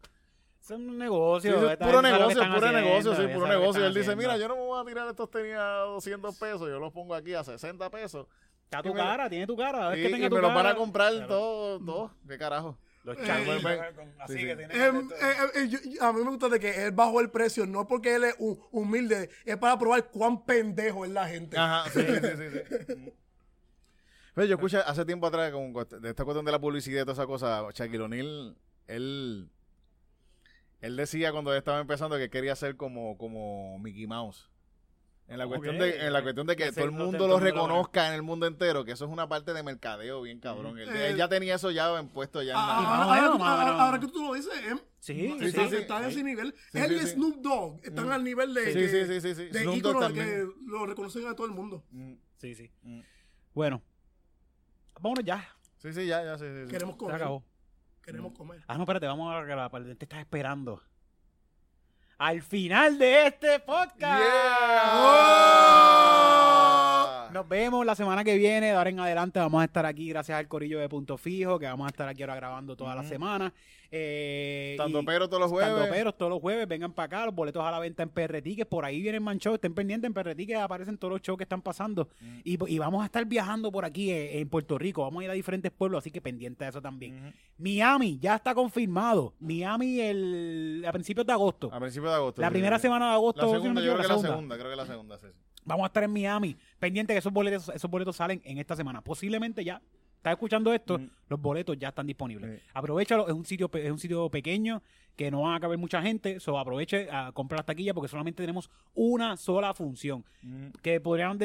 [0.75, 1.61] Es un negocio.
[1.61, 3.83] Sí, es puro negocio, puro haciendo, negocio, sí, puro negocio.
[3.83, 6.69] Y él dice, mira, yo no me voy a tirar estos tenis a 200 pesos,
[6.69, 8.27] yo los pongo aquí a 60 pesos.
[8.65, 9.95] Está tu me- cara, tiene tu cara.
[9.95, 11.27] Es Y, tu me los van a comprar Claro.
[11.29, 12.79] todo, todo, qué carajo.
[13.03, 13.23] Los Eh,
[14.29, 14.43] Sí, sí.
[14.51, 17.87] Em, eh, eh, yo- a mí me gusta de que él bajó el precio, no
[17.89, 21.57] porque él es hu- humilde, es para probar cuán pendejo es la gente.
[21.59, 22.85] Ajá, sí, sí, sí.
[22.87, 23.13] sí.
[24.35, 27.15] Pero yo escuché hace tiempo atrás con, de esta cuestión de la publicidad y toda
[27.15, 28.57] esa cosa, Shaquille O'Neal,
[28.87, 29.49] él,
[30.81, 34.49] él decía cuando estaba empezando que quería ser como, como Mickey Mouse.
[35.29, 38.15] En la cuestión de, en la cuestión de que todo el mundo lo reconozca en
[38.15, 40.77] el mundo entero, que eso es una parte de mercadeo bien cabrón.
[40.77, 44.01] Él, Eh, él ya tenía eso ya en puesto ya en la- Ah, más ahora,
[44.01, 45.77] que tú lo dices, em, Sí, está, sí, sí.
[45.77, 46.53] está a ese nivel.
[46.73, 47.07] Sí, Él sí, y sí.
[47.15, 49.45] Snoop Dogg están al nivel de, Sí, que- sí, sí, sí, sí.
[49.51, 51.85] de Snoop ícono Dogg que lo reconocen a todo el mundo.
[51.93, 52.69] Mm, Sí, sí.
[52.83, 53.01] mm.
[53.55, 53.83] Bueno.
[55.01, 55.49] Vámonos ya.
[55.79, 56.71] Sí, sí, ya, ya, sí, sí, sí.
[56.73, 57.15] Queremos Se comer.
[57.17, 57.45] acabó.
[58.11, 58.61] Queremos comer.
[58.67, 59.95] Ah, no, espérate, vamos a la parte.
[59.95, 60.83] Te estás esperando.
[62.19, 64.21] Al final de este podcast.
[64.21, 66.00] Yeah.
[67.33, 68.67] Nos vemos la semana que viene.
[68.67, 71.67] De ahora en adelante vamos a estar aquí gracias al corillo de Punto Fijo, que
[71.67, 73.11] vamos a estar aquí ahora grabando toda la Ujú.
[73.11, 73.53] semana.
[73.93, 75.75] Eh, Tanto pero todos los jueves.
[75.75, 78.69] Tandoperos todos los jueves, vengan para acá, los boletos a la venta en PR Tickets,
[78.69, 81.43] por ahí vienen man shows, estén pendientes en PR Tickets, aparecen todos los shows que
[81.43, 82.09] están pasando.
[82.45, 85.31] Y, y vamos a estar viajando por aquí eh, en Puerto Rico, vamos a ir
[85.31, 87.35] a diferentes pueblos, así que pendiente de eso también.
[87.59, 89.35] Miami, ya está confirmado.
[89.41, 91.69] Miami el, a principios de agosto.
[91.73, 92.41] A principios de agosto.
[92.43, 93.43] La primera semana de agosto.
[93.43, 94.29] La segunda, yo creo que la segunda.
[94.29, 95.27] segunda, creo que la segunda, sí.
[95.71, 96.57] Vamos a estar en Miami.
[96.79, 99.03] Pendiente que esos boletos, esos boletos salen en esta semana.
[99.03, 99.81] Posiblemente ya.
[100.17, 100.99] ¿Estás escuchando esto?
[100.99, 101.09] Mm.
[101.29, 102.61] Los boletos ya están disponibles.
[102.61, 102.67] Sí.
[102.75, 104.83] Aprovechalo, es un sitio es un sitio pequeño
[105.17, 108.43] que no va a caber mucha gente, so aproveche a comprar las taquillas porque solamente
[108.43, 110.25] tenemos una sola función.
[110.43, 110.69] Mm.
[110.83, 111.39] Que podrían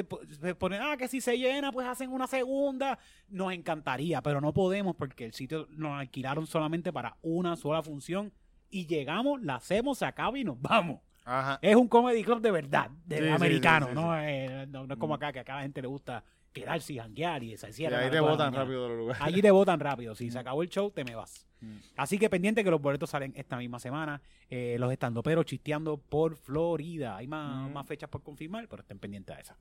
[0.60, 3.00] poner, ah, que si se llena, pues hacen una segunda.
[3.30, 8.34] Nos encantaría, pero no podemos porque el sitio nos alquilaron solamente para una sola función
[8.70, 11.00] y llegamos, la hacemos, se acaba y nos vamos.
[11.26, 11.60] Ajá.
[11.62, 14.14] Es un comedy club de verdad, de Sí, americano, sí, sí, ¿no?
[14.14, 14.20] sí.
[14.24, 16.24] Eh, no, no es como acá que a cada gente le gusta
[16.54, 18.00] quedarse y janguear y se Y cierra.
[18.00, 19.22] ahí te botan rápido de los lugares.
[19.22, 20.16] Allí te votan rápido.
[20.16, 21.46] Si se acabó el show, te me vas.
[21.62, 21.78] Mm.
[21.98, 24.22] Así que pendiente que los boletos salen esta misma semana.
[24.50, 27.18] Eh, los estandoperos chisteando por Florida.
[27.18, 27.74] Hay más, Mm.
[27.74, 29.58] más fechas por confirmar, pero estén pendientes a esa.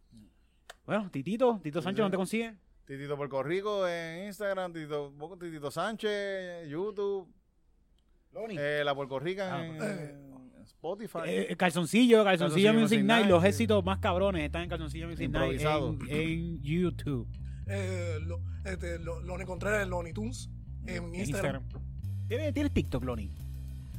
[0.87, 2.03] Bueno, Titito, Tito Sánchez.
[2.03, 2.55] ¿dónde te consigue?
[2.85, 7.27] Titito Puerto Rico en Instagram, Titito, Titito Sánchez, YouTube,
[8.51, 10.15] eh, la Puerto Rica Ah, en, eh.
[10.65, 11.19] Spotify.
[11.27, 13.21] Eh, calzoncillo, Calzoncillo Calzoncillo Music Music Night.
[13.23, 13.49] Night, Los sí.
[13.49, 15.97] éxitos más cabrones están en Calzoncillo Music Night Improvisado.
[16.09, 17.27] en, en YouTube.
[17.67, 20.51] Eh, lo, este, lo, Lonnie Contreras en Lonnie Tunes
[20.87, 21.63] en En Instagram.
[22.29, 23.31] ¿Tienes, tienes TikTok, Lonnie?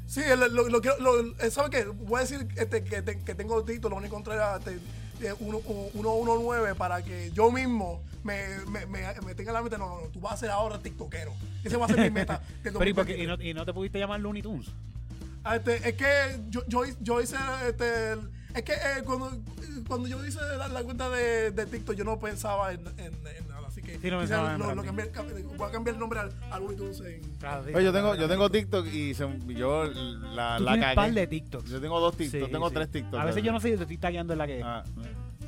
[0.08, 1.86] Sí, lo, lo, lo quiero- lo- eh, ¿sabe qué?
[1.86, 4.78] Voy a decir este, que, te- que tengo título, Lonnie Contreras este,
[5.28, 9.62] eh, uno- uno- 119 para que yo mismo me, me, me, me tenga en la
[9.64, 11.34] mente, no, no, no, tú vas a ser ahora tiktokero.
[11.64, 12.40] Ese va a ser mi meta.
[12.64, 13.24] Pero ¿y, por qué- 2023.
[13.24, 14.68] y no, y no te pudiste llamar Looney Tunes?
[15.48, 16.06] Ah, este, es que
[16.50, 17.36] yo, yo, yo hice
[17.70, 19.32] este, el- es que eh, cuando,
[19.88, 23.48] cuando yo hice la, la cuenta de, de TikTok yo no pensaba en, en, en
[23.48, 25.12] nada, así que Sí, no quizás pensaba en lo, lo cambié-
[25.58, 29.14] voy a cambiar el nombre al, al en Oye, yo tengo, yo tengo TikTok y
[29.14, 31.28] se- yo la, la tienes par de cagué.
[31.28, 31.70] TikToks.
[31.70, 32.74] Yo tengo dos TikToks, Sí, tengo sí.
[32.76, 33.22] tres TikToks.
[33.22, 34.62] A veces yo no sé si te estoy tagueando en la que.
[34.64, 34.84] Ah,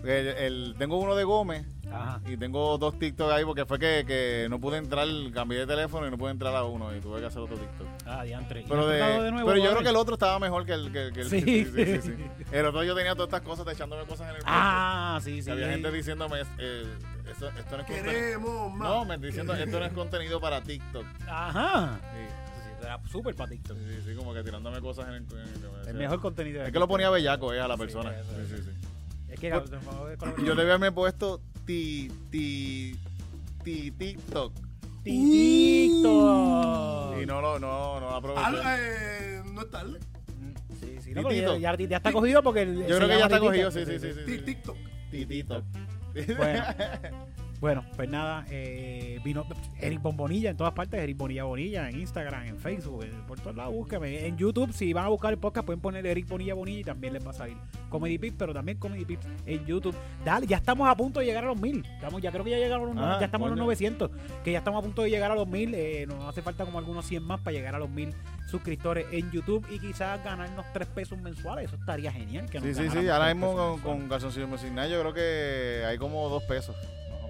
[0.04, 2.22] el, el- tengo uno de Gómez Ajá.
[2.28, 6.06] y tengo dos TikTok ahí porque fue que, que no pude entrar, cambié de teléfono
[6.08, 7.88] y no pude entrar a uno y tuve que hacer otro TikTok.
[8.06, 8.62] Ah, diantre.
[8.62, 10.92] ¿Y Pero, de, de nuevo, pero yo creo que el otro estaba mejor que el
[10.92, 11.42] que, que el Sí.
[11.42, 12.16] sí, sí, sí.
[12.52, 14.50] El otro yo tenía todas estas cosas echándome cosas en el cuerpo.
[14.52, 15.50] Ah, sí, sí.
[15.50, 16.84] Y había gente diciéndome eh,
[17.32, 18.04] esto, esto no es contenido.
[18.04, 18.90] Queremos más.
[18.90, 21.06] No, me diciendo esto no es contenido para TikTok.
[21.28, 22.00] Ajá.
[22.14, 22.18] Sí,
[22.80, 23.78] Sí, era súper para TikTok.
[23.78, 25.40] sí, sí, como que tirándome cosas en el, en
[25.84, 26.64] el- El mejor contenido.
[26.64, 28.12] Es que lo ponía bellaco eh, a la Sí, persona.
[28.18, 28.58] eso, Sí, eso.
[28.58, 28.88] sí, sí.
[29.30, 32.96] Es que Yo debía haberme puesto ti, ti,
[33.64, 34.54] ti, TikTok.
[35.04, 36.02] TikTok.
[37.22, 38.46] Y no lo, no, no lo aproveché.
[38.46, 40.00] Ah, eh, no es tarde.
[40.80, 42.66] Sí, sí, no, ya, ya, ya está cogido porque.
[42.66, 44.38] Yo creo que ya está cogido, sí, sí, sí.
[44.46, 44.78] TikTok.
[45.12, 45.64] Titito.
[46.38, 46.64] Bueno,
[47.60, 49.46] bueno, pues nada, eh, vino
[49.80, 53.56] Eric Bombonilla en todas partes, Eric Bonilla Bonilla en Instagram, en Facebook, en- por todos
[53.56, 54.26] lados, búsqueme.
[54.28, 57.14] En YouTube, si van a buscar el podcast, pueden poner Eric Bonilla Bonilla y también
[57.14, 57.58] les va a salir
[57.90, 59.96] Comedy Pips, pero también Comedy Pips en YouTube.
[60.24, 61.84] Dale, ya estamos a punto de llegar a los mil.
[61.96, 63.64] Estamos, ya creo que ya llegaron, los- Ah, ya estamos en los coño.
[63.66, 64.12] 900,
[64.44, 65.74] que ya estamos a punto de llegar a los mil.
[65.74, 68.14] eh, nos hace falta como algunos 100 más para llegar a los mil
[68.50, 71.66] suscriptores en YouTube y quizás ganarnos 3 pesos mensuales.
[71.66, 72.50] Eso estaría genial.
[72.50, 73.08] Que nos Sí, sí, sí.
[73.10, 76.76] Ahora mismo con, con Calzoncillo Music Night yo creo que hay como dos pesos.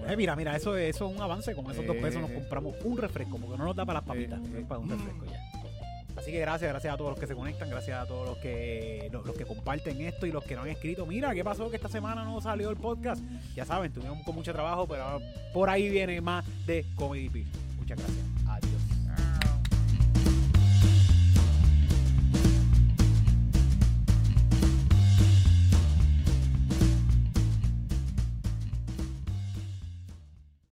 [0.06, 1.54] Eh, mira, mira, eso, eso es un avance.
[1.54, 2.34] Con esos dos Eh, pesos nos eh.
[2.34, 5.24] compramos un refresco, porque no nos da para las papitas, Eh, es para un refresco
[5.26, 5.42] ya.
[6.16, 9.08] Así que gracias, gracias a todos los que se conectan, gracias a todos los que
[9.12, 11.06] los, los que comparten esto y los que no han escrito.
[11.06, 13.22] Mira, ¿qué pasó que esta semana no salió el podcast?
[13.54, 15.20] Ya saben, tuvimos con mucho trabajo, pero
[15.54, 17.50] por ahí viene más de Comedy Pips.
[17.78, 18.77] Muchas gracias.